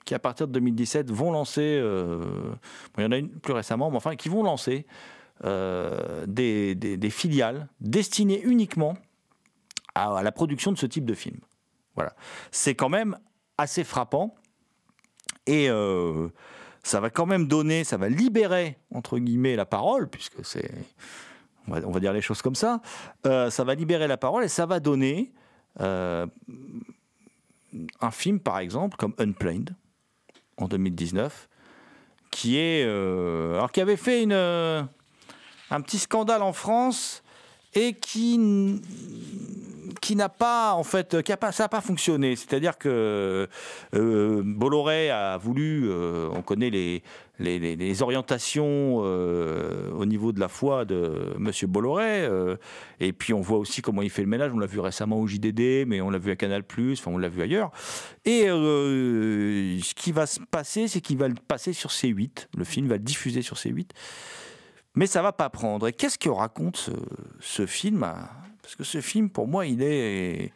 qui, 0.03 0.13
à 0.13 0.19
partir 0.19 0.47
de 0.47 0.53
2017, 0.53 1.11
vont 1.11 1.31
lancer. 1.31 1.81
il 2.97 3.03
y 3.03 3.05
en 3.05 3.11
a 3.11 3.17
une 3.17 3.29
plus 3.29 3.53
récemment, 3.53 3.89
mais 3.89 3.97
enfin, 3.97 4.15
qui 4.15 4.29
vont 4.29 4.43
lancer 4.43 4.85
des, 5.43 7.09
filiales 7.09 7.67
destinées 7.81 8.41
uniquement 8.43 8.97
à, 9.95 10.17
à 10.17 10.23
la 10.23 10.31
production 10.31 10.71
de 10.71 10.77
ce 10.77 10.85
type 10.85 11.05
de 11.05 11.15
film. 11.15 11.39
Voilà. 11.95 12.13
C'est 12.51 12.75
quand 12.75 12.89
même 12.89 13.17
assez 13.57 13.83
frappant. 13.83 14.35
Et 15.47 15.69
euh, 15.69 16.29
ça 16.83 16.99
va 16.99 17.09
quand 17.09 17.25
même 17.25 17.47
donner, 17.47 17.83
ça 17.83 17.97
va 17.97 18.09
libérer, 18.09 18.77
entre 18.91 19.19
guillemets, 19.19 19.55
la 19.55 19.65
parole, 19.65 20.09
puisque 20.09 20.43
c'est. 20.43 20.71
On 21.67 21.91
va, 21.91 21.99
dire 21.99 22.13
les 22.13 22.21
choses 22.21 22.43
comme 22.43 22.53
ça. 22.53 22.79
Euh, 23.25 23.49
ça 23.49 23.63
va 23.63 23.73
libérer 23.73 24.07
la 24.07 24.17
parole 24.17 24.43
et 24.43 24.47
ça 24.47 24.67
va 24.67 24.79
donner 24.79 25.33
euh, 25.81 26.27
un 28.01 28.11
film, 28.11 28.39
par 28.39 28.59
exemple, 28.59 28.97
comme 28.97 29.15
Unplanned, 29.17 29.75
en 30.57 30.67
2019, 30.67 31.49
qui 32.29 32.57
est. 32.57 32.83
alors, 32.83 33.71
qui 33.71 33.81
avait 33.81 33.97
fait 33.97 34.21
une, 34.21 34.33
un 34.33 35.81
petit 35.81 35.97
scandale 35.97 36.43
en 36.43 36.53
France 36.53 37.23
et 37.75 37.93
qui 37.93 38.81
qui 40.01 40.15
n'a 40.15 40.29
pas 40.29 40.73
en 40.73 40.83
fait 40.83 41.21
qui 41.23 41.31
a 41.31 41.37
pas 41.37 41.51
ça 41.51 41.63
n'a 41.63 41.69
pas 41.69 41.81
fonctionné. 41.81 42.35
C'est-à-dire 42.35 42.77
que 42.77 43.47
euh, 43.95 44.41
Bolloré 44.45 45.09
a 45.09 45.37
voulu 45.37 45.89
euh, 45.89 46.29
on 46.31 46.41
connaît 46.41 46.69
les 46.69 47.03
les, 47.37 48.01
orientations 48.01 49.01
euh, 49.03 49.91
au 49.91 50.05
niveau 50.05 50.31
de 50.31 50.39
la 50.39 50.47
foi 50.47 50.85
de 50.85 51.33
Monsieur 51.37 51.67
Bolloré 51.67 52.29
et 53.01 53.11
puis 53.11 53.33
on 53.33 53.41
voit 53.41 53.57
aussi 53.57 53.81
comment 53.81 54.01
il 54.01 54.09
fait 54.09 54.21
le 54.21 54.29
ménage. 54.29 54.51
On 54.53 54.59
l'a 54.59 54.67
vu 54.67 54.79
récemment 54.79 55.19
au 55.19 55.27
JDD 55.27 55.85
mais 55.85 55.99
on 55.99 56.09
l'a 56.09 56.17
vu 56.17 56.31
à 56.31 56.37
Canal 56.37 56.63
enfin 56.93 57.11
on 57.11 57.17
l'a 57.17 57.27
vu 57.27 57.41
ailleurs. 57.41 57.71
Et 58.23 58.45
ce 58.45 59.93
qui 59.95 60.13
va 60.13 60.27
se 60.27 60.39
passer 60.39 60.87
c'est 60.87 61.01
qu'il 61.01 61.17
va 61.17 61.27
le 61.27 61.35
passer 61.47 61.73
sur 61.73 61.89
C8 61.89 62.47
le 62.57 62.63
film 62.63 62.87
va 62.87 62.95
le 62.95 63.03
diffuser 63.03 63.41
sur 63.41 63.57
C8 63.57 63.89
mais 64.95 65.07
ça 65.07 65.21
va 65.21 65.31
pas 65.31 65.49
prendre. 65.49 65.87
Et 65.87 65.93
qu'est-ce 65.93 66.17
que 66.17 66.29
raconte 66.29 66.89
ce, 67.39 67.65
film 67.65 68.07
Parce 68.61 68.75
que 68.75 68.83
ce 68.83 69.01
film, 69.01 69.29
pour 69.29 69.47
moi, 69.47 69.65
il 69.65 69.81
est, 69.81 70.53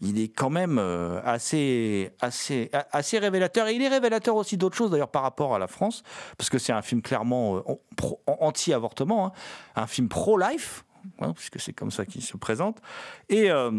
il 0.00 0.20
est 0.20 0.28
quand 0.28 0.50
même 0.50 0.78
euh, 0.78 1.20
assez, 1.24 2.10
assez, 2.20 2.70
assez 2.92 3.18
révélateur. 3.18 3.66
Et 3.68 3.74
il 3.74 3.82
est 3.82 3.88
révélateur 3.88 4.36
aussi 4.36 4.56
d'autres 4.56 4.76
choses, 4.76 4.90
d'ailleurs, 4.90 5.10
par 5.10 5.22
rapport 5.22 5.54
à 5.54 5.58
la 5.58 5.66
France, 5.66 6.02
parce 6.36 6.50
que 6.50 6.58
c'est 6.58 6.72
un 6.72 6.82
film 6.82 7.02
clairement 7.02 7.56
euh, 7.56 7.62
anti-avortement, 8.26 9.26
hein. 9.26 9.32
un 9.74 9.86
film 9.86 10.08
pro-life, 10.08 10.84
hein, 11.20 11.32
puisque 11.32 11.58
c'est 11.60 11.72
comme 11.72 11.90
ça 11.90 12.04
qu'il 12.04 12.22
se 12.22 12.36
présente. 12.36 12.78
Et 13.28 13.50
euh, 13.50 13.72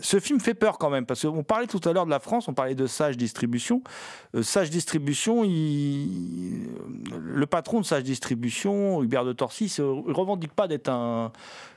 ce 0.00 0.20
film 0.20 0.40
fait 0.40 0.54
peur 0.54 0.78
quand 0.78 0.90
même, 0.90 1.06
parce 1.06 1.22
qu'on 1.22 1.42
parlait 1.42 1.66
tout 1.66 1.80
à 1.84 1.92
l'heure 1.92 2.04
de 2.04 2.10
la 2.10 2.18
France, 2.18 2.48
on 2.48 2.54
parlait 2.54 2.74
de 2.74 2.86
Sage 2.86 3.16
Distribution. 3.16 3.82
Euh, 4.34 4.42
Sage 4.42 4.70
Distribution, 4.70 5.42
le 5.42 7.44
patron 7.46 7.80
de 7.80 7.84
Sage 7.84 8.02
Distribution, 8.02 9.02
Hubert 9.02 9.24
de 9.24 9.32
Torcy, 9.32 9.72
ne 9.78 10.12
revendique 10.12 10.52
pas 10.52 10.68
d'être 10.68 10.88
un, 10.88 11.32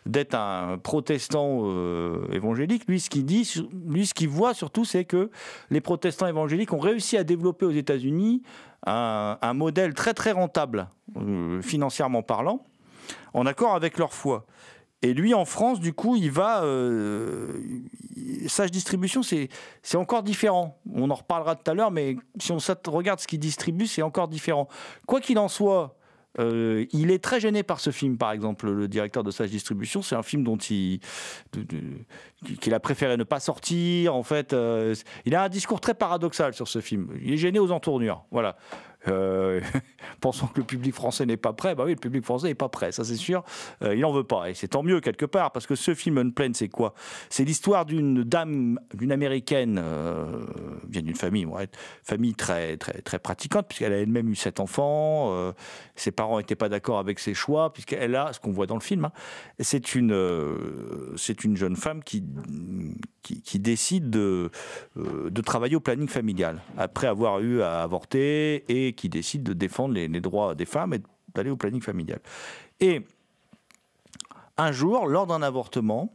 d'être 0.05 0.35
un 0.35 0.77
protestant 0.77 1.61
euh, 1.63 2.25
évangélique. 2.31 2.83
Lui, 2.87 2.99
ce 2.99 3.09
qu'il 3.09 3.25
dit, 3.25 3.51
lui, 3.87 4.05
ce 4.05 4.13
qu'il 4.13 4.29
voit 4.29 4.53
surtout, 4.53 4.85
c'est 4.85 5.05
que 5.05 5.29
les 5.69 5.81
protestants 5.81 6.27
évangéliques 6.27 6.73
ont 6.73 6.79
réussi 6.79 7.17
à 7.17 7.23
développer 7.23 7.65
aux 7.65 7.71
États-Unis 7.71 8.43
un, 8.85 9.37
un 9.41 9.53
modèle 9.53 9.93
très 9.93 10.13
très 10.13 10.31
rentable, 10.31 10.87
euh, 11.17 11.61
financièrement 11.61 12.21
parlant, 12.21 12.65
en 13.33 13.45
accord 13.45 13.75
avec 13.75 13.97
leur 13.97 14.13
foi. 14.13 14.45
Et 15.03 15.13
lui, 15.13 15.33
en 15.33 15.45
France, 15.45 15.79
du 15.79 15.93
coup, 15.93 16.15
il 16.15 16.31
va. 16.31 16.63
euh, 16.63 17.59
Sage 18.47 18.71
Distribution, 18.71 19.21
c'est 19.21 19.49
encore 19.95 20.23
différent. 20.23 20.79
On 20.91 21.09
en 21.09 21.15
reparlera 21.15 21.55
tout 21.55 21.69
à 21.69 21.73
l'heure, 21.73 21.91
mais 21.91 22.15
si 22.39 22.51
on 22.51 22.57
regarde 22.87 23.19
ce 23.19 23.27
qu'il 23.27 23.39
distribue, 23.39 23.85
c'est 23.85 24.01
encore 24.01 24.29
différent. 24.29 24.67
Quoi 25.05 25.19
qu'il 25.19 25.37
en 25.39 25.49
soit, 25.49 25.97
euh, 26.39 26.85
il 26.91 27.11
est 27.11 27.23
très 27.23 27.39
gêné 27.39 27.63
par 27.63 27.79
ce 27.79 27.91
film, 27.91 28.17
par 28.17 28.31
exemple, 28.31 28.69
le 28.71 28.87
directeur 28.87 29.23
de 29.23 29.31
Sage 29.31 29.49
Distribution. 29.49 30.01
C'est 30.01 30.15
un 30.15 30.23
film 30.23 30.43
dont 30.43 30.57
il. 30.57 30.99
qu'il 32.61 32.73
a 32.73 32.79
préféré 32.79 33.17
ne 33.17 33.23
pas 33.23 33.39
sortir. 33.39 34.15
En 34.15 34.23
fait, 34.23 34.53
euh, 34.53 34.95
il 35.25 35.35
a 35.35 35.43
un 35.43 35.49
discours 35.49 35.79
très 35.79 35.93
paradoxal 35.93 36.53
sur 36.53 36.67
ce 36.67 36.79
film. 36.81 37.09
Il 37.21 37.33
est 37.33 37.37
gêné 37.37 37.59
aux 37.59 37.71
entournures. 37.71 38.23
Voilà. 38.31 38.55
Euh, 39.07 39.59
pensant 40.21 40.47
que 40.47 40.59
le 40.59 40.65
public 40.65 40.93
français 40.93 41.25
n'est 41.25 41.37
pas 41.37 41.53
prêt, 41.53 41.75
bah 41.75 41.83
oui, 41.85 41.91
le 41.91 41.99
public 41.99 42.23
français 42.23 42.47
n'est 42.47 42.55
pas 42.55 42.69
prêt, 42.69 42.91
ça 42.91 43.03
c'est 43.03 43.15
sûr. 43.15 43.43
Euh, 43.81 43.95
il 43.95 44.01
n'en 44.01 44.13
veut 44.13 44.23
pas, 44.23 44.49
et 44.49 44.53
c'est 44.53 44.69
tant 44.69 44.83
mieux 44.83 45.01
quelque 45.01 45.25
part, 45.25 45.51
parce 45.51 45.67
que 45.67 45.75
ce 45.75 45.93
film 45.93 46.17
Unplanned, 46.17 46.55
c'est 46.55 46.69
quoi? 46.69 46.93
C'est 47.29 47.43
l'histoire 47.43 47.85
d'une 47.85 48.23
dame, 48.23 48.79
d'une 48.93 49.11
américaine, 49.11 49.79
euh, 49.81 50.45
vient 50.87 51.01
d'une 51.01 51.15
famille, 51.15 51.47
famille 52.03 52.33
très 52.33 52.77
très 52.77 53.01
très 53.01 53.19
pratiquante, 53.19 53.67
puisqu'elle 53.67 53.93
a 53.93 53.97
elle-même 53.97 54.29
eu 54.29 54.35
sept 54.35 54.59
enfants. 54.59 55.53
ses 55.95 56.11
parents 56.11 56.37
n'étaient 56.37 56.55
pas 56.55 56.69
d'accord 56.69 56.99
avec 56.99 57.19
ses 57.19 57.33
choix, 57.33 57.73
puisqu'elle 57.73 58.15
a, 58.15 58.31
ce 58.33 58.39
qu'on 58.39 58.51
voit 58.51 58.67
dans 58.67 58.75
le 58.75 58.81
film, 58.81 59.05
hein, 59.05 59.11
c'est 59.59 59.95
une 59.95 60.13
c'est 61.17 61.43
une 61.43 61.57
jeune 61.57 61.75
femme 61.75 62.03
qui 62.03 62.23
qui, 63.21 63.41
qui 63.41 63.59
décide 63.59 64.09
de, 64.09 64.49
de 64.95 65.41
travailler 65.41 65.77
au 65.77 65.79
planning 65.79 66.09
familial, 66.09 66.61
après 66.77 67.07
avoir 67.07 67.39
eu 67.39 67.61
à 67.61 67.81
avorter, 67.81 68.65
et 68.67 68.92
qui 68.93 69.09
décide 69.09 69.43
de 69.43 69.53
défendre 69.53 69.93
les, 69.93 70.07
droits 70.21 70.55
des 70.55 70.65
femmes 70.65 70.93
et 70.93 71.01
d'aller 71.33 71.49
au 71.49 71.57
planning 71.57 71.81
familial. 71.81 72.19
Et 72.79 73.01
un 74.57 74.71
jour, 74.71 75.07
lors 75.07 75.27
d'un 75.27 75.41
avortement, 75.41 76.13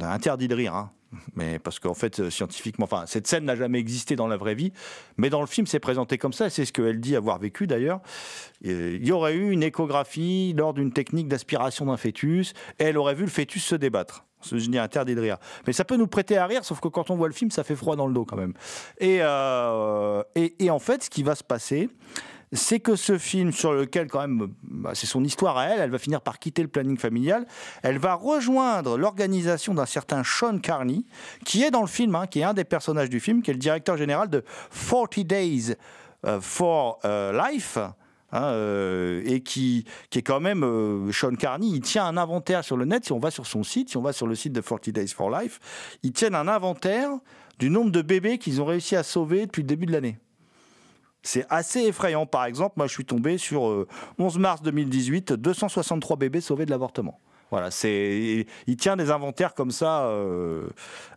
interdit 0.00 0.48
de 0.48 0.54
rire, 0.54 0.74
hein, 0.74 0.92
mais 1.34 1.58
parce 1.58 1.78
qu'en 1.78 1.94
fait, 1.94 2.20
euh, 2.20 2.30
scientifiquement, 2.30 2.84
enfin, 2.84 3.04
cette 3.06 3.26
scène 3.26 3.44
n'a 3.44 3.56
jamais 3.56 3.78
existé 3.78 4.16
dans 4.16 4.26
la 4.26 4.36
vraie 4.36 4.54
vie, 4.54 4.72
mais 5.16 5.30
dans 5.30 5.40
le 5.40 5.46
film, 5.46 5.66
c'est 5.66 5.80
présenté 5.80 6.18
comme 6.18 6.32
ça, 6.32 6.46
et 6.46 6.50
c'est 6.50 6.64
ce 6.64 6.72
qu'elle 6.72 7.00
dit 7.00 7.16
avoir 7.16 7.38
vécu 7.38 7.66
d'ailleurs. 7.66 8.00
Euh, 8.66 8.96
Il 9.00 9.06
y 9.06 9.12
aurait 9.12 9.34
eu 9.34 9.50
une 9.50 9.62
échographie 9.62 10.54
lors 10.56 10.74
d'une 10.74 10.92
technique 10.92 11.28
d'aspiration 11.28 11.86
d'un 11.86 11.96
fœtus, 11.96 12.54
et 12.78 12.84
elle 12.84 12.98
aurait 12.98 13.14
vu 13.14 13.24
le 13.24 13.30
fœtus 13.30 13.64
se 13.64 13.74
débattre. 13.74 14.24
Je 14.50 14.56
dis 14.56 14.78
interdit 14.78 15.14
de 15.14 15.20
rire. 15.20 15.38
Mais 15.66 15.72
ça 15.72 15.84
peut 15.84 15.96
nous 15.96 16.06
prêter 16.06 16.36
à 16.36 16.46
rire, 16.46 16.64
sauf 16.64 16.80
que 16.80 16.88
quand 16.88 17.10
on 17.10 17.16
voit 17.16 17.28
le 17.28 17.34
film, 17.34 17.50
ça 17.50 17.64
fait 17.64 17.76
froid 17.76 17.96
dans 17.96 18.06
le 18.06 18.14
dos 18.14 18.24
quand 18.24 18.36
même. 18.36 18.54
Et, 18.98 19.18
euh, 19.20 20.22
et 20.36 20.70
en 20.70 20.78
fait, 20.78 21.04
ce 21.04 21.10
qui 21.10 21.22
va 21.22 21.34
se 21.34 21.44
passer, 21.44 21.88
c'est 22.52 22.80
que 22.80 22.96
ce 22.96 23.18
film 23.18 23.50
sur 23.52 23.72
lequel 23.72 24.08
quand 24.08 24.20
même, 24.20 24.52
bah, 24.62 24.90
c'est 24.94 25.06
son 25.06 25.24
histoire 25.24 25.56
à 25.56 25.66
elle, 25.66 25.80
elle 25.80 25.90
va 25.90 25.98
finir 25.98 26.20
par 26.20 26.38
quitter 26.38 26.62
le 26.62 26.68
planning 26.68 26.98
familial, 26.98 27.46
elle 27.82 27.98
va 27.98 28.14
rejoindre 28.14 28.98
l'organisation 28.98 29.74
d'un 29.74 29.86
certain 29.86 30.22
Sean 30.22 30.58
Carney, 30.58 31.04
qui 31.44 31.62
est 31.62 31.70
dans 31.70 31.80
le 31.80 31.86
film, 31.86 32.14
hein, 32.14 32.26
qui 32.26 32.40
est 32.40 32.44
un 32.44 32.54
des 32.54 32.64
personnages 32.64 33.08
du 33.08 33.20
film, 33.20 33.42
qui 33.42 33.50
est 33.50 33.54
le 33.54 33.60
directeur 33.60 33.96
général 33.96 34.28
de 34.28 34.44
40 34.88 35.20
Days 35.20 35.76
euh, 36.26 36.40
for 36.40 36.98
euh, 37.04 37.32
Life. 37.48 37.78
Hein, 38.32 38.44
euh, 38.44 39.22
et 39.24 39.40
qui, 39.40 39.84
qui 40.10 40.18
est 40.18 40.22
quand 40.22 40.40
même 40.40 40.64
euh, 40.64 41.12
Sean 41.12 41.34
Carney, 41.34 41.68
il 41.68 41.80
tient 41.80 42.06
un 42.06 42.16
inventaire 42.16 42.64
sur 42.64 42.76
le 42.76 42.84
net, 42.84 43.04
si 43.04 43.12
on 43.12 43.18
va 43.18 43.30
sur 43.30 43.46
son 43.46 43.62
site, 43.62 43.90
si 43.90 43.96
on 43.96 44.02
va 44.02 44.12
sur 44.12 44.26
le 44.26 44.34
site 44.34 44.52
de 44.52 44.60
40 44.60 44.90
Days 44.90 45.08
for 45.08 45.30
Life, 45.30 45.60
ils 46.02 46.12
tiennent 46.12 46.34
un 46.34 46.48
inventaire 46.48 47.10
du 47.58 47.70
nombre 47.70 47.90
de 47.90 48.02
bébés 48.02 48.38
qu'ils 48.38 48.60
ont 48.60 48.64
réussi 48.64 48.96
à 48.96 49.02
sauver 49.02 49.46
depuis 49.46 49.62
le 49.62 49.68
début 49.68 49.86
de 49.86 49.92
l'année. 49.92 50.18
C'est 51.22 51.46
assez 51.48 51.80
effrayant. 51.82 52.26
Par 52.26 52.44
exemple, 52.44 52.74
moi, 52.76 52.86
je 52.88 52.92
suis 52.92 53.04
tombé 53.04 53.38
sur 53.38 53.68
euh, 53.68 53.86
11 54.18 54.38
mars 54.38 54.62
2018, 54.62 55.34
263 55.34 56.16
bébés 56.16 56.40
sauvés 56.40 56.66
de 56.66 56.70
l'avortement. 56.70 57.20
Voilà, 57.50 57.70
c'est, 57.70 58.46
il 58.66 58.76
tient 58.76 58.96
des 58.96 59.10
inventaires 59.10 59.54
comme 59.54 59.70
ça 59.70 60.06
euh, 60.06 60.68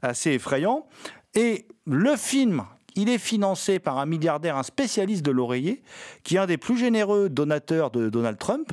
assez 0.01 0.31
effrayants. 0.31 0.85
Et 1.33 1.65
le 1.85 2.15
film, 2.17 2.63
il 2.95 3.09
est 3.09 3.17
financé 3.17 3.79
par 3.79 3.97
un 3.97 4.05
milliardaire, 4.05 4.57
un 4.57 4.63
spécialiste 4.63 5.23
de 5.23 5.31
l'oreiller, 5.31 5.81
qui 6.23 6.35
est 6.35 6.39
un 6.39 6.45
des 6.45 6.57
plus 6.57 6.77
généreux 6.77 7.29
donateurs 7.29 7.91
de 7.91 8.09
Donald 8.09 8.37
Trump, 8.37 8.71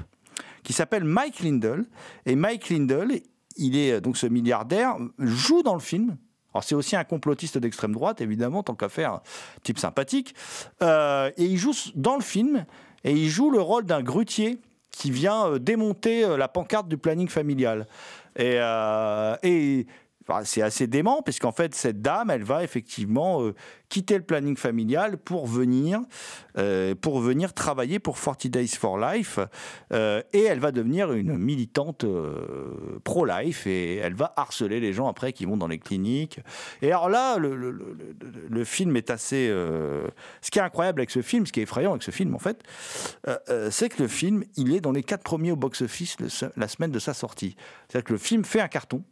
qui 0.63 0.73
s'appelle 0.73 1.05
Mike 1.05 1.41
Lindell. 1.41 1.85
Et 2.27 2.37
Mike 2.37 2.71
Lindell, 2.71 3.21
il 3.57 3.77
est 3.77 4.01
donc 4.01 4.17
ce 4.17 4.27
milliardaire, 4.27 4.97
joue 5.19 5.63
dans 5.63 5.75
le 5.75 5.81
film. 5.81 6.17
Alors 6.55 6.65
c'est 6.65 6.75
aussi 6.75 6.97
un 6.97 7.05
complotiste 7.05 7.59
d'extrême 7.59 7.93
droite, 7.93 8.21
évidemment, 8.21 8.63
tant 8.63 8.75
qu'à 8.75 8.89
faire, 8.89 9.21
type 9.63 9.79
sympathique. 9.79 10.35
Euh, 10.83 11.31
et 11.37 11.45
il 11.45 11.57
joue 11.57 11.75
dans 11.95 12.17
le 12.17 12.23
film, 12.23 12.67
et 13.05 13.13
il 13.13 13.29
joue 13.29 13.51
le 13.51 13.61
rôle 13.61 13.85
d'un 13.85 14.03
grutier 14.03 14.59
qui 14.91 15.11
vient 15.11 15.47
euh, 15.47 15.59
démonter 15.59 16.25
euh, 16.25 16.37
la 16.37 16.49
pancarte 16.49 16.89
du 16.89 16.99
planning 16.99 17.29
familial. 17.29 17.87
C'est 20.45 20.63
assez 20.63 20.87
dément, 20.87 21.23
puisqu'en 21.23 21.53
fait, 21.53 21.75
cette 21.75 22.01
dame, 22.03 22.31
elle 22.31 22.43
va 22.45 22.65
effectivement 22.65 23.43
euh, 23.43 23.55
quitter 23.89 24.17
le 24.17 24.23
planning 24.25 24.57
familial 24.57 25.19
pour 25.19 25.47
venir, 25.47 26.01
euh, 26.59 26.95
pour 26.95 27.21
venir 27.21 27.53
travailler 27.55 27.99
pour 27.99 28.19
40 28.19 28.47
Days 28.49 28.69
for 28.69 28.99
Life. 28.99 29.39
euh, 29.93 30.23
et 30.33 30.43
elle 30.43 30.61
va 30.61 30.73
devenir 30.73 31.13
une 31.13 31.37
militante 31.37 32.05
pro-life 33.05 33.67
et 33.67 33.97
elle 33.97 34.15
va 34.15 34.33
harceler 34.37 34.81
les 34.81 34.93
gens 34.93 35.09
après 35.09 35.33
qui 35.33 35.45
vont 35.45 35.57
dans 35.57 35.67
les 35.69 35.79
cliniques. 35.79 36.41
Et 36.81 36.89
alors 36.89 37.09
là, 37.09 37.37
le, 37.39 37.55
le- 37.55 38.65
film 38.65 38.97
est 38.97 39.11
assez. 39.11 39.49
ce 39.49 40.51
qui 40.51 40.59
est 40.59 40.63
incroyable 40.63 41.01
avec 41.01 41.11
ce 41.11 41.21
film, 41.21 41.47
ce 41.47 41.53
qui 41.53 41.61
est 41.61 41.65
effrayant 41.65 41.91
avec 41.91 42.03
ce 42.03 42.11
film, 42.13 42.35
en 42.35 42.39
fait, 42.39 42.63
c'est 43.71 43.89
que 43.89 44.03
le 44.03 44.09
film, 44.09 44.45
il 44.57 44.73
est 44.75 44.81
dans 44.81 44.93
les 44.93 45.03
quatre 45.03 45.23
premiers 45.23 45.53
au 45.53 45.57
box-office 45.57 46.17
la 46.57 46.69
semaine 46.69 46.91
de 46.93 46.99
sa 46.99 47.13
sortie. 47.15 47.57
C'est-à-dire 47.89 48.05
que 48.07 48.13
le 48.13 48.19
film 48.19 48.45
fait 48.45 48.61
un 48.61 48.69
carton 48.69 49.03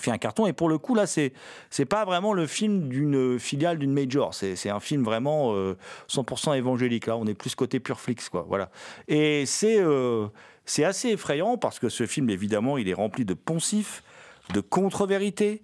fait 0.00 0.10
un 0.10 0.18
carton. 0.18 0.46
Et 0.46 0.52
pour 0.52 0.68
le 0.68 0.78
coup 0.78 0.94
là 0.94 1.06
c'est 1.06 1.32
c'est 1.70 1.84
pas 1.84 2.04
vraiment 2.04 2.32
le 2.32 2.46
film 2.46 2.88
d'une 2.88 3.38
filiale 3.38 3.78
d'une 3.78 3.92
major. 3.92 4.34
C'est 4.34 4.68
un 4.70 4.80
film 4.80 5.04
vraiment 5.04 5.54
euh, 5.54 5.76
100% 6.08 6.56
évangélique. 6.56 7.06
Là 7.06 7.16
on 7.16 7.26
est 7.26 7.34
plus 7.34 7.54
côté 7.54 7.80
pure 7.80 8.00
flix 8.00 8.28
quoi. 8.28 8.44
Voilà. 8.48 8.70
Et 9.08 9.46
c'est 9.46 9.78
euh, 9.80 10.26
c'est 10.64 10.84
assez 10.84 11.10
effrayant 11.10 11.56
parce 11.56 11.78
que 11.78 11.88
ce 11.88 12.06
film 12.06 12.30
évidemment 12.30 12.78
il 12.78 12.88
est 12.88 12.94
rempli 12.94 13.24
de 13.24 13.34
poncifs 13.34 14.02
de 14.52 14.60
contre-vérités. 14.60 15.62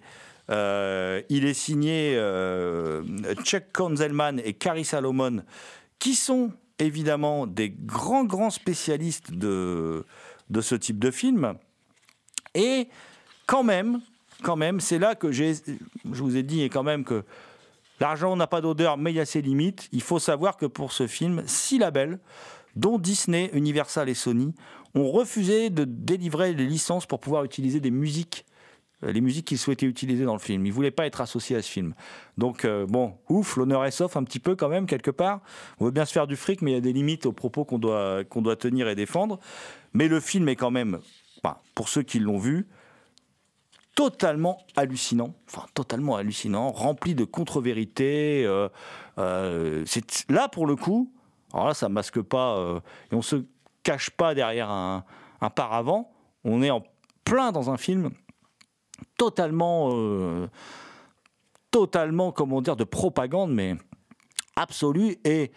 Euh, 0.51 1.22
il 1.28 1.45
est 1.45 1.55
signé 1.55 2.14
euh, 2.16 3.03
Chuck 3.45 3.64
Konzelman 3.72 4.41
et 4.45 4.55
Carrie 4.55 4.85
Salomon 4.85 5.45
qui 5.99 6.14
sont 6.14 6.53
évidemment 6.78 7.47
des 7.47 7.70
grands 7.70 8.24
grands 8.24 8.51
spécialistes 8.51 9.33
de 9.33 10.05
de 10.49 10.61
ce 10.61 10.74
type 10.74 10.99
de 10.99 11.11
film. 11.11 11.55
Et 12.55 12.89
quand 13.47 13.62
même, 13.62 14.01
quand 14.41 14.57
même, 14.57 14.80
c'est 14.80 14.99
là 14.99 15.14
que 15.14 15.30
je 15.32 15.55
vous 16.05 16.36
ai 16.36 16.43
dit 16.43 16.64
quand 16.64 16.82
même 16.82 17.05
que 17.05 17.24
l'argent 18.01 18.34
n'a 18.36 18.47
pas 18.47 18.61
d'odeur, 18.61 18.97
mais 18.97 19.12
il 19.12 19.16
y 19.16 19.20
a 19.20 19.26
ses 19.26 19.43
limites. 19.43 19.88
Il 19.93 20.03
faut 20.03 20.18
savoir 20.18 20.57
que 20.57 20.66
pour 20.66 20.93
ce 20.93 21.07
film, 21.07 21.43
six 21.47 21.78
labels, 21.78 22.18
dont 22.76 22.99
Disney, 22.99 23.51
Universal 23.53 24.09
et 24.09 24.14
Sony, 24.14 24.55
ont 24.95 25.11
refusé 25.11 25.70
de 25.70 25.84
délivrer 25.84 26.53
les 26.55 26.66
licences 26.66 27.07
pour 27.07 27.20
pouvoir 27.20 27.45
utiliser 27.45 27.80
des 27.80 27.91
musiques 27.91 28.45
euh, 29.05 29.12
les 29.12 29.20
musiques 29.20 29.47
qu'ils 29.47 29.59
souhaitaient 29.59 29.86
utiliser 29.86 30.24
dans 30.24 30.34
le 30.34 30.41
film. 30.41 30.66
Ils 30.66 30.72
voulaient 30.72 30.91
pas 30.91 31.07
être 31.07 31.20
associés 31.20 31.57
à 31.57 31.62
ce 31.62 31.70
film. 31.70 31.95
Donc, 32.36 32.64
euh, 32.64 32.86
bon, 32.86 33.14
ouf, 33.28 33.57
l'honneur 33.57 33.84
est 33.84 33.91
sauf 33.91 34.16
un 34.16 34.24
petit 34.24 34.41
peu 34.41 34.57
quand 34.57 34.68
même, 34.68 34.86
quelque 34.86 35.11
part. 35.11 35.41
On 35.78 35.86
veut 35.86 35.91
bien 35.91 36.05
se 36.05 36.12
faire 36.12 36.26
du 36.26 36.36
fric, 36.36 36.62
mais 36.62 36.72
il 36.72 36.74
y 36.74 36.78
a 36.78 36.82
des 36.82 36.93
limites 36.93 37.26
aux 37.26 37.32
propos 37.32 37.64
qu'on 37.64 37.78
doit, 37.78 38.24
tenir 38.59 38.88
et 38.88 38.95
défendre. 38.95 39.38
Mais 39.95 40.09
le 40.09 40.20
film 40.20 40.49
est 40.49 40.57
quand 40.57 40.70
même, 40.70 40.99
enfin, 41.43 41.57
pour 41.74 41.88
ceux 41.88 42.03
qui 42.03 42.18
l'ont 42.18 42.38
vu, 42.38 42.66
totalement 44.01 44.57
hallucinant, 44.76 45.34
enfin 45.46 45.66
totalement 45.74 46.16
hallucinant, 46.16 46.72
rempli 46.72 47.14
de 47.14 47.24
contre-vérités. 47.24 48.46
euh, 48.46 48.70
euh, 49.18 49.84
c'est 49.84 50.24
là 50.30 50.48
pour 50.48 50.66
le 50.66 50.74
coup, 50.74 51.12
alors 51.53 51.66
là 51.66 51.74
ça 51.74 51.90
masque 51.90 52.22
pas 52.22 52.57
euh, 52.57 52.80
et 53.12 53.14
on 53.14 53.20
se 53.20 53.44
cache 53.82 54.09
pas 54.09 54.34
derrière 54.34 54.70
un, 54.70 55.05
un 55.42 55.51
paravent. 55.51 56.11
On 56.44 56.62
est 56.62 56.70
en 56.70 56.82
plein 57.24 57.53
dans 57.53 57.68
un 57.68 57.76
film 57.76 58.09
totalement, 59.18 59.90
euh, 59.92 60.48
totalement 61.70 62.32
comment 62.32 62.62
dire 62.62 62.76
de 62.76 62.84
propagande, 62.84 63.53
mais 63.53 63.76
absolue 64.57 65.18
et, 65.24 65.53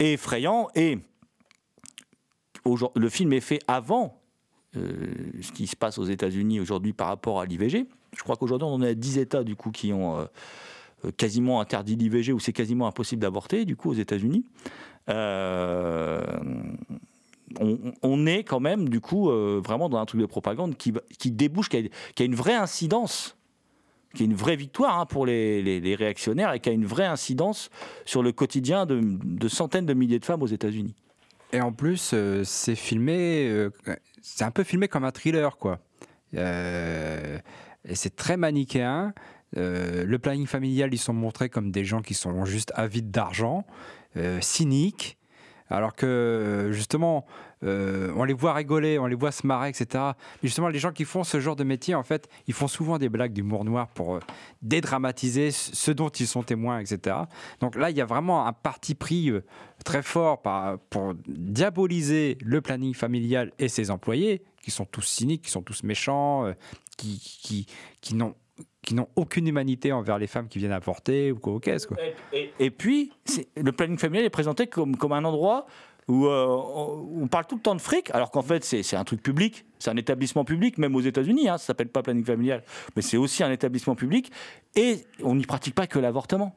et 0.00 0.14
effrayant. 0.14 0.70
Et 0.74 0.98
le 2.96 3.08
film 3.08 3.32
est 3.32 3.40
fait 3.40 3.60
avant 3.68 4.20
ce 5.42 5.52
qui 5.52 5.66
se 5.66 5.76
passe 5.76 5.98
aux 5.98 6.04
États-Unis 6.04 6.60
aujourd'hui 6.60 6.92
par 6.92 7.08
rapport 7.08 7.40
à 7.40 7.46
l'IVG. 7.46 7.86
Je 8.16 8.22
crois 8.22 8.36
qu'aujourd'hui, 8.36 8.66
on 8.68 8.74
en 8.74 8.82
à 8.82 8.94
10 8.94 9.18
États 9.18 9.44
du 9.44 9.56
coup, 9.56 9.70
qui 9.70 9.92
ont 9.92 10.18
euh, 10.18 10.24
euh, 11.04 11.10
quasiment 11.16 11.60
interdit 11.60 11.96
l'IVG 11.96 12.32
ou 12.32 12.40
c'est 12.40 12.52
quasiment 12.52 12.86
impossible 12.86 13.20
d'avorter 13.20 13.64
du 13.64 13.76
coup 13.76 13.90
aux 13.90 13.94
États-Unis. 13.94 14.44
Euh, 15.08 16.24
on, 18.02 18.26
est 18.26 18.42
quand 18.42 18.60
même 18.60 18.88
du 18.88 19.00
coup 19.00 19.30
euh, 19.30 19.60
vraiment 19.64 19.88
dans 19.88 19.98
un 19.98 20.06
truc 20.06 20.20
de 20.20 20.26
propagande 20.26 20.76
qui, 20.76 20.92
débouche, 21.30 21.68
qui 21.68 21.76
a, 21.76 22.22
a 22.22 22.24
une 22.24 22.34
vraie 22.34 22.54
incidence, 22.54 23.36
qui 24.14 24.24
est 24.24 24.26
une 24.26 24.34
vraie 24.34 24.56
victoire 24.56 24.98
hein, 24.98 25.06
pour 25.06 25.26
les, 25.26 25.94
réactionnaires 25.96 26.52
et 26.52 26.60
qui 26.60 26.68
a 26.68 26.72
une 26.72 26.86
vraie 26.86 27.06
incidence 27.06 27.70
sur 28.04 28.22
le 28.22 28.32
quotidien 28.32 28.86
de, 28.86 29.48
centaines 29.48 29.86
de 29.86 29.94
milliers 29.94 30.18
de 30.18 30.24
femmes 30.24 30.42
aux 30.42 30.46
États-Unis. 30.46 30.94
Et 31.52 31.60
en 31.60 31.72
plus, 31.72 32.10
euh, 32.12 32.42
c'est 32.44 32.74
filmé, 32.74 33.48
euh, 33.48 33.70
c'est 34.28 34.44
un 34.44 34.50
peu 34.50 34.64
filmé 34.64 34.88
comme 34.88 35.04
un 35.04 35.12
thriller, 35.12 35.56
quoi. 35.56 35.78
Euh, 36.34 37.38
et 37.84 37.94
c'est 37.94 38.16
très 38.16 38.36
manichéen. 38.36 39.14
Euh, 39.56 40.04
le 40.04 40.18
planning 40.18 40.48
familial, 40.48 40.92
ils 40.92 40.98
sont 40.98 41.12
montrés 41.12 41.48
comme 41.48 41.70
des 41.70 41.84
gens 41.84 42.02
qui 42.02 42.14
sont 42.14 42.44
juste 42.44 42.72
avides 42.74 43.12
d'argent, 43.12 43.64
euh, 44.16 44.40
cyniques, 44.40 45.16
alors 45.68 45.94
que 45.94 46.70
justement, 46.72 47.26
euh, 47.64 48.12
on 48.16 48.24
les 48.24 48.34
voit 48.34 48.54
rigoler, 48.54 48.98
on 48.98 49.06
les 49.06 49.14
voit 49.16 49.32
se 49.32 49.46
marrer, 49.46 49.68
etc. 49.68 49.86
Mais 50.42 50.48
justement, 50.48 50.68
les 50.68 50.78
gens 50.78 50.92
qui 50.92 51.04
font 51.04 51.24
ce 51.24 51.40
genre 51.40 51.56
de 51.56 51.64
métier, 51.64 51.94
en 51.94 52.02
fait, 52.02 52.28
ils 52.46 52.54
font 52.54 52.68
souvent 52.68 52.98
des 52.98 53.08
blagues 53.08 53.32
d'humour 53.32 53.64
noir 53.64 53.88
pour 53.88 54.16
euh, 54.16 54.20
dédramatiser 54.62 55.50
ce 55.50 55.90
dont 55.90 56.08
ils 56.08 56.26
sont 56.26 56.42
témoins, 56.42 56.78
etc. 56.78 57.16
Donc 57.60 57.76
là, 57.76 57.90
il 57.90 57.96
y 57.96 58.00
a 58.00 58.06
vraiment 58.06 58.46
un 58.46 58.52
parti 58.52 58.94
pris 58.94 59.30
euh, 59.30 59.44
très 59.84 60.02
fort 60.02 60.42
pour 60.90 61.14
diaboliser 61.26 62.38
le 62.44 62.60
planning 62.60 62.94
familial 62.94 63.52
et 63.58 63.68
ses 63.68 63.90
employés, 63.90 64.42
qui 64.62 64.70
sont 64.70 64.84
tous 64.84 65.02
cyniques, 65.02 65.42
qui 65.42 65.50
sont 65.50 65.62
tous 65.62 65.82
méchants, 65.82 66.46
euh, 66.46 66.52
qui, 66.96 67.18
qui, 67.18 67.66
qui 68.00 68.14
n'ont 68.14 68.34
qui 68.86 68.94
n'ont 68.94 69.08
aucune 69.16 69.46
humanité 69.46 69.92
envers 69.92 70.16
les 70.18 70.26
femmes 70.28 70.48
qui 70.48 70.58
viennent 70.58 70.72
avorter 70.72 71.32
ou 71.32 71.36
quoi 71.38 71.52
au 71.52 71.58
caisse, 71.60 71.84
quoi. 71.84 71.98
Et, 72.32 72.50
et 72.58 72.70
puis, 72.70 73.12
le 73.56 73.72
planning 73.72 73.98
familial 73.98 74.24
est 74.24 74.30
présenté 74.30 74.66
comme, 74.68 74.96
comme 74.96 75.12
un 75.12 75.24
endroit 75.24 75.66
où 76.08 76.26
euh, 76.26 76.46
on 76.46 77.22
on 77.22 77.26
parle 77.26 77.46
tout 77.46 77.56
le 77.56 77.60
temps 77.60 77.74
de 77.74 77.80
fric, 77.80 78.10
alors 78.14 78.30
qu'en 78.30 78.42
fait, 78.42 78.62
c'est 78.64 78.84
c'est 78.84 78.94
un 78.96 79.02
truc 79.02 79.20
public, 79.22 79.64
c'est 79.80 79.90
un 79.90 79.96
établissement 79.96 80.44
public, 80.44 80.78
même 80.78 80.94
aux 80.94 81.00
États-Unis, 81.00 81.48
hein, 81.48 81.58
ça 81.58 81.66
s'appelle 81.66 81.88
pas 81.88 82.02
planning 82.02 82.24
familial, 82.24 82.62
mais 82.94 83.02
c'est 83.02 83.16
aussi 83.16 83.42
un 83.42 83.50
établissement 83.50 83.96
public, 83.96 84.30
et 84.76 85.04
on 85.22 85.34
n'y 85.34 85.44
pratique 85.46 85.74
pas 85.74 85.88
que 85.88 85.98
l'avortement. 85.98 86.54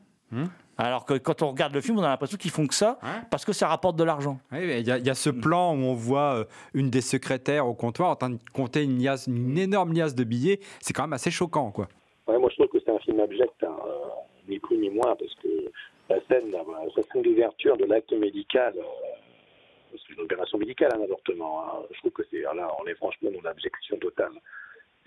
Alors 0.77 1.03
que 1.05 1.15
quand 1.15 1.41
on 1.41 1.49
regarde 1.49 1.73
le 1.73 1.81
film, 1.81 1.97
on 1.97 2.03
a 2.03 2.07
l'impression 2.07 2.37
qu'ils 2.37 2.51
font 2.51 2.67
que 2.67 2.75
ça 2.75 2.99
parce 3.31 3.43
que 3.43 3.51
ça 3.51 3.67
rapporte 3.67 3.95
de 3.97 4.03
l'argent. 4.05 4.39
Oui, 4.51 4.59
Il 4.79 4.87
y, 4.87 5.07
y 5.07 5.09
a 5.09 5.15
ce 5.15 5.29
plan 5.31 5.73
où 5.73 5.79
on 5.79 5.93
voit 5.95 6.35
euh, 6.35 6.45
une 6.73 6.89
des 6.89 7.01
secrétaires 7.01 7.67
au 7.67 7.73
comptoir 7.73 8.11
en 8.11 8.15
train 8.15 8.29
de 8.29 8.37
compter 8.53 8.83
une, 8.83 8.97
liasse- 9.01 9.27
une 9.27 9.57
énorme 9.57 9.91
liasse 9.91 10.15
de 10.15 10.23
billets. 10.23 10.61
C'est 10.79 10.93
quand 10.93 11.03
même 11.03 11.11
assez 11.13 11.31
choquant, 11.31 11.71
quoi. 11.71 11.89
Moi, 12.37 12.49
je 12.49 12.55
trouve 12.55 12.67
que 12.67 12.79
c'est 12.83 12.91
un 12.91 12.99
film 12.99 13.19
abject, 13.19 13.63
hein, 13.63 13.75
euh, 13.87 14.07
ni 14.47 14.59
plus 14.59 14.77
ni 14.77 14.89
moins, 14.89 15.15
parce 15.15 15.33
que 15.35 15.71
la 16.09 16.19
scène, 16.27 16.51
la, 16.51 17.03
scène 17.03 17.21
d'ouverture 17.21 17.77
de 17.77 17.85
l'acte 17.85 18.11
médical, 18.13 18.73
euh, 18.77 19.97
c'est 19.97 20.13
une 20.13 20.21
opération 20.21 20.57
médicale, 20.57 20.91
un 20.95 21.01
avortement. 21.01 21.63
hein, 21.63 21.83
je 21.91 21.97
trouve 21.99 22.11
que 22.11 22.23
c'est 22.29 22.41
là, 22.41 22.71
on 22.79 22.85
est 22.85 22.95
franchement 22.95 23.31
dans 23.31 23.41
l'abjection 23.41 23.97
totale. 23.97 24.33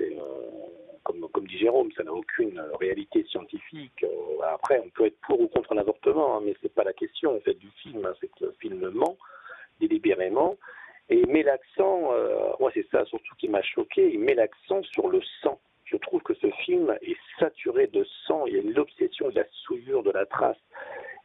Euh, 0.01 0.17
comme, 1.05 1.47
dit 1.47 1.59
Jérôme, 1.59 1.93
ça 1.97 2.03
n'a 2.03 2.13
aucune 2.13 2.61
réalité 2.81 3.25
scientifique. 3.25 4.05
Après, 4.45 4.81
on 4.85 4.89
peut 4.91 5.07
être 5.07 5.21
pour 5.21 5.41
ou 5.41 5.49
contre 5.49 5.75
l'avortement, 5.75 6.37
hein, 6.37 6.43
mais 6.45 6.55
c'est 6.63 6.75
pas 6.75 6.85
la 6.85 6.93
question 6.93 7.37
en 7.37 7.41
fait 7.41 7.55
du 7.55 7.69
film. 7.83 8.05
hein, 8.07 8.15
c'est 8.21 8.29
que 8.29 8.47
le 8.47 8.55
film 8.61 8.89
ment 8.91 9.17
délibérément 9.81 10.57
et 11.09 11.25
met 11.27 11.43
l'accent. 11.43 12.13
moi, 12.59 12.71
c'est 12.75 12.87
ça 12.91 13.05
surtout 13.05 13.35
qui 13.37 13.49
m'a 13.49 13.63
choqué. 13.63 14.13
Il 14.13 14.21
met 14.21 14.35
l'accent 14.35 14.83
sur 14.85 15.09
le 15.09 15.21
sang. 15.43 15.61
Je 15.93 15.99
trouve 15.99 16.23
que 16.23 16.35
ce 16.35 16.51
film 16.65 16.97
est 17.03 17.17
saturé 17.39 17.87
de 17.87 18.05
sang. 18.27 18.47
Il 18.47 18.55
y 18.55 18.59
a 18.59 18.63
une 18.63 18.79
obsession 18.79 19.29
de 19.29 19.35
la 19.37 19.45
souillure, 19.65 20.03
de 20.03 20.11
la 20.11 20.25
trace. 20.25 20.57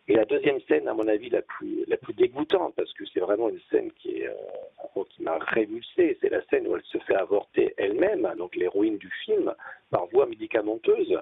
Et 0.10 0.16
la 0.16 0.26
deuxième 0.26 0.60
scène, 0.62 0.88
à 0.88 0.94
mon 0.94 1.08
avis, 1.08 1.30
la 1.30 1.42
plus, 1.42 1.86
dégoûtante, 2.16 2.76
parce 2.76 2.92
que 2.94 3.06
c'est 3.14 3.20
vraiment 3.20 3.50
une 3.50 3.60
scène 3.70 3.92
euh, 4.06 5.04
qui 5.10 5.22
m'a 5.24 5.38
révulsé, 5.38 6.18
c'est 6.22 6.30
la 6.30 6.42
scène 6.46 6.68
où 6.68 6.76
elle 6.76 6.84
se 6.84 6.98
fait 7.00 7.16
avorter 7.16 7.74
elle-même, 7.78 8.28
donc 8.38 8.56
l'héroïne 8.56 8.98
du 8.98 9.12
film, 9.26 9.54
par 9.90 10.08
voie 10.08 10.26
médicamenteuse. 10.26 11.20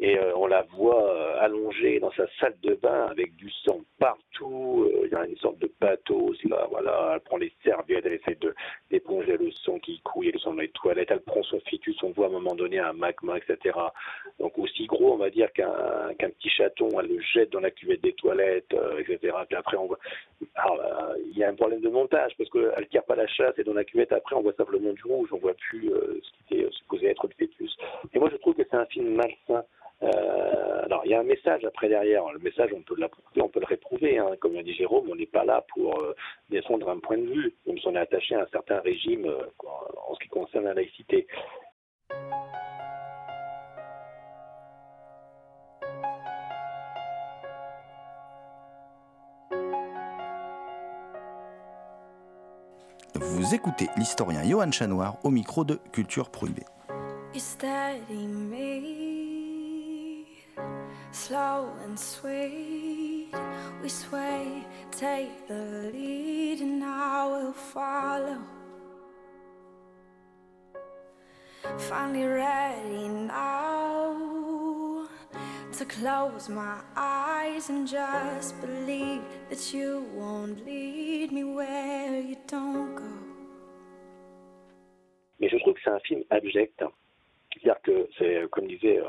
Et 0.00 0.18
euh, 0.18 0.32
on 0.36 0.46
la 0.46 0.62
voit 0.62 1.08
euh, 1.08 1.40
allongée 1.40 2.00
dans 2.00 2.10
sa 2.12 2.26
salle 2.40 2.54
de 2.62 2.74
bain 2.74 3.06
avec 3.10 3.36
du 3.36 3.48
sang 3.64 3.80
partout. 4.00 4.90
Euh, 4.92 5.06
Il 5.06 5.12
y 5.12 5.14
a 5.14 5.24
une 5.24 5.36
sorte 5.36 5.58
de 5.60 5.66
pathos. 5.66 6.36
Là, 6.44 6.66
voilà, 6.68 7.12
elle 7.14 7.20
prend 7.20 7.36
les 7.36 7.52
serviettes, 7.62 8.04
elle 8.04 8.14
essaie 8.14 8.36
d'éponger 8.90 9.36
le 9.36 9.52
sang 9.52 9.78
qui 9.78 10.00
coule, 10.00 10.26
le 10.26 10.38
sang 10.40 10.54
dans 10.54 10.62
les 10.62 10.68
toilettes. 10.70 11.10
Elle 11.12 11.20
prend 11.20 11.42
son 11.44 11.60
fœtus, 11.60 11.96
on 12.02 12.10
voit 12.10 12.26
à 12.26 12.28
un 12.28 12.32
moment 12.32 12.56
donné 12.56 12.80
un 12.80 12.92
magma, 12.92 13.38
etc. 13.38 13.78
Donc 14.40 14.58
aussi 14.58 14.86
gros, 14.86 15.12
on 15.12 15.16
va 15.16 15.30
dire 15.30 15.52
qu'un 15.52 16.12
qu'un 16.18 16.30
petit 16.30 16.50
chaton, 16.50 16.88
elle 16.98 17.08
le 17.08 17.20
jette 17.20 17.50
dans 17.50 17.60
la 17.60 17.70
cuvette 17.70 18.02
des 18.02 18.14
toilettes, 18.14 18.74
etc. 18.98 19.32
Puis 19.46 19.56
après, 19.56 19.76
on 19.76 19.86
voit. 19.86 19.98
Alors, 20.56 20.80
il 21.30 21.38
y 21.38 21.44
a 21.44 21.48
un 21.48 21.54
problème 21.54 21.80
de 21.80 21.88
montage 21.88 22.32
parce 22.36 22.50
qu'elle 22.50 22.88
tire 22.88 23.04
pas 23.04 23.14
la 23.14 23.26
chasse 23.28 23.56
et 23.58 23.64
dans 23.64 23.74
la 23.74 23.84
cuvette 23.84 24.12
après, 24.12 24.34
on 24.34 24.42
voit 24.42 24.54
simplement 24.54 24.92
du 24.92 25.02
rouge. 25.04 25.28
On 25.32 25.38
voit 25.38 25.54
plus 25.54 25.88
ce 25.88 26.30
qui 26.48 26.54
était 26.54 26.70
supposé 26.72 27.06
être 27.06 27.26
le 27.28 27.34
fœtus. 27.38 27.76
Et 28.12 28.18
moi, 28.18 28.28
je 28.32 28.36
trouve 28.36 28.54
que 28.54 28.62
c'est 28.68 28.76
un 28.76 28.86
film 28.86 29.14
malsain. 29.14 29.64
Euh, 30.02 30.82
alors, 30.84 31.02
il 31.04 31.10
y 31.10 31.14
a 31.14 31.20
un 31.20 31.24
message 31.24 31.64
après 31.64 31.88
derrière. 31.88 32.24
Le 32.32 32.38
message, 32.38 32.70
on 32.74 32.82
peut 32.82 32.94
l'approuver, 32.98 33.42
on 33.42 33.48
peut 33.48 33.60
le 33.60 33.66
réprouver. 33.66 34.18
Hein. 34.18 34.30
Comme 34.40 34.54
l'a 34.54 34.62
dit 34.62 34.74
Jérôme, 34.74 35.08
on 35.10 35.14
n'est 35.14 35.26
pas 35.26 35.44
là 35.44 35.64
pour 35.74 35.98
euh, 36.00 36.14
défendre 36.50 36.88
un 36.88 36.98
point 36.98 37.18
de 37.18 37.26
vue. 37.26 37.54
Même 37.66 37.78
si 37.78 37.86
on 37.86 37.94
est 37.94 37.98
attaché 37.98 38.34
à 38.34 38.42
un 38.42 38.46
certain 38.52 38.80
régime 38.80 39.26
euh, 39.26 39.46
en 40.08 40.14
ce 40.14 40.20
qui 40.20 40.28
concerne 40.28 40.64
la 40.64 40.74
laïcité. 40.74 41.26
Vous 53.16 53.54
écoutez 53.54 53.88
l'historien 53.96 54.42
Johan 54.42 54.70
Chanoir 54.70 55.16
au 55.22 55.30
micro 55.30 55.64
de 55.64 55.78
Culture 55.92 56.30
Prohibée. 56.30 56.64
Slow 61.14 61.70
and 61.84 61.98
sweet. 61.98 63.28
We 63.82 63.88
sway, 63.88 64.66
take 64.90 65.46
the 65.46 65.90
lead, 65.92 66.60
and 66.60 66.82
I 66.82 67.26
will 67.26 67.52
follow. 67.52 68.38
Finally 71.78 72.26
ready 72.26 73.08
now 73.08 75.06
to 75.72 75.84
close 75.84 76.48
my 76.48 76.78
eyes 76.96 77.70
and 77.70 77.86
just 77.88 78.60
believe 78.60 79.22
that 79.50 79.72
you 79.72 80.04
won't 80.14 80.64
lead 80.66 81.32
me 81.32 81.44
where 81.44 82.20
you 82.20 82.36
don't 82.46 82.94
go. 82.96 83.02
Mais 85.40 85.48
je 85.48 85.58
trouve 85.58 85.74
que 85.74 85.80
c'est 85.84 85.90
un 85.90 86.00
film 86.00 86.22
abject. 86.30 86.84
C'est-à-dire 87.52 87.80
que 87.82 88.08
c'est, 88.18 88.50
comme 88.50 88.66
disait 88.66 88.98
euh, 88.98 89.04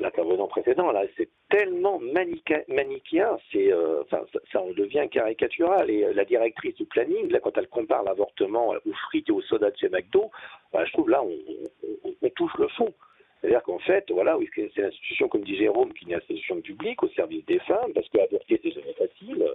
l'intervenant 0.00 0.46
précédent, 0.46 0.92
là, 0.92 1.04
c'est 1.16 1.28
tellement 1.48 1.98
manichéen, 1.98 3.38
c'est, 3.52 3.72
euh, 3.72 4.02
ça, 4.10 4.24
ça 4.52 4.62
en 4.62 4.70
devient 4.72 5.06
caricatural. 5.10 5.90
Et 5.90 6.04
euh, 6.04 6.12
la 6.12 6.24
directrice 6.24 6.74
du 6.76 6.84
planning, 6.84 7.30
là, 7.30 7.40
quand 7.40 7.56
elle 7.56 7.68
compare 7.68 8.02
l'avortement 8.02 8.74
aux 8.84 8.92
frites 9.08 9.28
et 9.28 9.32
aux 9.32 9.42
sodas 9.42 9.70
de 9.70 9.76
chez 9.76 9.88
McDo, 9.88 10.30
bah, 10.72 10.84
je 10.84 10.92
trouve 10.92 11.10
là, 11.10 11.22
on, 11.22 12.28
touche 12.34 12.56
le 12.58 12.68
fond. 12.68 12.92
C'est-à-dire 13.40 13.62
qu'en 13.62 13.78
fait, 13.78 14.10
voilà, 14.10 14.36
c'est 14.54 14.70
c'est 14.74 14.80
une 14.82 14.88
institution, 14.88 15.28
comme 15.28 15.44
dit 15.44 15.56
Jérôme, 15.56 15.92
qui 15.94 16.04
est 16.04 16.08
une 16.08 16.14
institution 16.14 16.60
publique 16.60 17.02
au 17.02 17.08
service 17.10 17.46
des 17.46 17.60
femmes, 17.60 17.92
parce 17.94 18.08
que 18.08 18.18
avorter, 18.18 18.60
c'est 18.62 18.72
jamais 18.72 18.92
facile. 18.92 19.46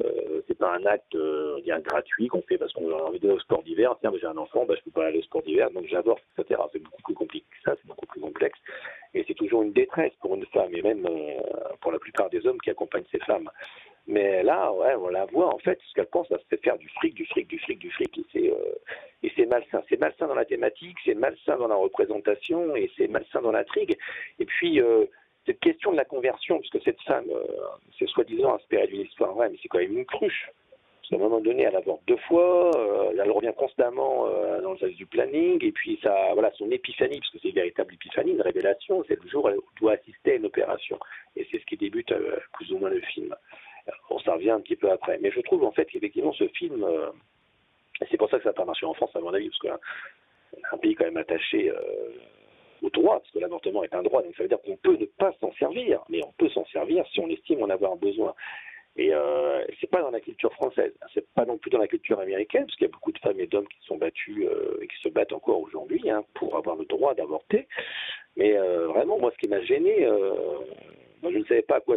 Euh, 0.00 0.40
c'est 0.48 0.56
pas 0.56 0.74
un 0.74 0.86
acte 0.86 1.14
euh, 1.14 1.60
gratuit 1.80 2.28
qu'on 2.28 2.42
fait 2.42 2.56
parce 2.56 2.72
qu'on 2.72 2.90
a 2.90 3.02
envie 3.02 3.20
d'aller 3.20 3.34
au 3.34 3.40
sport 3.40 3.62
d'hiver. 3.62 3.94
Tiens, 4.00 4.12
j'ai 4.18 4.26
un 4.26 4.36
enfant, 4.38 4.64
bah, 4.64 4.74
je 4.76 4.82
peux 4.84 4.90
pas 4.90 5.06
aller 5.06 5.18
au 5.18 5.22
sport 5.22 5.42
d'hiver, 5.42 5.70
donc 5.70 5.86
j'avorte, 5.86 6.22
etc. 6.38 6.60
C'est 6.72 6.82
beaucoup 6.82 7.02
plus 7.02 7.14
compliqué 7.14 7.46
que 7.50 7.70
ça, 7.70 7.76
c'est 7.76 7.86
beaucoup 7.86 8.06
plus 8.06 8.20
complexe. 8.20 8.58
Et 9.12 9.24
c'est 9.28 9.34
toujours 9.34 9.62
une 9.62 9.72
détresse 9.72 10.12
pour 10.20 10.34
une 10.34 10.46
femme, 10.46 10.74
et 10.74 10.80
même 10.80 11.06
euh, 11.06 11.74
pour 11.80 11.92
la 11.92 11.98
plupart 11.98 12.30
des 12.30 12.46
hommes 12.46 12.60
qui 12.60 12.70
accompagnent 12.70 13.04
ces 13.12 13.18
femmes. 13.20 13.50
Mais 14.06 14.42
là, 14.42 14.72
ouais, 14.72 14.94
on 14.94 15.08
la 15.08 15.26
voit, 15.26 15.54
en 15.54 15.58
fait, 15.58 15.78
ce 15.86 15.94
qu'elle 15.94 16.06
pense, 16.06 16.26
c'est 16.50 16.62
faire 16.64 16.78
du 16.78 16.88
fric, 16.88 17.14
du 17.14 17.26
fric, 17.26 17.46
du 17.46 17.58
fric, 17.58 17.78
du 17.78 17.90
fric. 17.90 18.18
Et 18.18 18.24
c'est, 18.32 18.50
euh, 18.50 18.74
et 19.22 19.32
c'est 19.36 19.46
malsain. 19.46 19.82
C'est 19.88 20.00
malsain 20.00 20.26
dans 20.26 20.34
la 20.34 20.46
thématique, 20.46 20.96
c'est 21.04 21.14
malsain 21.14 21.58
dans 21.58 21.68
la 21.68 21.76
représentation, 21.76 22.74
et 22.74 22.90
c'est 22.96 23.08
malsain 23.08 23.42
dans 23.42 23.52
l'intrigue. 23.52 23.96
Et 24.40 24.46
puis, 24.46 24.80
cette 25.46 25.60
question 25.60 25.92
de 25.92 25.96
la 25.96 26.04
conversion, 26.04 26.58
puisque 26.60 26.82
cette 26.82 27.00
femme, 27.02 27.26
euh, 27.30 27.44
c'est 27.98 28.08
soi-disant 28.08 28.54
inspiré 28.54 28.86
d'une 28.86 29.02
histoire 29.02 29.34
vraie, 29.34 29.48
mais 29.50 29.58
c'est 29.60 29.68
quand 29.68 29.78
même 29.78 29.98
une 29.98 30.06
cruche. 30.06 30.50
Parce 31.00 31.08
qu'à 31.10 31.16
un 31.16 31.28
moment 31.28 31.40
donné, 31.40 31.64
elle 31.64 31.74
avorte 31.74 32.02
deux 32.06 32.16
fois, 32.28 32.70
euh, 32.76 33.10
elle 33.10 33.30
revient 33.30 33.52
constamment 33.56 34.28
euh, 34.28 34.60
dans 34.60 34.72
le 34.72 34.78
sens 34.78 34.90
du 34.90 35.06
planning, 35.06 35.58
et 35.64 35.72
puis 35.72 35.98
ça, 36.02 36.14
voilà, 36.34 36.52
son 36.52 36.70
épiphanie, 36.70 37.18
parce 37.18 37.30
que 37.30 37.38
c'est 37.42 37.48
une 37.48 37.56
véritable 37.56 37.94
épiphanie, 37.94 38.32
une 38.32 38.42
révélation, 38.42 39.04
c'est 39.08 39.20
le 39.20 39.28
jour 39.28 39.44
où 39.44 39.48
elle 39.48 39.58
doit 39.80 39.92
assister 39.92 40.32
à 40.32 40.34
une 40.36 40.46
opération. 40.46 40.98
Et 41.34 41.46
c'est 41.50 41.58
ce 41.58 41.66
qui 41.66 41.76
débute 41.76 42.14
plus 42.52 42.72
ou 42.72 42.78
moins 42.78 42.90
le 42.90 43.00
film. 43.00 43.34
Bon, 44.08 44.20
ça 44.20 44.34
revient 44.34 44.50
un 44.50 44.60
petit 44.60 44.76
peu 44.76 44.90
après. 44.90 45.18
Mais 45.20 45.32
je 45.32 45.40
trouve 45.40 45.64
en 45.64 45.72
fait 45.72 45.86
qu'effectivement 45.86 46.32
ce 46.34 46.46
film, 46.48 46.86
et 48.00 48.06
c'est 48.08 48.16
pour 48.16 48.30
ça 48.30 48.36
que 48.36 48.44
ça 48.44 48.50
n'a 48.50 48.54
pas 48.54 48.64
marché 48.64 48.86
en 48.86 48.94
France 48.94 49.10
à 49.16 49.20
mon 49.20 49.34
avis, 49.34 49.48
parce 49.48 49.58
qu'un 49.58 49.80
un 50.70 50.78
pays 50.78 50.94
quand 50.94 51.04
même 51.04 51.16
attaché 51.16 51.72
au 52.82 52.90
droit, 52.90 53.20
parce 53.20 53.30
que 53.30 53.38
l'avortement 53.38 53.84
est 53.84 53.94
un 53.94 54.02
droit, 54.02 54.22
donc 54.22 54.34
ça 54.36 54.42
veut 54.42 54.48
dire 54.48 54.60
qu'on 54.62 54.76
peut 54.76 54.96
ne 54.96 55.06
pas 55.06 55.32
s'en 55.40 55.52
servir, 55.52 56.02
mais 56.08 56.20
on 56.24 56.32
peut 56.32 56.48
s'en 56.50 56.64
servir 56.66 57.04
si 57.12 57.20
on 57.20 57.28
estime 57.28 57.62
en 57.62 57.70
avoir 57.70 57.96
besoin. 57.96 58.34
Et 58.96 59.14
euh, 59.14 59.64
c'est 59.80 59.88
pas 59.88 60.02
dans 60.02 60.10
la 60.10 60.20
culture 60.20 60.52
française, 60.52 60.92
c'est 61.14 61.26
pas 61.32 61.46
non 61.46 61.56
plus 61.56 61.70
dans 61.70 61.78
la 61.78 61.86
culture 61.86 62.20
américaine, 62.20 62.66
parce 62.66 62.76
qu'il 62.76 62.86
y 62.86 62.90
a 62.90 62.92
beaucoup 62.92 63.12
de 63.12 63.18
femmes 63.18 63.40
et 63.40 63.46
d'hommes 63.46 63.68
qui 63.68 63.86
sont 63.86 63.96
battus 63.96 64.46
euh, 64.46 64.82
et 64.82 64.86
qui 64.86 65.00
se 65.02 65.08
battent 65.08 65.32
encore 65.32 65.60
aujourd'hui 65.60 66.10
hein, 66.10 66.24
pour 66.34 66.56
avoir 66.56 66.76
le 66.76 66.84
droit 66.84 67.14
d'avorter. 67.14 67.66
Mais 68.36 68.54
euh, 68.54 68.88
vraiment, 68.88 69.18
moi, 69.18 69.32
ce 69.32 69.38
qui 69.38 69.48
m'a 69.48 69.62
gêné, 69.62 70.04
euh, 70.04 70.34
je 71.22 71.38
ne 71.38 71.44
savais 71.44 71.62
pas 71.62 71.76
à 71.76 71.80
quoi 71.80 71.96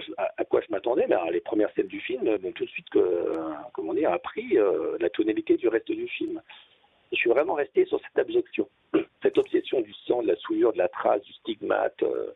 je, 0.61 0.71
m'attendais, 0.71 1.05
mais 1.09 1.15
les 1.31 1.41
premières 1.41 1.73
scènes 1.73 1.87
du 1.87 1.99
film 1.99 2.23
m'ont 2.23 2.51
tout 2.53 2.63
de 2.63 2.69
suite, 2.69 2.89
que, 2.89 3.33
comment 3.73 3.93
dire, 3.93 4.13
appris 4.13 4.57
la 4.99 5.09
tonalité 5.09 5.57
du 5.57 5.67
reste 5.67 5.91
du 5.91 6.07
film. 6.07 6.41
Je 7.15 7.21
suis 7.21 7.29
vraiment 7.29 7.53
resté 7.53 7.85
sur 7.85 7.99
cette 8.01 8.19
abjection, 8.19 8.67
cette 9.23 9.37
obsession 9.37 9.81
du 9.81 9.93
sang, 10.05 10.21
de 10.21 10.27
la 10.27 10.35
souillure, 10.35 10.73
de 10.73 10.77
la 10.77 10.89
trace, 10.89 11.21
du 11.23 11.33
stigmate. 11.33 12.03
euh, 12.03 12.31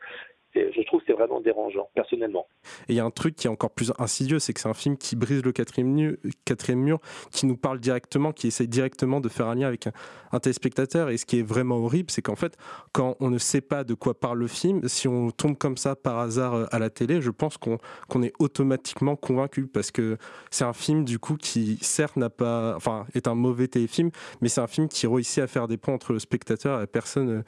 je 0.56 0.82
trouve 0.84 1.00
que 1.02 1.06
c'est 1.08 1.14
vraiment 1.14 1.42
dérangeant, 1.42 1.90
personnellement. 1.94 2.48
Et 2.88 2.94
il 2.94 2.96
y 2.96 3.00
a 3.00 3.06
un 3.06 3.12
truc 3.12 3.36
qui 3.36 3.48
est 3.48 3.50
encore 3.50 3.72
plus 3.72 3.94
insidieux, 4.00 4.40
c'est 4.40 4.54
que 4.54 4.60
c'est 4.60 4.70
un 4.70 4.74
film 4.74 4.98
qui 4.98 5.16
brise 5.16 5.44
le 5.44 5.52
quatrième 5.52 6.80
mur, 6.80 7.00
qui 7.32 7.46
nous 7.46 7.58
parle 7.58 7.80
directement, 7.80 8.32
qui 8.32 8.48
essaye 8.48 8.68
directement 8.68 9.20
de 9.22 9.30
faire 9.30 9.48
un 9.48 9.56
lien 9.56 9.68
avec 9.68 9.88
un, 10.32 10.40
téléspectateur. 10.40 11.10
Et 11.10 11.18
ce 11.18 11.26
qui 11.26 11.40
est 11.40 11.44
vraiment 11.44 11.78
horrible, 11.78 12.10
c'est 12.10 12.22
qu'en 12.22 12.36
fait, 12.36 12.58
quand 12.92 13.16
on 13.20 13.30
ne 13.30 13.38
sait 13.38 13.62
pas 13.62 13.84
de 13.84 13.94
quoi 13.94 14.20
parle 14.20 14.40
le 14.40 14.48
film, 14.48 14.88
si 14.88 15.08
on 15.08 15.32
tombe 15.32 15.58
comme 15.58 15.78
ça 15.78 15.96
par 15.96 16.20
hasard 16.20 16.54
euh, 16.54 16.66
à 16.72 16.80
la 16.80 16.90
télé, 16.90 17.22
je 17.22 17.32
pense 17.32 17.58
qu'on 17.58 17.78
qu'on 18.08 18.24
est 18.24 18.34
automatiquement 18.40 19.16
convaincu 19.16 19.68
parce 19.68 19.92
que 19.92 20.18
c'est 20.52 20.64
un 20.64 20.74
film 20.74 21.06
du 21.06 21.20
coup 21.20 21.36
qui 21.36 21.78
certes 21.82 22.18
n'a 22.18 22.30
pas, 22.30 22.76
enfin, 22.76 23.06
est 23.14 23.28
un 23.28 23.36
mauvais 23.36 23.68
téléfilm, 23.68 24.12
mais 24.42 24.50
c'est 24.50 24.62
un 24.62 24.68
film 24.68 24.88
qui 24.88 25.08
réussit 25.08 25.40
à 25.40 25.48
faire 25.48 25.68
des 25.68 25.78
ponts 25.78 25.94
entre 25.94 26.14
le 26.14 26.20
spectateur 26.20 26.78
et 26.78 26.82
la 26.82 26.88
personne 26.88 27.30
euh, 27.30 27.44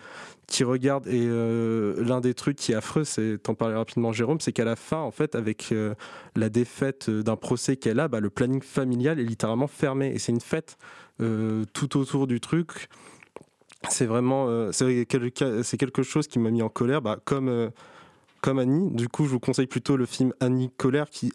qui 0.51 0.63
regarde. 0.63 1.07
Et 1.07 1.25
euh, 1.25 1.95
l'un 2.03 2.19
des 2.19 2.33
trucs 2.33 2.57
qui 2.57 2.73
est 2.73 2.75
affreux, 2.75 3.05
c'est, 3.05 3.37
t'en 3.41 3.55
parlais 3.55 3.75
rapidement 3.75 4.11
Jérôme, 4.11 4.39
c'est 4.39 4.51
qu'à 4.51 4.65
la 4.65 4.75
fin, 4.75 4.97
en 4.97 5.11
fait, 5.11 5.33
avec 5.33 5.71
euh, 5.71 5.95
la 6.35 6.49
défaite 6.49 7.09
d'un 7.09 7.37
procès 7.37 7.77
qu'elle 7.77 7.99
a, 7.99 8.07
bah, 8.07 8.19
le 8.19 8.29
planning 8.29 8.61
familial 8.61 9.19
est 9.19 9.23
littéralement 9.23 9.67
fermé. 9.67 10.11
Et 10.13 10.19
c'est 10.19 10.33
une 10.33 10.41
fête 10.41 10.77
euh, 11.21 11.63
tout 11.73 11.97
autour 11.97 12.27
du 12.27 12.39
truc. 12.41 12.89
C'est 13.89 14.05
vraiment, 14.05 14.47
euh, 14.47 14.71
c'est 14.71 15.05
quelque, 15.05 16.03
chose 16.03 16.27
qui 16.27 16.37
m'a 16.37 16.51
mis 16.51 16.61
en 16.61 16.69
colère, 16.69 17.01
bah, 17.01 17.17
comme, 17.23 17.47
euh, 17.47 17.69
comme 18.41 18.59
Annie. 18.59 18.91
Du 18.91 19.07
coup, 19.07 19.25
je 19.25 19.29
vous 19.29 19.39
conseille 19.39 19.67
plutôt 19.67 19.97
le 19.97 20.05
film 20.05 20.33
Annie 20.39 20.69
Colère 20.77 21.09
qui 21.09 21.31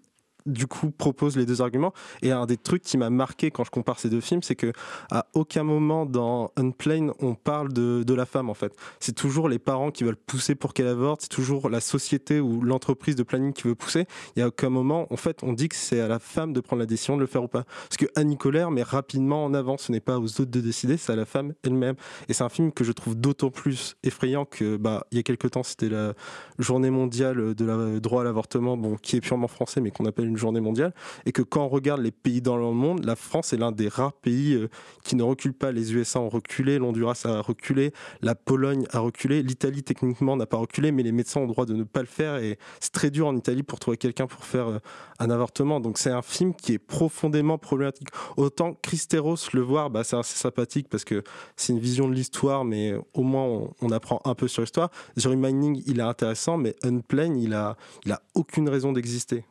du 0.47 0.67
coup 0.67 0.91
propose 0.91 1.37
les 1.37 1.47
deux 1.47 1.63
arguments. 1.63 1.93
Et 2.23 2.33
un 2.33 2.47
des 2.47 2.57
trucs 2.57 2.83
qui 2.83 2.97
m'a 2.97 3.11
marqué 3.11 3.51
quand 3.51 3.65
je 3.65 3.71
compare 3.71 3.99
ces 3.99 4.09
deux 4.09 4.21
films, 4.21 4.43
c'est 4.43 4.57
que 4.57 4.73
à 5.11 5.27
aucun 5.35 5.63
moment 5.63 6.07
dans 6.07 6.53
Unplane 6.57 7.13
on 7.21 7.35
parle 7.35 7.73
de, 7.73 8.03
de 8.03 8.15
la 8.15 8.27
femme 8.27 8.51
en 8.51 8.55
fait. 8.55 8.75
C'est 9.01 9.15
toujours 9.15 9.49
les 9.49 9.59
parents 9.59 9.91
qui 9.91 10.05
veulent 10.05 10.17
pousser 10.17 10.55
pour 10.55 10.75
qu'elle 10.75 10.87
avorte, 10.87 11.23
c'est 11.23 11.29
toujours 11.29 11.69
la 11.69 11.81
société 11.81 12.41
ou 12.41 12.63
l'entreprise 12.63 13.17
de 13.17 13.23
planning 13.23 13.53
qui 13.53 13.65
veut 13.65 13.75
pousser. 13.75 14.07
Il 14.35 14.41
y 14.41 14.43
a 14.43 14.49
aucun 14.49 14.71
moment, 14.71 15.07
en 15.13 15.17
fait, 15.17 15.43
on 15.43 15.53
dit 15.53 15.69
que 15.69 15.77
c'est 15.77 16.01
à 16.01 16.09
la 16.09 16.19
femme 16.19 16.53
de 16.53 16.61
prendre 16.61 16.81
la 16.81 16.87
décision 16.87 17.17
de 17.17 17.21
le 17.21 17.27
faire 17.27 17.43
ou 17.43 17.49
pas. 17.49 17.65
Parce 17.65 17.97
que 17.97 18.07
Annie 18.15 18.37
Colère 18.37 18.71
met 18.71 18.83
rapidement 18.83 19.45
en 19.45 19.55
avant, 19.55 19.79
ce 19.79 19.93
n'est 19.93 20.01
pas 20.01 20.19
aux 20.19 20.41
autres 20.41 20.51
de 20.51 20.61
décider, 20.61 20.97
c'est 20.97 21.13
à 21.13 21.17
la 21.17 21.25
femme 21.25 21.55
elle-même. 21.63 21.97
Et 22.29 22.33
c'est 22.33 22.45
un 22.45 22.49
film 22.49 22.73
que 22.73 22.85
je 22.85 22.93
trouve 22.93 23.17
d'autant 23.17 23.51
plus 23.51 23.97
effrayant 24.03 24.45
que, 24.45 24.77
bah, 24.77 25.07
il 25.11 25.17
y 25.17 25.21
a 25.21 25.23
quelques 25.23 25.51
temps, 25.51 25.63
c'était 25.63 25.89
la 25.89 26.15
journée 26.59 26.91
mondiale 26.91 27.55
de 27.55 27.65
la 27.65 28.01
droit 28.01 28.23
à 28.23 28.25
l'avortement, 28.25 28.77
bon, 28.77 28.97
qui 28.97 29.17
est 29.17 29.21
purement 29.21 29.49
français, 29.49 29.81
mais 29.81 29.91
qu'on 29.91 30.07
appelle 30.07 30.27
une 30.27 30.36
journée 30.37 30.61
mondiale. 30.61 30.95
Et 31.25 31.33
que 31.33 31.43
quand 31.43 31.65
on 31.65 31.69
regarde 31.69 32.01
les 32.01 32.11
pays 32.11 32.41
dans 32.41 32.57
le 32.57 32.71
monde, 32.73 33.05
la 33.05 33.17
France 33.17 33.53
est 33.53 33.57
l'un 33.57 33.73
des 33.73 33.89
rares 33.89 34.13
pays 34.13 34.55
euh, 34.55 34.69
qui 35.05 35.17
ne 35.17 35.23
recule 35.23 35.53
pas. 35.53 35.73
Les 35.73 35.95
USA 35.95 36.21
ont 36.21 36.29
reculé, 36.29 36.79
l'Honduras 36.79 37.23
a 37.25 37.41
reculé, 37.41 37.93
la 38.23 38.35
Pologne 38.35 38.87
a 38.91 38.99
reculé, 38.99 39.43
l'Italie 39.43 39.83
techniquement 39.83 40.37
n'a 40.37 40.47
pas 40.47 40.57
reculé, 40.57 40.93
mais 40.93 41.03
les 41.03 41.13
médecins 41.13 41.41
ont 41.41 41.47
le 41.47 41.53
droit 41.53 41.67
de 41.67 41.75
ne 41.75 41.85
pas 41.85 42.01
le 42.01 42.07
faire. 42.07 42.37
Et 42.37 42.59
c'est 42.81 42.93
très 42.93 43.11
dur 43.11 43.27
en 43.27 43.37
Italie 43.37 43.63
pour 43.63 43.79
trouver 43.79 43.97
quelqu'un 43.97 44.27
pour 44.27 44.45
faire 44.45 44.69
euh, 44.69 44.79
un 45.19 45.31
avortement. 45.31 45.81
Donc 45.81 45.99
c'est 45.99 46.11
un 46.11 46.23
film 46.23 46.55
qui 46.55 46.73
est 46.73 46.79
profondément 46.79 47.59
problématique. 47.59 48.09
Autant 48.37 48.75
Christeros 48.75 49.37
le 49.53 49.61
voir, 49.61 49.91
bah, 49.91 50.05
c'est 50.05 50.17
assez 50.17 50.37
sympathique 50.37 50.89
parce 50.89 51.05
que 51.05 51.23
c'est 51.57 51.73
une 51.73 51.79
vision 51.79 52.09
de 52.09 52.15
l'histoire, 52.15 52.65
mais 52.65 52.95
au 53.15 53.23
moins 53.23 53.71
on, 53.81 53.91
apprend 53.91 54.21
un 54.25 54.35
peu 54.35 54.49
sur 54.49 54.63
l'histoire. 54.63 54.91
The 55.19 55.25
Reminding, 55.25 55.83
il 55.87 56.01
est 56.01 56.03
intéressant, 56.03 56.57
mais 56.57 56.75
Unplane, 56.83 57.37
il 57.37 57.55
a, 57.55 57.77
il 58.05 58.13
a 58.13 58.21
aucune 58.35 58.69
raison 58.69 58.93
d'exister. 58.93 59.45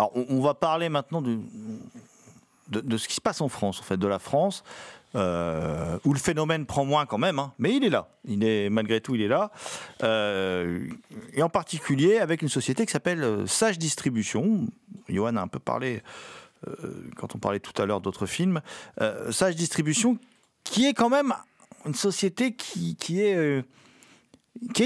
Alors, 0.00 0.12
on, 0.14 0.40
va 0.40 0.54
parler 0.54 0.88
maintenant 0.88 1.20
de, 1.20 2.96
ce 2.96 3.06
qui 3.06 3.14
se 3.14 3.20
passe 3.20 3.42
en 3.42 3.50
France, 3.50 3.80
en 3.80 3.82
fait, 3.82 3.98
de 3.98 4.06
la 4.06 4.18
France, 4.18 4.64
euh, 5.14 5.98
où 6.06 6.14
le 6.14 6.18
phénomène 6.18 6.64
prend 6.64 6.86
moins 6.86 7.04
quand 7.04 7.18
même, 7.18 7.38
hein, 7.38 7.52
mais 7.58 7.76
il 7.76 7.84
est 7.84 7.90
là. 7.90 8.08
Il 8.24 8.42
est 8.42 8.70
malgré 8.70 9.02
tout, 9.02 9.14
il 9.14 9.20
est 9.20 9.28
là, 9.28 9.50
Euh, 10.02 10.88
et 11.34 11.42
en 11.42 11.50
particulier 11.50 12.16
avec 12.16 12.40
une 12.40 12.48
société 12.48 12.86
qui 12.86 12.92
s'appelle 12.92 13.22
euh, 13.22 13.46
Sage 13.46 13.78
Distribution. 13.78 14.68
Johan 15.10 15.36
a 15.36 15.42
un 15.42 15.48
peu 15.48 15.58
parlé 15.58 16.02
quand 17.16 17.34
on 17.34 17.38
parlait 17.38 17.60
tout 17.60 17.82
à 17.82 17.84
l'heure 17.84 18.00
d'autres 18.00 18.26
films. 18.26 18.60
Sage 19.30 19.56
Distribution, 19.56 20.18
qui 20.64 20.86
est 20.86 20.94
quand 20.94 21.10
même 21.10 21.34
une 21.84 21.94
société 21.94 22.54
qui, 22.54 22.96
est 23.20 23.64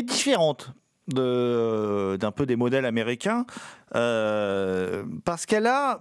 différente 0.03 0.73
d'un 1.09 2.33
peu 2.35 2.47
des 2.47 2.57
modèles 2.57 2.87
américains 2.87 3.45
euh, 3.95 5.05
parce 5.25 5.45
qu'elle 5.45 5.67
a 5.67 6.01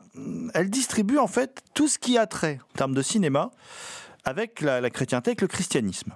elle 0.54 0.70
distribue 0.70 1.18
en 1.18 1.28
fait 1.28 1.62
tout 1.74 1.88
ce 1.88 2.00
qui 2.00 2.18
a 2.18 2.26
trait 2.26 2.60
en 2.74 2.78
termes 2.78 2.96
de 2.96 3.02
cinéma 3.02 3.52
avec 4.24 4.62
la, 4.62 4.80
la 4.80 4.90
chrétienté 4.90 5.32
avec 5.32 5.42
le 5.42 5.48
christianisme 5.48 6.14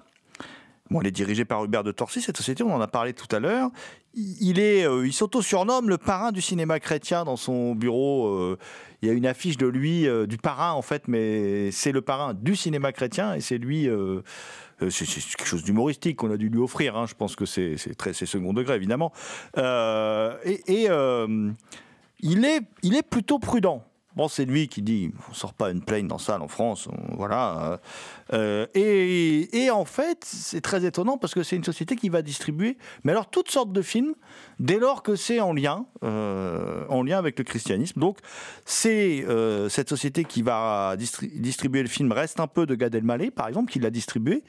Bon, 0.90 1.02
elle 1.02 1.08
est 1.08 1.12
dirigée 1.12 1.44
par 1.44 1.64
Hubert 1.66 1.84
de 1.84 1.92
Torcy, 1.92 2.22
cette 2.22 2.38
société, 2.38 2.64
on 2.64 2.74
en 2.74 2.82
a 2.82 2.88
parlé 2.88 3.14
tout 3.14 3.28
à 3.36 3.40
l'heure. 3.40 3.70
Il 4.14 4.60
euh, 4.60 5.12
s'auto-surnomme 5.12 5.90
le 5.90 5.98
parrain 5.98 6.32
du 6.32 6.42
cinéma 6.42 6.80
chrétien 6.80 7.24
dans 7.26 7.36
son 7.36 7.76
bureau. 7.76 8.28
euh, 8.28 8.58
il 9.02 9.08
y 9.08 9.12
a 9.12 9.14
une 9.14 9.28
affiche 9.28 9.58
de 9.58 9.68
lui, 9.68 10.08
euh, 10.08 10.26
du 10.26 10.38
parrain 10.38 10.72
en 10.72 10.82
fait, 10.82 11.08
mais 11.08 11.72
c'est 11.72 11.92
le 11.92 12.02
parrain 12.02 12.34
du 12.34 12.56
cinéma 12.56 12.92
chrétien 12.94 13.36
et 13.36 13.42
c'est 13.42 13.58
lui. 13.58 13.88
c'est 14.90 15.06
quelque 15.06 15.46
chose 15.46 15.64
d'humoristique 15.64 16.18
qu'on 16.18 16.32
a 16.32 16.38
dû 16.38 16.50
lui 16.50 16.60
offrir. 16.60 16.96
hein. 16.96 17.06
Je 17.06 17.14
pense 17.14 17.36
que 17.36 17.46
c'est 17.46 17.76
très 17.98 18.14
second 18.14 18.54
degré 18.54 18.76
évidemment. 18.76 19.12
Et 19.58 20.62
et, 20.68 20.88
il 22.20 22.46
est 22.46 22.62
il 22.82 22.96
est 22.96 23.08
plutôt 23.08 23.40
prudent. 23.40 23.84
Bon, 24.18 24.28
c'est 24.28 24.46
lui 24.46 24.68
qui 24.68 24.82
dit 24.82 25.12
on 25.30 25.34
sort 25.36 25.54
pas 25.54 25.70
une 25.70 25.84
plane 25.84 26.08
dans 26.08 26.18
salle 26.18 26.42
en 26.42 26.48
France, 26.48 26.90
voilà. 27.16 27.80
Euh, 28.34 28.66
et, 28.74 29.48
et 29.56 29.70
en 29.70 29.86
fait, 29.86 30.26
c'est 30.26 30.62
très 30.62 30.84
étonnant 30.86 31.20
parce 31.20 31.36
que 31.36 31.44
c'est 31.44 31.56
une 31.56 31.64
société 31.64 31.96
qui 31.96 32.10
va 32.10 32.24
distribuer, 32.24 32.80
mais 33.04 33.12
alors 33.12 33.30
toutes 33.30 33.52
sortes 33.52 33.72
de 33.72 33.84
films, 33.84 34.16
dès 34.60 34.80
lors 34.80 35.04
que 35.04 35.16
c'est 35.16 35.40
en 35.40 35.54
lien, 35.54 35.86
euh, 36.04 36.84
en 36.90 37.04
lien 37.04 37.20
avec 37.20 37.38
le 37.38 37.44
christianisme. 37.44 38.00
Donc, 38.00 38.18
c'est 38.66 39.24
euh, 39.28 39.70
cette 39.70 39.90
société 39.90 40.24
qui 40.24 40.42
va 40.42 40.96
distri- 40.98 41.40
distribuer 41.40 41.84
le 41.84 41.88
film 41.88 42.12
Reste 42.12 42.40
un 42.40 42.48
peu 42.48 42.66
de 42.66 42.74
Gad 42.74 42.96
Elmaleh, 42.96 43.30
par 43.30 43.48
exemple, 43.48 43.72
qui 43.72 43.78
l'a 43.78 43.92
distribué 43.92 44.44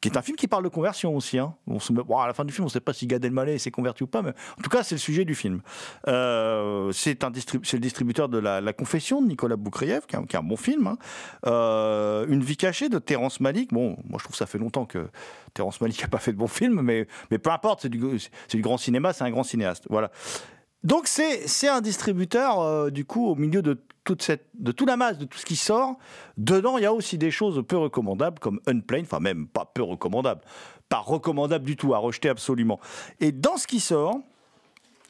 qui 0.00 0.08
est 0.08 0.16
un 0.16 0.22
film 0.22 0.36
qui 0.36 0.46
parle 0.46 0.62
de 0.64 0.68
conversion 0.68 1.16
aussi. 1.16 1.38
hein. 1.38 1.54
On 1.66 1.78
bon, 1.92 2.18
à 2.18 2.26
la 2.26 2.34
fin 2.34 2.44
du 2.44 2.52
film, 2.52 2.64
on 2.64 2.68
ne 2.68 2.72
sait 2.72 2.80
pas 2.80 2.92
si 2.92 3.06
Gad 3.06 3.24
Elmaleh 3.24 3.58
s'est 3.58 3.70
converti 3.70 4.04
ou 4.04 4.06
pas, 4.06 4.22
mais 4.22 4.30
en 4.58 4.62
tout 4.62 4.70
cas, 4.70 4.82
c'est 4.82 4.94
le 4.94 5.00
sujet 5.00 5.24
du 5.24 5.34
film. 5.34 5.60
Euh, 6.06 6.92
c'est 6.92 7.20
le 7.22 7.78
distributeur 7.78 8.28
de 8.28 8.38
la, 8.38 8.72
Confession 8.72 9.20
de 9.20 9.26
Nicolas 9.26 9.56
Boukrieff, 9.56 10.06
qui 10.06 10.14
est 10.14 10.36
un, 10.36 10.42
bon 10.42 10.56
film. 10.56 10.86
hein. 10.86 10.98
Euh, 11.46 12.26
Une 12.28 12.44
vie 12.44 12.56
cachée 12.56 12.88
de 12.88 12.98
Terrence 12.98 13.40
Malick. 13.40 13.72
Bon, 13.72 13.96
moi, 14.08 14.18
je 14.18 14.24
trouve 14.24 14.32
que 14.32 14.36
ça 14.36 14.46
fait 14.46 14.58
longtemps 14.58 14.86
que 14.86 15.08
Terrence 15.52 15.80
Malick 15.80 16.00
n'a 16.00 16.08
pas 16.08 16.18
fait 16.18 16.32
de 16.32 16.38
bons 16.38 16.46
films, 16.46 16.80
mais, 16.80 17.08
mais 17.30 17.38
peu 17.38 17.50
importe, 17.50 17.80
c'est 17.82 17.88
du, 17.88 17.98
du 17.98 18.62
grand 18.62 18.78
cinéma, 18.78 19.12
c'est 19.12 19.24
un 19.24 19.30
grand 19.30 19.42
cinéaste. 19.42 19.86
Voilà. 19.90 20.10
Donc 20.84 21.06
c'est 21.08 21.68
un 21.68 21.80
distributeur 21.80 22.60
euh, 22.60 22.90
du 22.90 23.04
coup 23.04 23.26
au 23.26 23.34
milieu 23.34 23.62
de 23.62 23.82
toute 24.04 24.22
cette 24.22 24.46
de 24.54 24.72
toute 24.72 24.88
la 24.88 24.96
masse 24.96 25.18
de 25.18 25.24
tout 25.24 25.38
ce 25.38 25.44
qui 25.44 25.56
sort. 25.56 25.96
Dedans 26.36 26.78
il 26.78 26.84
y 26.84 26.86
a 26.86 26.92
aussi 26.92 27.18
des 27.18 27.30
choses 27.30 27.62
peu 27.66 27.76
recommandables 27.76 28.38
comme 28.38 28.60
Unplane, 28.66 29.02
enfin 29.02 29.20
même 29.20 29.46
pas 29.46 29.64
peu 29.64 29.82
recommandables, 29.82 30.40
pas 30.88 30.98
recommandables 30.98 31.64
du 31.64 31.76
tout 31.76 31.94
à 31.94 31.98
rejeter 31.98 32.28
absolument. 32.28 32.80
Et 33.20 33.32
dans 33.32 33.56
ce 33.56 33.66
qui 33.66 33.80
sort, 33.80 34.20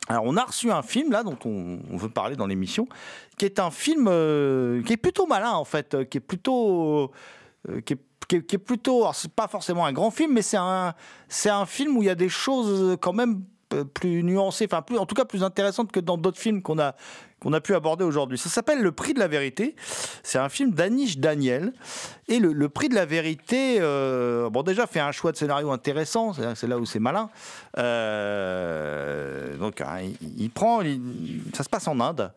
alors 0.08 0.24
on 0.24 0.36
a 0.36 0.44
reçu 0.44 0.70
un 0.70 0.82
film 0.82 1.12
là 1.12 1.22
dont 1.22 1.38
on, 1.44 1.80
on 1.90 1.96
veut 1.96 2.08
parler 2.08 2.34
dans 2.34 2.46
l'émission, 2.46 2.88
qui 3.36 3.44
est 3.44 3.58
un 3.58 3.70
film 3.70 4.06
euh, 4.08 4.82
qui 4.82 4.94
est 4.94 4.98
plutôt 4.98 5.26
malin 5.26 5.52
en 5.52 5.64
fait, 5.64 5.94
euh, 5.94 6.04
qui 6.04 6.18
est 6.18 6.22
plutôt 6.22 7.12
euh, 7.68 7.80
qui 7.82 7.94
est 7.94 7.98
qui 8.28 8.36
est, 8.36 8.58
plutôt, 8.58 8.98
alors, 8.98 9.14
c'est 9.14 9.32
pas 9.32 9.48
forcément 9.48 9.86
un 9.86 9.92
grand 9.94 10.10
film, 10.10 10.34
mais 10.34 10.42
c'est 10.42 10.58
un, 10.58 10.92
c'est 11.28 11.48
un 11.48 11.64
film 11.64 11.96
où 11.96 12.02
il 12.02 12.06
y 12.06 12.10
a 12.10 12.14
des 12.14 12.28
choses 12.28 12.98
quand 13.00 13.14
même 13.14 13.42
plus 13.94 14.22
nuancées, 14.22 14.66
enfin 14.70 14.82
plus, 14.82 14.98
en 14.98 15.06
tout 15.06 15.14
cas 15.14 15.24
plus 15.24 15.42
intéressantes 15.42 15.92
que 15.92 16.00
dans 16.00 16.18
d'autres 16.18 16.38
films 16.38 16.62
qu'on 16.62 16.78
a 16.78 16.94
qu'on 17.40 17.52
a 17.52 17.60
pu 17.60 17.74
aborder 17.74 18.04
aujourd'hui. 18.04 18.38
Ça 18.38 18.48
s'appelle 18.48 18.82
Le 18.82 18.92
Prix 18.92 19.14
de 19.14 19.20
la 19.20 19.28
vérité. 19.28 19.76
C'est 20.22 20.38
un 20.38 20.48
film 20.48 20.72
d'Anish 20.72 21.18
Daniel. 21.18 21.72
Et 22.26 22.38
le, 22.38 22.68
Prix 22.68 22.88
de 22.88 22.94
la 22.94 23.06
vérité, 23.06 23.78
euh, 23.80 24.50
bon 24.50 24.62
déjà 24.62 24.86
fait 24.86 25.00
un 25.00 25.12
choix 25.12 25.32
de 25.32 25.36
scénario 25.36 25.70
intéressant. 25.70 26.32
C'est 26.54 26.66
là 26.66 26.78
où 26.78 26.86
c'est 26.86 26.98
malin. 26.98 27.30
Euh, 27.78 29.56
donc 29.56 29.80
hein, 29.80 30.00
il, 30.36 30.50
prend, 30.50 30.80
ça 31.54 31.62
se 31.62 31.68
passe 31.68 31.86
en 31.88 32.00
Inde. 32.00 32.32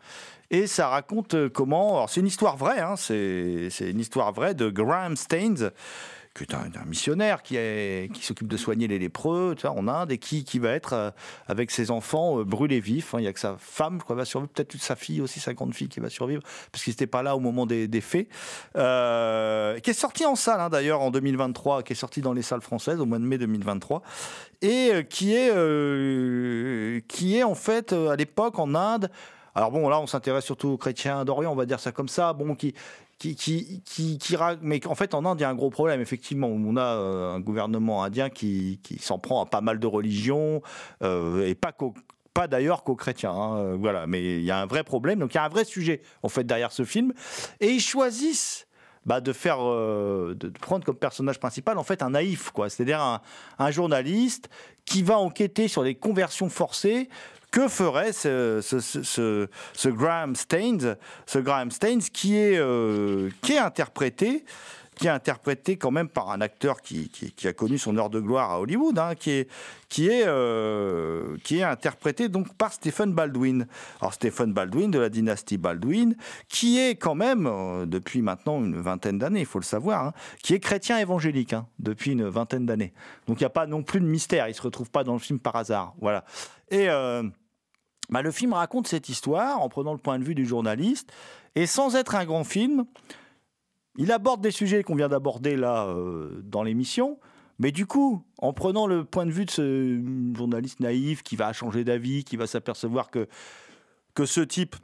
Et 0.54 0.68
ça 0.68 0.90
raconte 0.90 1.34
euh, 1.34 1.50
comment. 1.50 1.96
Alors, 1.96 2.10
c'est 2.10 2.20
une 2.20 2.28
histoire 2.28 2.58
vraie, 2.58 2.82
hein, 2.82 2.96
c'est 2.98 3.70
une 3.80 4.02
histoire 4.02 4.34
vraie 4.34 4.54
de 4.54 4.70
Graham 4.70 5.16
Staines, 5.16 5.72
qui 6.34 6.44
est 6.44 6.54
un, 6.56 6.70
missionnaire 6.86 7.44
qui, 7.44 7.58
est- 7.58 8.10
qui 8.14 8.24
s'occupe 8.24 8.48
de 8.48 8.56
soigner 8.56 8.88
les 8.88 9.00
lépreux 9.00 9.54
tu 9.58 9.68
vois, 9.68 9.76
en 9.78 9.88
Inde 9.90 10.12
et 10.14 10.18
qui, 10.18 10.46
qui 10.46 10.60
va 10.60 10.70
être 10.72 10.94
euh, 10.94 11.12
avec 11.48 11.72
ses 11.72 11.92
enfants 11.92 12.40
euh, 12.40 12.44
brûlés 12.46 12.80
vifs. 12.80 13.14
hein. 13.14 13.18
Il 13.20 13.24
n'y 13.24 13.28
a 13.28 13.34
que 13.34 13.40
sa 13.40 13.58
femme 13.60 14.02
qui 14.02 14.14
va 14.14 14.24
survivre, 14.24 14.50
peut-être 14.54 14.76
sa 14.82 14.96
fille 14.96 15.20
aussi, 15.20 15.42
sa 15.42 15.54
grande 15.54 15.74
fille 15.76 15.90
qui 15.90 16.00
va 16.00 16.10
survivre, 16.10 16.42
parce 16.72 16.84
qu'il 16.86 16.92
n'était 16.92 17.06
pas 17.08 17.22
là 17.22 17.36
au 17.36 17.40
moment 17.42 17.66
des, 17.66 17.88
des 17.90 18.00
faits. 18.02 18.28
Euh, 18.78 19.78
qui 19.80 19.90
est 19.90 19.94
sorti 19.94 20.26
en 20.26 20.36
salle 20.36 20.62
hein, 20.62 20.70
d'ailleurs 20.70 21.02
en 21.02 21.12
2023, 21.12 21.84
qui 21.84 21.94
est 21.94 21.96
sorti 21.98 22.22
dans 22.22 22.34
les 22.34 22.42
salles 22.44 22.62
françaises 22.62 23.00
au 23.02 23.06
mois 23.06 23.20
de 23.20 23.26
mai 23.26 23.38
2023, 23.38 24.02
et 24.62 25.06
qui 25.10 25.34
est, 25.36 25.52
qui 27.08 27.38
est 27.38 27.44
en 27.44 27.56
fait 27.56 27.94
à 27.94 28.16
l'époque 28.16 28.58
en 28.60 28.74
Inde. 28.76 29.10
Alors 29.54 29.72
bon, 29.72 29.90
là, 29.90 30.00
on 30.00 30.08
s'intéresse 30.08 30.46
surtout 30.46 30.70
aux 30.70 30.78
chrétiens 30.78 31.26
d'Orient, 31.26 31.52
on 31.52 31.56
va 31.56 31.66
dire 31.66 31.80
ça 31.82 31.92
comme 31.92 32.08
ça, 32.08 32.32
bon, 32.32 32.56
qui, 32.56 32.74
qui, 33.22 33.84
qui, 33.86 34.18
qui, 34.18 34.36
mais 34.62 34.86
en 34.88 34.96
fait, 34.96 35.14
en 35.14 35.26
Inde, 35.26 35.40
il 35.40 35.44
y 35.44 35.46
a 35.46 35.50
un 35.50 35.56
gros 35.56 35.70
problème, 35.70 36.02
effectivement. 36.02 36.48
On 36.48 36.76
a 36.76 36.96
euh, 36.96 37.36
un 37.36 37.40
gouvernement 37.40 38.04
indien 38.04 38.30
qui, 38.30 38.80
qui 38.82 38.98
s'en 38.98 39.20
prend 39.20 39.44
à 39.44 39.46
pas 39.46 39.62
mal 39.62 39.80
de 39.80 39.86
religions, 39.86 40.62
euh, 41.04 41.46
et 41.46 41.54
pas 41.54 41.72
pas 42.34 42.48
d'ailleurs 42.48 42.84
qu'aux 42.84 42.96
chrétiens, 42.96 43.32
hein, 43.34 43.58
euh, 43.58 43.78
voilà. 43.80 44.08
Mais 44.08 44.38
il 44.38 44.44
y 44.44 44.52
a 44.52 44.60
un 44.60 44.66
vrai 44.66 44.84
problème, 44.84 45.20
donc 45.20 45.34
il 45.34 45.36
y 45.36 45.40
a 45.40 45.44
un 45.44 45.50
vrai 45.50 45.66
sujet 45.66 46.02
en 46.24 46.30
fait 46.30 46.46
derrière 46.46 46.72
ce 46.72 46.84
film, 46.84 47.14
et 47.60 47.70
ils 47.70 47.82
choisissent 47.82 48.68
bah, 49.06 49.22
de 49.22 49.34
faire, 49.34 49.60
de 49.60 50.54
prendre 50.60 50.86
comme 50.86 50.96
personnage 50.96 51.40
principal 51.40 51.78
en 51.78 51.84
fait 51.84 52.02
un 52.02 52.12
naïf, 52.12 52.50
quoi. 52.50 52.70
C'est-à-dire 52.70 53.02
un, 53.02 53.22
un 53.60 53.72
journaliste 53.72 54.50
qui 54.86 55.04
va 55.04 55.20
enquêter 55.20 55.68
sur 55.68 55.84
les 55.84 55.94
conversions 55.94 56.50
forcées. 56.50 57.08
Que 57.52 57.68
ferait 57.68 58.14
ce, 58.14 59.48
Graham 59.88 60.36
Staines, 60.36 60.96
ce 61.26 61.40
Graham 61.40 61.70
Staines 61.70 62.02
qui 62.02 62.38
est, 62.38 62.58
euh, 62.58 63.30
qui 63.42 63.54
est 63.54 63.60
interprété 63.60 64.46
qui 64.96 65.08
est 65.08 65.10
interprété 65.10 65.78
quand 65.78 65.90
même 65.90 66.10
par 66.10 66.30
un 66.30 66.42
acteur 66.42 66.80
qui, 66.82 67.10
qui- 67.10 67.48
a 67.48 67.54
connu 67.54 67.80
son 67.80 67.98
heure 67.98 68.12
de 68.12 68.20
gloire 68.20 68.52
à 68.52 68.60
Hollywood, 68.60 69.00
hein, 69.00 69.16
qui, 69.16 69.32
est, 69.32 69.50
qui, 69.90 70.08
est, 70.08 70.26
euh, 70.28 71.38
qui 71.44 71.58
est 71.58 71.64
interprété 71.64 72.30
donc 72.30 72.54
par 72.54 72.72
Stephen 72.72 73.12
Baldwin. 73.12 73.66
Alors 74.00 74.14
Stephen 74.14 74.54
Baldwin 74.54 74.92
de 74.92 75.00
la 75.00 75.10
dynastie 75.10 75.58
Baldwin, 75.58 76.16
qui 76.50 76.78
est 76.78 76.96
quand 76.98 77.16
même, 77.16 77.48
euh, 77.48 77.88
depuis 77.88 78.22
maintenant 78.22 78.64
une 78.64 78.80
vingtaine 78.80 79.18
d'années, 79.18 79.40
il 79.40 79.46
faut 79.48 79.58
le 79.60 79.64
savoir, 79.64 80.06
hein, 80.06 80.14
qui 80.44 80.54
est 80.54 80.60
chrétien 80.60 81.00
évangélique 81.00 81.54
hein, 81.54 81.66
depuis 81.80 82.12
une 82.12 82.28
vingtaine 82.28 82.68
d'années. 82.68 82.94
Donc 83.28 83.40
il 83.40 83.44
n'y 83.44 83.48
a 83.48 83.50
pas 83.50 83.66
non 83.66 83.82
plus 83.82 84.02
de 84.02 84.06
mystère, 84.06 84.48
il 84.48 84.52
ne 84.52 84.56
se 84.56 84.62
retrouve 84.62 84.92
pas 84.92 85.04
dans 85.04 85.14
le 85.14 85.20
film 85.20 85.40
par 85.40 85.56
hasard. 85.56 85.96
Voilà. 86.00 86.26
Et... 86.70 86.90
Bah, 88.12 88.22
le 88.22 88.32
film 88.32 88.54
raconte 88.54 88.88
cette 88.88 89.10
histoire 89.10 89.62
en 89.62 89.70
prenant 89.70 89.94
le 89.94 89.98
point 89.98 90.20
de 90.20 90.24
vue 90.24 90.36
du 90.36 90.46
journaliste, 90.46 91.12
et 91.56 91.66
sans 91.66 91.96
être 91.96 92.16
un 92.16 92.26
grand 92.26 92.44
film, 92.44 92.86
il 93.98 94.12
aborde 94.12 94.42
des 94.42 94.52
sujets 94.52 94.84
qu'on 94.84 94.96
vient 94.96 95.10
d'aborder 95.10 95.56
là 95.56 95.86
euh, 95.88 96.42
dans 96.44 96.64
l'émission, 96.64 97.20
mais 97.60 97.72
du 97.72 97.86
coup, 97.86 98.24
en 98.40 98.54
prenant 98.54 98.88
le 98.88 99.06
point 99.06 99.26
de 99.26 99.32
vue 99.32 99.46
de 99.46 99.52
ce 99.52 100.02
journaliste 100.36 100.80
naïf 100.80 101.24
qui 101.24 101.36
va 101.36 101.54
changer 101.54 101.84
d'avis, 101.84 102.24
qui 102.24 102.36
va 102.36 102.48
s'apercevoir 102.48 103.10
que 103.12 103.28
ce 104.26 104.42
type 104.42 104.76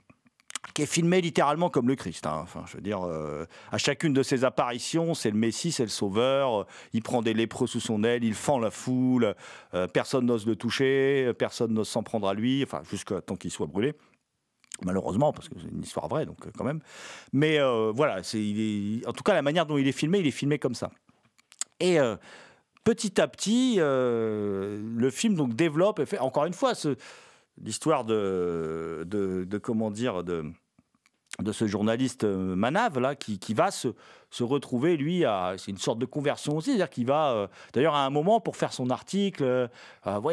qui 0.74 0.84
est 0.84 0.88
filmé 0.88 1.22
littéralement 1.22 1.70
comme 1.70 1.88
le 1.88 1.96
Christ. 1.96 2.26
Hein. 2.26 2.40
Enfin, 2.44 2.64
je 2.68 2.78
veux 2.78 2.82
dire, 2.82 3.02
euh, 3.04 3.46
à 3.72 3.78
chacune 3.78 4.14
de 4.14 4.24
ses 4.24 4.44
apparitions, 4.44 5.14
c'est 5.14 5.32
le 5.32 5.38
Messie, 5.38 5.72
c'est 5.72 5.84
le 5.84 5.90
Sauveur. 5.90 6.68
Il 6.94 7.02
prend 7.02 7.22
des 7.22 7.34
lépreux 7.34 7.68
sous 7.68 7.80
son 7.80 8.04
aile, 8.04 8.24
il 8.24 8.34
fend 8.34 8.60
la 8.60 8.72
foule. 8.72 9.36
Euh, 9.74 9.88
personne 9.88 10.26
n'ose 10.26 10.46
le 10.46 10.56
toucher, 10.56 11.32
personne 11.38 11.74
n'ose 11.74 11.90
s'en 11.90 12.04
prendre 12.04 12.28
à 12.28 12.34
lui. 12.34 12.64
Enfin, 12.64 12.82
jusqu'à 12.90 13.22
temps 13.22 13.36
qu'il 13.36 13.52
soit 13.52 13.68
brûlé. 13.68 13.94
Malheureusement, 14.84 15.34
parce 15.34 15.50
que 15.50 15.56
c'est 15.60 15.72
une 15.72 15.82
histoire 15.82 16.08
vraie, 16.08 16.28
donc 16.28 16.38
quand 16.56 16.64
même. 16.64 16.82
Mais 17.34 17.58
voilà, 17.96 18.22
c'est, 18.22 18.40
en 19.08 19.14
tout 19.14 19.24
cas, 19.24 19.34
la 19.34 19.42
manière 19.42 19.66
dont 19.66 19.78
il 19.80 19.88
est 19.88 19.92
filmé, 19.92 20.20
il 20.20 20.28
est 20.28 20.32
filmé 20.32 20.60
comme 20.60 20.76
ça. 20.76 20.92
Et 21.80 21.98
petit 22.88 23.20
à 23.20 23.28
petit, 23.28 23.76
euh, 23.80 24.82
le 24.96 25.10
film 25.10 25.36
donc 25.36 25.54
développe 25.56 26.00
et 26.00 26.06
fait 26.06 26.20
encore 26.20 26.46
une 26.46 26.54
fois 26.54 26.72
l'histoire 27.64 28.06
de, 28.06 29.06
de, 29.06 29.58
comment 29.58 29.92
dire 29.92 30.24
de 30.24 30.52
de 31.42 31.52
ce 31.52 31.68
journaliste 31.68 32.24
euh, 32.24 32.56
Manav 32.56 33.00
là 33.00 33.14
qui, 33.14 33.38
qui 33.38 33.54
va 33.54 33.70
se, 33.70 33.90
se, 34.32 34.44
retrouver 34.44 34.98
lui 34.98 35.24
c'est 35.58 35.72
une 35.72 35.78
sorte 35.78 36.00
de 36.00 36.06
conversion 36.06 36.58
aussi 36.58 36.72
c'est-à-dire 36.72 36.90
qu'il 36.90 37.06
va 37.06 37.32
euh, 37.32 37.48
d'ailleurs 37.74 37.94
à 37.94 38.06
un 38.06 38.10
moment 38.10 38.40
pour 38.40 38.56
faire 38.56 38.74
son 38.74 38.90
article 38.90 39.44
euh, 39.44 39.68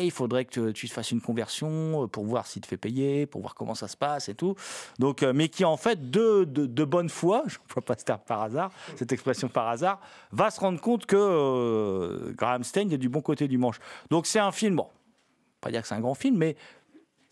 il 0.00 0.10
faudrait 0.10 0.46
que 0.46 0.70
tu, 0.70 0.88
fasses 0.88 1.10
une 1.10 1.20
conversion 1.20 2.08
pour 2.08 2.24
voir 2.24 2.46
s'il 2.46 2.62
te 2.62 2.68
fait 2.68 2.78
payer 2.78 3.26
pour 3.26 3.42
voir 3.42 3.54
comment 3.54 3.74
ça 3.74 3.88
se 3.88 3.96
passe 3.96 4.28
et 4.28 4.34
tout. 4.34 4.54
Donc 4.98 5.22
mais 5.22 5.48
qui 5.48 5.64
en 5.64 5.76
fait 5.76 6.10
de, 6.10 6.44
de, 6.44 6.84
bonne 6.84 7.10
foi 7.10 7.42
je 7.48 7.58
ne 7.76 7.80
pas 7.82 7.96
ce 7.98 8.04
terme 8.04 8.20
par 8.26 8.42
hasard 8.42 8.70
cette 8.96 9.12
expression 9.12 9.48
par 9.48 9.68
hasard 9.68 10.00
va 10.32 10.50
se 10.50 10.60
rendre 10.60 10.80
compte 10.80 11.04
que 11.04 12.32
Graham 12.36 12.64
Stein 12.64 12.88
est 12.88 12.98
du 12.98 13.08
bon 13.08 13.20
côté 13.20 13.46
du 13.46 13.58
manche. 13.58 13.78
Donc 14.10 14.26
c'est 14.26 14.38
un 14.38 14.52
film 14.52 14.76
bon 14.76 14.86
pas 15.60 15.70
dire 15.70 15.82
que 15.82 15.88
c'est 15.88 15.94
un 15.94 16.00
grand 16.00 16.14
film 16.14 16.36
mais 16.38 16.56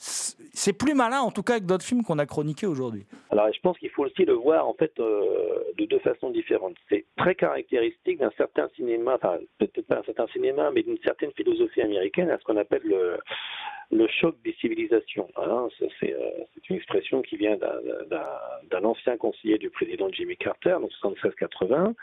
c'est 0.05 0.77
plus 0.77 0.95
malin 0.95 1.21
en 1.21 1.31
tout 1.31 1.45
cas 1.45 1.61
que 1.61 1.65
d'autres 1.65 1.85
films 1.85 2.03
qu'on 2.03 2.19
a 2.19 2.27
chroniqués 2.27 2.67
aujourd'hui. 2.67 3.07
Alors 3.31 3.53
je 3.53 3.61
pense 3.61 3.79
qu'il 3.79 3.91
faut 3.91 4.05
aussi 4.05 4.25
le 4.25 4.33
voir 4.33 4.67
en 4.67 4.75
fait 4.75 4.93
euh, 4.99 5.63
de 5.79 5.85
deux 5.85 6.01
façons 6.01 6.31
différentes. 6.31 6.75
C'est 6.89 7.05
très 7.17 7.37
caractéristique 7.37 8.19
d'un 8.19 8.33
certain 8.37 8.69
cinéma, 8.75 9.15
enfin 9.15 9.39
peut-être 9.59 9.87
pas 9.87 9.99
un 9.99 10.03
certain 10.03 10.27
cinéma, 10.29 10.71
mais 10.73 10.83
d'une 10.83 10.99
certaine 11.05 11.31
philosophie 11.33 11.83
américaine 11.83 12.31
à 12.31 12.39
ce 12.39 12.45
qu'on 12.45 12.57
appelle 12.57 12.83
le, 12.83 14.09
choc 14.21 14.35
des 14.45 14.55
civilisations. 14.55 15.29
Hein. 15.37 15.69
Euh, 15.81 15.87
c'est 16.01 16.69
une 16.69 16.77
expression 16.77 17.23
qui 17.23 17.37
vient 17.37 17.57
d'un 17.57 18.85
ancien 18.85 19.17
conseiller 19.17 19.59
du 19.59 19.71
président 19.71 20.09
Jimmy 20.11 20.37
Carter, 20.37 20.77
donc 20.81 20.91
76-80, 21.01 21.95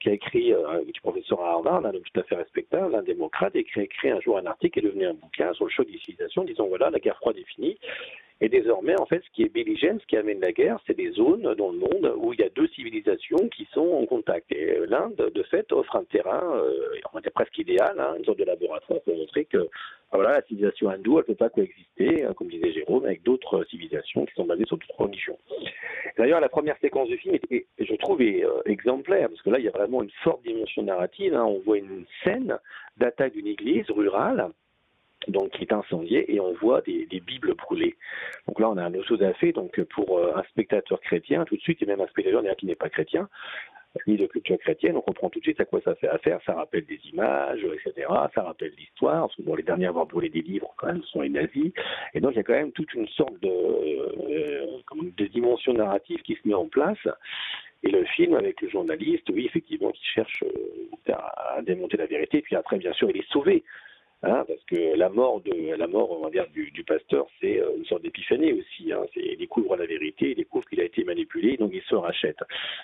qui 0.00 0.10
a 0.10 0.12
écrit, 0.12 0.52
euh, 0.52 0.84
du 0.84 1.00
professeur 1.00 1.40
à 1.40 1.52
Harvard, 1.52 1.86
un 1.86 1.94
homme 1.94 2.02
tout 2.12 2.20
à 2.20 2.24
fait 2.24 2.36
respectable, 2.36 2.94
un 2.94 3.02
démocrate, 3.02 3.56
et 3.56 3.64
qui 3.64 3.80
a 3.80 3.82
écrit 3.82 4.10
un 4.10 4.20
jour 4.20 4.38
un 4.38 4.46
article 4.46 4.80
qui 4.80 4.86
est 4.86 4.88
devenu 4.88 5.06
un 5.06 5.14
bouquin 5.14 5.52
sur 5.54 5.64
le 5.64 5.70
choc 5.70 5.86
des 5.86 5.98
civilisations, 5.98 6.44
disant 6.44 6.66
voilà, 6.66 6.90
la 6.90 6.98
guerre 6.98 7.16
froide 7.16 7.36
est 7.38 7.48
finie. 7.54 7.78
Et 8.40 8.48
désormais, 8.48 8.98
en 8.98 9.06
fait, 9.06 9.22
ce 9.24 9.30
qui 9.32 9.42
est 9.42 9.48
belligène, 9.48 10.00
ce 10.00 10.06
qui 10.06 10.16
amène 10.16 10.40
la 10.40 10.52
guerre, 10.52 10.78
c'est 10.86 10.96
des 10.96 11.12
zones 11.12 11.54
dans 11.54 11.70
le 11.70 11.78
monde 11.78 12.14
où 12.16 12.32
il 12.32 12.40
y 12.40 12.42
a 12.42 12.48
deux 12.48 12.66
civilisations 12.68 13.48
qui 13.48 13.66
sont 13.72 13.88
en 13.88 14.06
contact. 14.06 14.50
Et 14.50 14.78
euh, 14.78 14.86
l'Inde, 14.88 15.30
de 15.32 15.42
fait, 15.44 15.70
offre 15.72 15.96
un 15.96 16.04
terrain, 16.04 16.42
euh, 16.56 16.98
on 17.12 17.18
va 17.18 17.30
presque 17.30 17.56
idéal, 17.58 17.98
hein, 17.98 18.14
une 18.18 18.24
sorte 18.24 18.38
de 18.38 18.44
laboratoire 18.44 19.00
pour 19.02 19.16
montrer 19.16 19.44
que 19.44 19.68
ah, 20.10 20.16
voilà, 20.16 20.32
la 20.32 20.42
civilisation 20.42 20.90
hindoue, 20.90 21.18
elle 21.18 21.24
ne 21.24 21.26
peut 21.26 21.34
pas 21.36 21.48
coexister, 21.48 22.24
hein, 22.24 22.34
comme 22.34 22.48
disait 22.48 22.72
Jérôme, 22.72 23.04
avec 23.04 23.22
d'autres 23.22 23.64
civilisations 23.70 24.26
qui 24.26 24.34
sont 24.34 24.44
basées 24.44 24.66
sur 24.66 24.78
d'autres 24.78 25.00
religions. 25.00 25.38
D'ailleurs, 26.18 26.40
la 26.40 26.48
première 26.48 26.78
séquence 26.78 27.08
du 27.08 27.16
film, 27.18 27.38
je 27.50 27.94
trouve, 27.96 28.20
est, 28.20 28.44
euh, 28.44 28.62
exemplaire, 28.66 29.28
parce 29.28 29.42
que 29.42 29.50
là, 29.50 29.58
il 29.58 29.64
y 29.64 29.68
a 29.68 29.72
vraiment 29.72 30.02
une 30.02 30.12
forte 30.22 30.42
dimension 30.42 30.82
narrative. 30.82 31.34
Hein. 31.34 31.44
On 31.44 31.60
voit 31.60 31.78
une 31.78 32.04
scène 32.22 32.58
d'attaque 32.96 33.32
d'une 33.32 33.46
église 33.46 33.88
rurale 33.90 34.50
donc 35.28 35.50
qui 35.50 35.62
est 35.62 35.72
incendiée 35.72 36.32
et 36.34 36.40
on 36.40 36.52
voit 36.54 36.80
des, 36.82 37.06
bibles 37.24 37.54
brûlées. 37.54 37.96
Donc 38.46 38.60
là, 38.60 38.68
on 38.70 38.76
a 38.76 38.88
autre 38.88 39.06
chose 39.06 39.22
à 39.22 39.32
faire. 39.34 39.52
Donc 39.52 39.80
pour 39.84 40.18
euh, 40.18 40.32
un 40.36 40.42
spectateur 40.44 41.00
chrétien, 41.00 41.44
tout 41.44 41.56
de 41.56 41.60
suite, 41.60 41.82
et 41.82 41.86
même 41.86 42.00
un 42.00 42.06
spectateur 42.06 42.42
qui 42.56 42.66
n'est 42.66 42.74
pas 42.74 42.88
chrétien, 42.88 43.28
ni 44.06 44.16
de 44.16 44.26
culture 44.26 44.58
chrétienne, 44.58 44.96
on 44.96 45.00
comprend 45.00 45.30
tout 45.30 45.38
de 45.38 45.44
suite 45.44 45.60
à 45.60 45.64
quoi 45.64 45.80
ça 45.84 45.94
fait 45.94 46.08
affaire. 46.08 46.40
Ça 46.44 46.54
rappelle 46.54 46.84
des 46.84 46.98
images, 47.12 47.64
etc. 47.64 48.08
Ça 48.34 48.42
rappelle 48.42 48.72
l'histoire. 48.76 49.28
Bon, 49.38 49.54
les 49.54 49.62
derniers 49.62 49.86
à 49.86 49.90
avoir 49.90 50.06
brûlé 50.06 50.28
des 50.28 50.42
livres, 50.42 50.74
quand 50.76 50.88
même, 50.88 51.02
sont 51.04 51.20
les 51.20 51.28
nazis. 51.28 51.72
Et 52.12 52.20
donc, 52.20 52.32
il 52.32 52.36
y 52.36 52.40
a 52.40 52.42
quand 52.42 52.54
même 52.54 52.72
toute 52.72 52.92
une 52.94 53.08
sorte 53.08 53.38
de, 53.40 53.48
euh, 53.48 54.80
de 55.16 55.26
dimension 55.26 55.72
narrative 55.72 56.22
qui 56.22 56.34
se 56.34 56.48
met 56.48 56.54
en 56.54 56.66
place. 56.66 56.98
Et 57.82 57.90
le 57.90 58.04
film, 58.04 58.34
avec 58.34 58.60
le 58.62 58.68
journaliste, 58.68 59.28
oui, 59.30 59.46
effectivement, 59.46 59.92
qui 59.92 60.04
cherche 60.04 60.42
euh, 60.42 61.12
à 61.12 61.62
démonter 61.62 61.96
la 61.96 62.06
vérité. 62.06 62.42
Puis 62.42 62.56
après, 62.56 62.78
bien 62.78 62.92
sûr, 62.94 63.10
il 63.10 63.18
est 63.18 63.30
sauvé. 63.30 63.62
Hein, 64.26 64.44
parce 64.48 64.64
que 64.64 64.96
la 64.96 65.08
mort 65.08 65.40
de 65.40 65.76
la 65.76 65.86
mort, 65.86 66.10
on 66.10 66.28
du, 66.28 66.84
pasteur, 66.84 67.26
c'est 67.40 67.60
euh, 67.60 67.76
une 67.76 67.84
sorte 67.84 68.02
d'épiphanie 68.02 68.52
aussi. 68.52 68.92
Hein, 68.92 69.04
il 69.16 69.36
découvre 69.36 69.76
la 69.76 69.86
vérité, 69.86 70.30
il 70.30 70.36
découvre 70.36 70.66
qu'il 70.66 70.80
a 70.80 70.84
été 70.84 71.04
manipulé, 71.04 71.56
donc 71.56 71.72
il 71.74 71.82
se 71.82 71.94
rachète. 71.94 72.38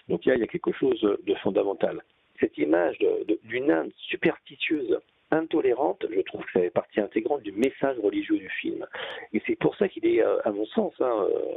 Donc 0.09 0.27
il 0.27 0.37
y 0.37 0.43
a, 0.43 0.47
quelque 0.47 0.73
chose 0.73 1.01
de 1.01 1.35
fondamental. 1.37 2.03
Cette 2.41 2.57
image 2.59 2.99
d'une 3.45 3.71
Inde 3.71 3.93
superstitieuse, 3.97 4.99
intolérante, 5.31 6.05
je 6.11 6.21
trouve 6.23 6.45
que 6.45 6.53
ça 6.53 6.61
fait 6.61 6.71
partie 6.71 7.01
intégrante 7.01 7.43
du 7.43 7.53
message 7.53 7.97
religieux 8.03 8.39
du 8.39 8.49
film. 8.49 8.87
Et 9.33 9.43
c'est 9.47 9.57
pour 9.57 9.77
ça 9.77 9.89
qu'il 9.89 10.07
est, 10.07 10.23
euh, 10.23 10.39
à 10.45 10.51
mon 10.51 10.67
sens, 10.67 10.93
hein, 11.01 11.27
euh, 11.31 11.57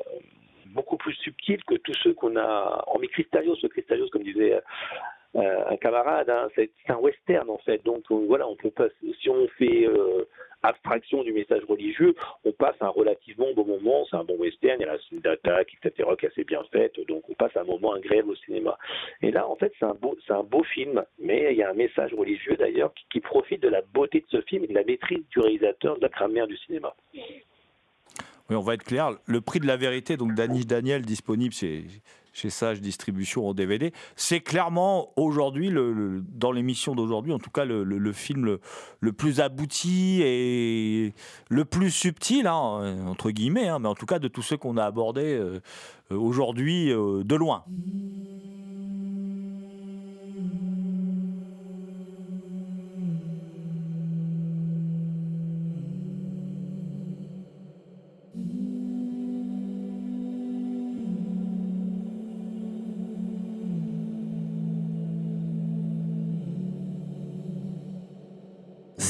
beaucoup 0.68 0.98
plus 0.98 1.14
subtil 1.16 1.64
que 1.66 1.76
tous 1.76 1.96
ceux 2.04 2.14
qu'on 2.14 2.36
a. 2.38 2.84
En 2.88 3.00
Cristallios, 3.00 3.58
le 3.62 3.70
Cristallios, 3.70 4.10
comme 4.10 4.24
disait 4.24 4.60
un 5.36 5.78
camarade, 5.78 6.30
hein, 6.30 6.48
c'est 6.56 6.70
un 6.90 6.98
western 6.98 7.50
en 7.50 7.58
fait. 7.60 7.84
Donc 7.84 8.04
euh, 8.12 8.26
voilà, 8.28 8.48
on 8.48 8.56
peut 8.56 8.72
si 9.20 9.30
on 9.30 9.48
fait 9.58 9.88
euh, 9.88 10.26
abstraction 10.62 11.24
du 11.24 11.34
message 11.34 11.64
religieux, 11.68 12.16
on 12.46 12.52
passe 12.52 12.76
un 12.82 12.90
relativement 12.90 13.48
bon 13.56 13.66
moment. 13.66 14.06
C'est 14.10 14.16
un 14.16 14.24
bon 14.24 14.38
western, 14.38 14.78
il 14.80 14.86
y 14.86 14.90
a 14.90 14.94
la 14.94 15.00
scène 15.10 15.20
d'attaque, 15.20 15.74
etc., 15.84 16.10
qui 16.20 16.26
est 16.26 16.30
assez 16.30 16.44
bien 16.44 16.64
faite. 16.72 17.00
Donc 17.08 17.24
on 17.30 17.34
passe 17.34 17.56
un 17.56 17.64
moment 17.64 17.94
agréable 17.94 18.30
au 18.30 18.36
cinéma. 18.36 18.78
Et 19.22 19.32
là, 19.32 19.48
en 19.48 19.56
fait, 19.56 19.74
c'est 19.80 19.86
un 19.86 19.96
beau, 19.96 20.16
un 20.30 20.44
beau 20.44 20.64
film, 20.64 21.04
mais 21.20 21.52
il 21.52 21.58
y 21.58 21.64
a 21.64 21.70
un 21.70 21.74
message 21.74 22.14
religieux 22.14 22.56
d'ailleurs 22.56 22.94
qui, 23.12 23.20
profite 23.20 23.62
de 23.62 23.70
la 23.70 23.82
beauté 23.82 24.20
de 24.20 24.26
ce 24.38 24.42
film 24.42 24.66
et 24.66 24.68
de 24.68 24.74
la 24.74 24.84
maîtrise 24.84 25.24
du 25.30 25.40
réalisateur, 25.40 25.96
de 25.96 26.02
la 26.02 26.10
grammaire 26.10 26.46
du 26.46 26.58
cinéma. 26.58 26.94
Oui, 28.50 28.56
on 28.56 28.60
va 28.60 28.74
être 28.74 28.84
clair. 28.84 29.12
Le 29.26 29.42
prix 29.42 29.60
de 29.60 29.66
la 29.66 29.78
vérité, 29.78 30.18
donc 30.18 30.34
d'Anish 30.34 30.68
Daniel, 30.68 31.04
disponible, 31.04 31.54
c'est 31.54 31.84
chez 32.34 32.50
Sage 32.50 32.82
Distribution 32.82 33.48
en 33.48 33.54
DVD. 33.54 33.94
C'est 34.16 34.42
clairement 34.42 35.12
aujourd'hui, 35.16 35.70
le, 35.70 36.24
dans 36.34 36.52
l'émission 36.52 36.96
d'aujourd'hui, 36.96 37.32
en 37.32 37.40
tout 37.40 37.52
cas, 37.52 37.64
le, 37.64 38.12
film 38.12 38.58
le, 39.00 39.14
plus 39.14 39.40
abouti 39.40 40.22
et 40.24 41.14
le 41.50 41.66
plus 41.66 41.92
subtil, 41.92 42.48
hein, 42.48 42.98
entre 43.08 43.32
guillemets, 43.32 43.68
hein, 43.68 43.80
mais 43.80 43.88
en 43.88 43.96
tout 43.96 44.08
cas 44.08 44.20
de 44.20 44.28
tous 44.28 44.42
ceux 44.42 44.58
qu'on 44.58 44.78
a 44.78 44.84
abordés 44.84 45.34
euh, 45.34 45.60
aujourd'hui 46.10 46.92
euh, 46.92 47.24
de 47.24 47.36
loin. 47.36 47.64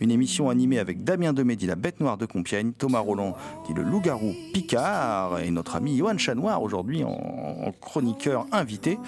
une 0.00 0.10
émission 0.10 0.50
animée 0.50 0.78
avec 0.78 1.04
Damien 1.04 1.32
Demé 1.32 1.56
dit 1.56 1.66
La 1.66 1.74
Bête 1.74 2.00
Noire 2.00 2.16
de 2.16 2.26
Compiègne, 2.26 2.72
Thomas 2.72 3.00
Roland 3.00 3.36
dit 3.66 3.74
Le 3.74 3.82
Loup-Garou 3.82 4.32
Picard 4.52 5.40
et 5.40 5.50
notre 5.50 5.76
ami 5.76 5.96
Johan 5.96 6.18
Chanoir 6.18 6.62
aujourd'hui 6.62 7.04
en, 7.04 7.72
chroniqueur 7.80 8.46
invité. 8.52 8.98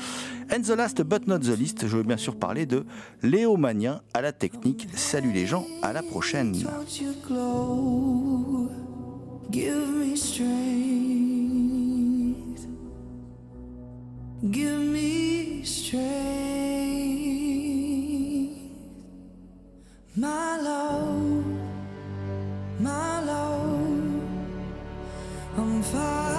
And 0.52 0.62
the 0.62 0.76
last 0.76 1.02
but 1.02 1.26
not 1.26 1.38
the 1.38 1.56
least, 1.58 1.86
je 1.86 1.96
veux 1.96 2.02
bien 2.02 2.16
sûr 2.16 2.36
parler 2.36 2.66
de 2.66 2.84
Léo 3.22 3.58
à 4.14 4.20
la 4.20 4.32
technique. 4.32 4.88
Salut 4.94 5.32
les 5.32 5.46
gens, 5.46 5.64
à 5.82 5.92
la 5.92 6.02
prochaine. 6.02 6.54
My 20.16 20.58
love, 20.58 21.44
my 22.80 23.20
love, 23.20 24.22
I'm 25.56 25.82
fine. 25.84 26.29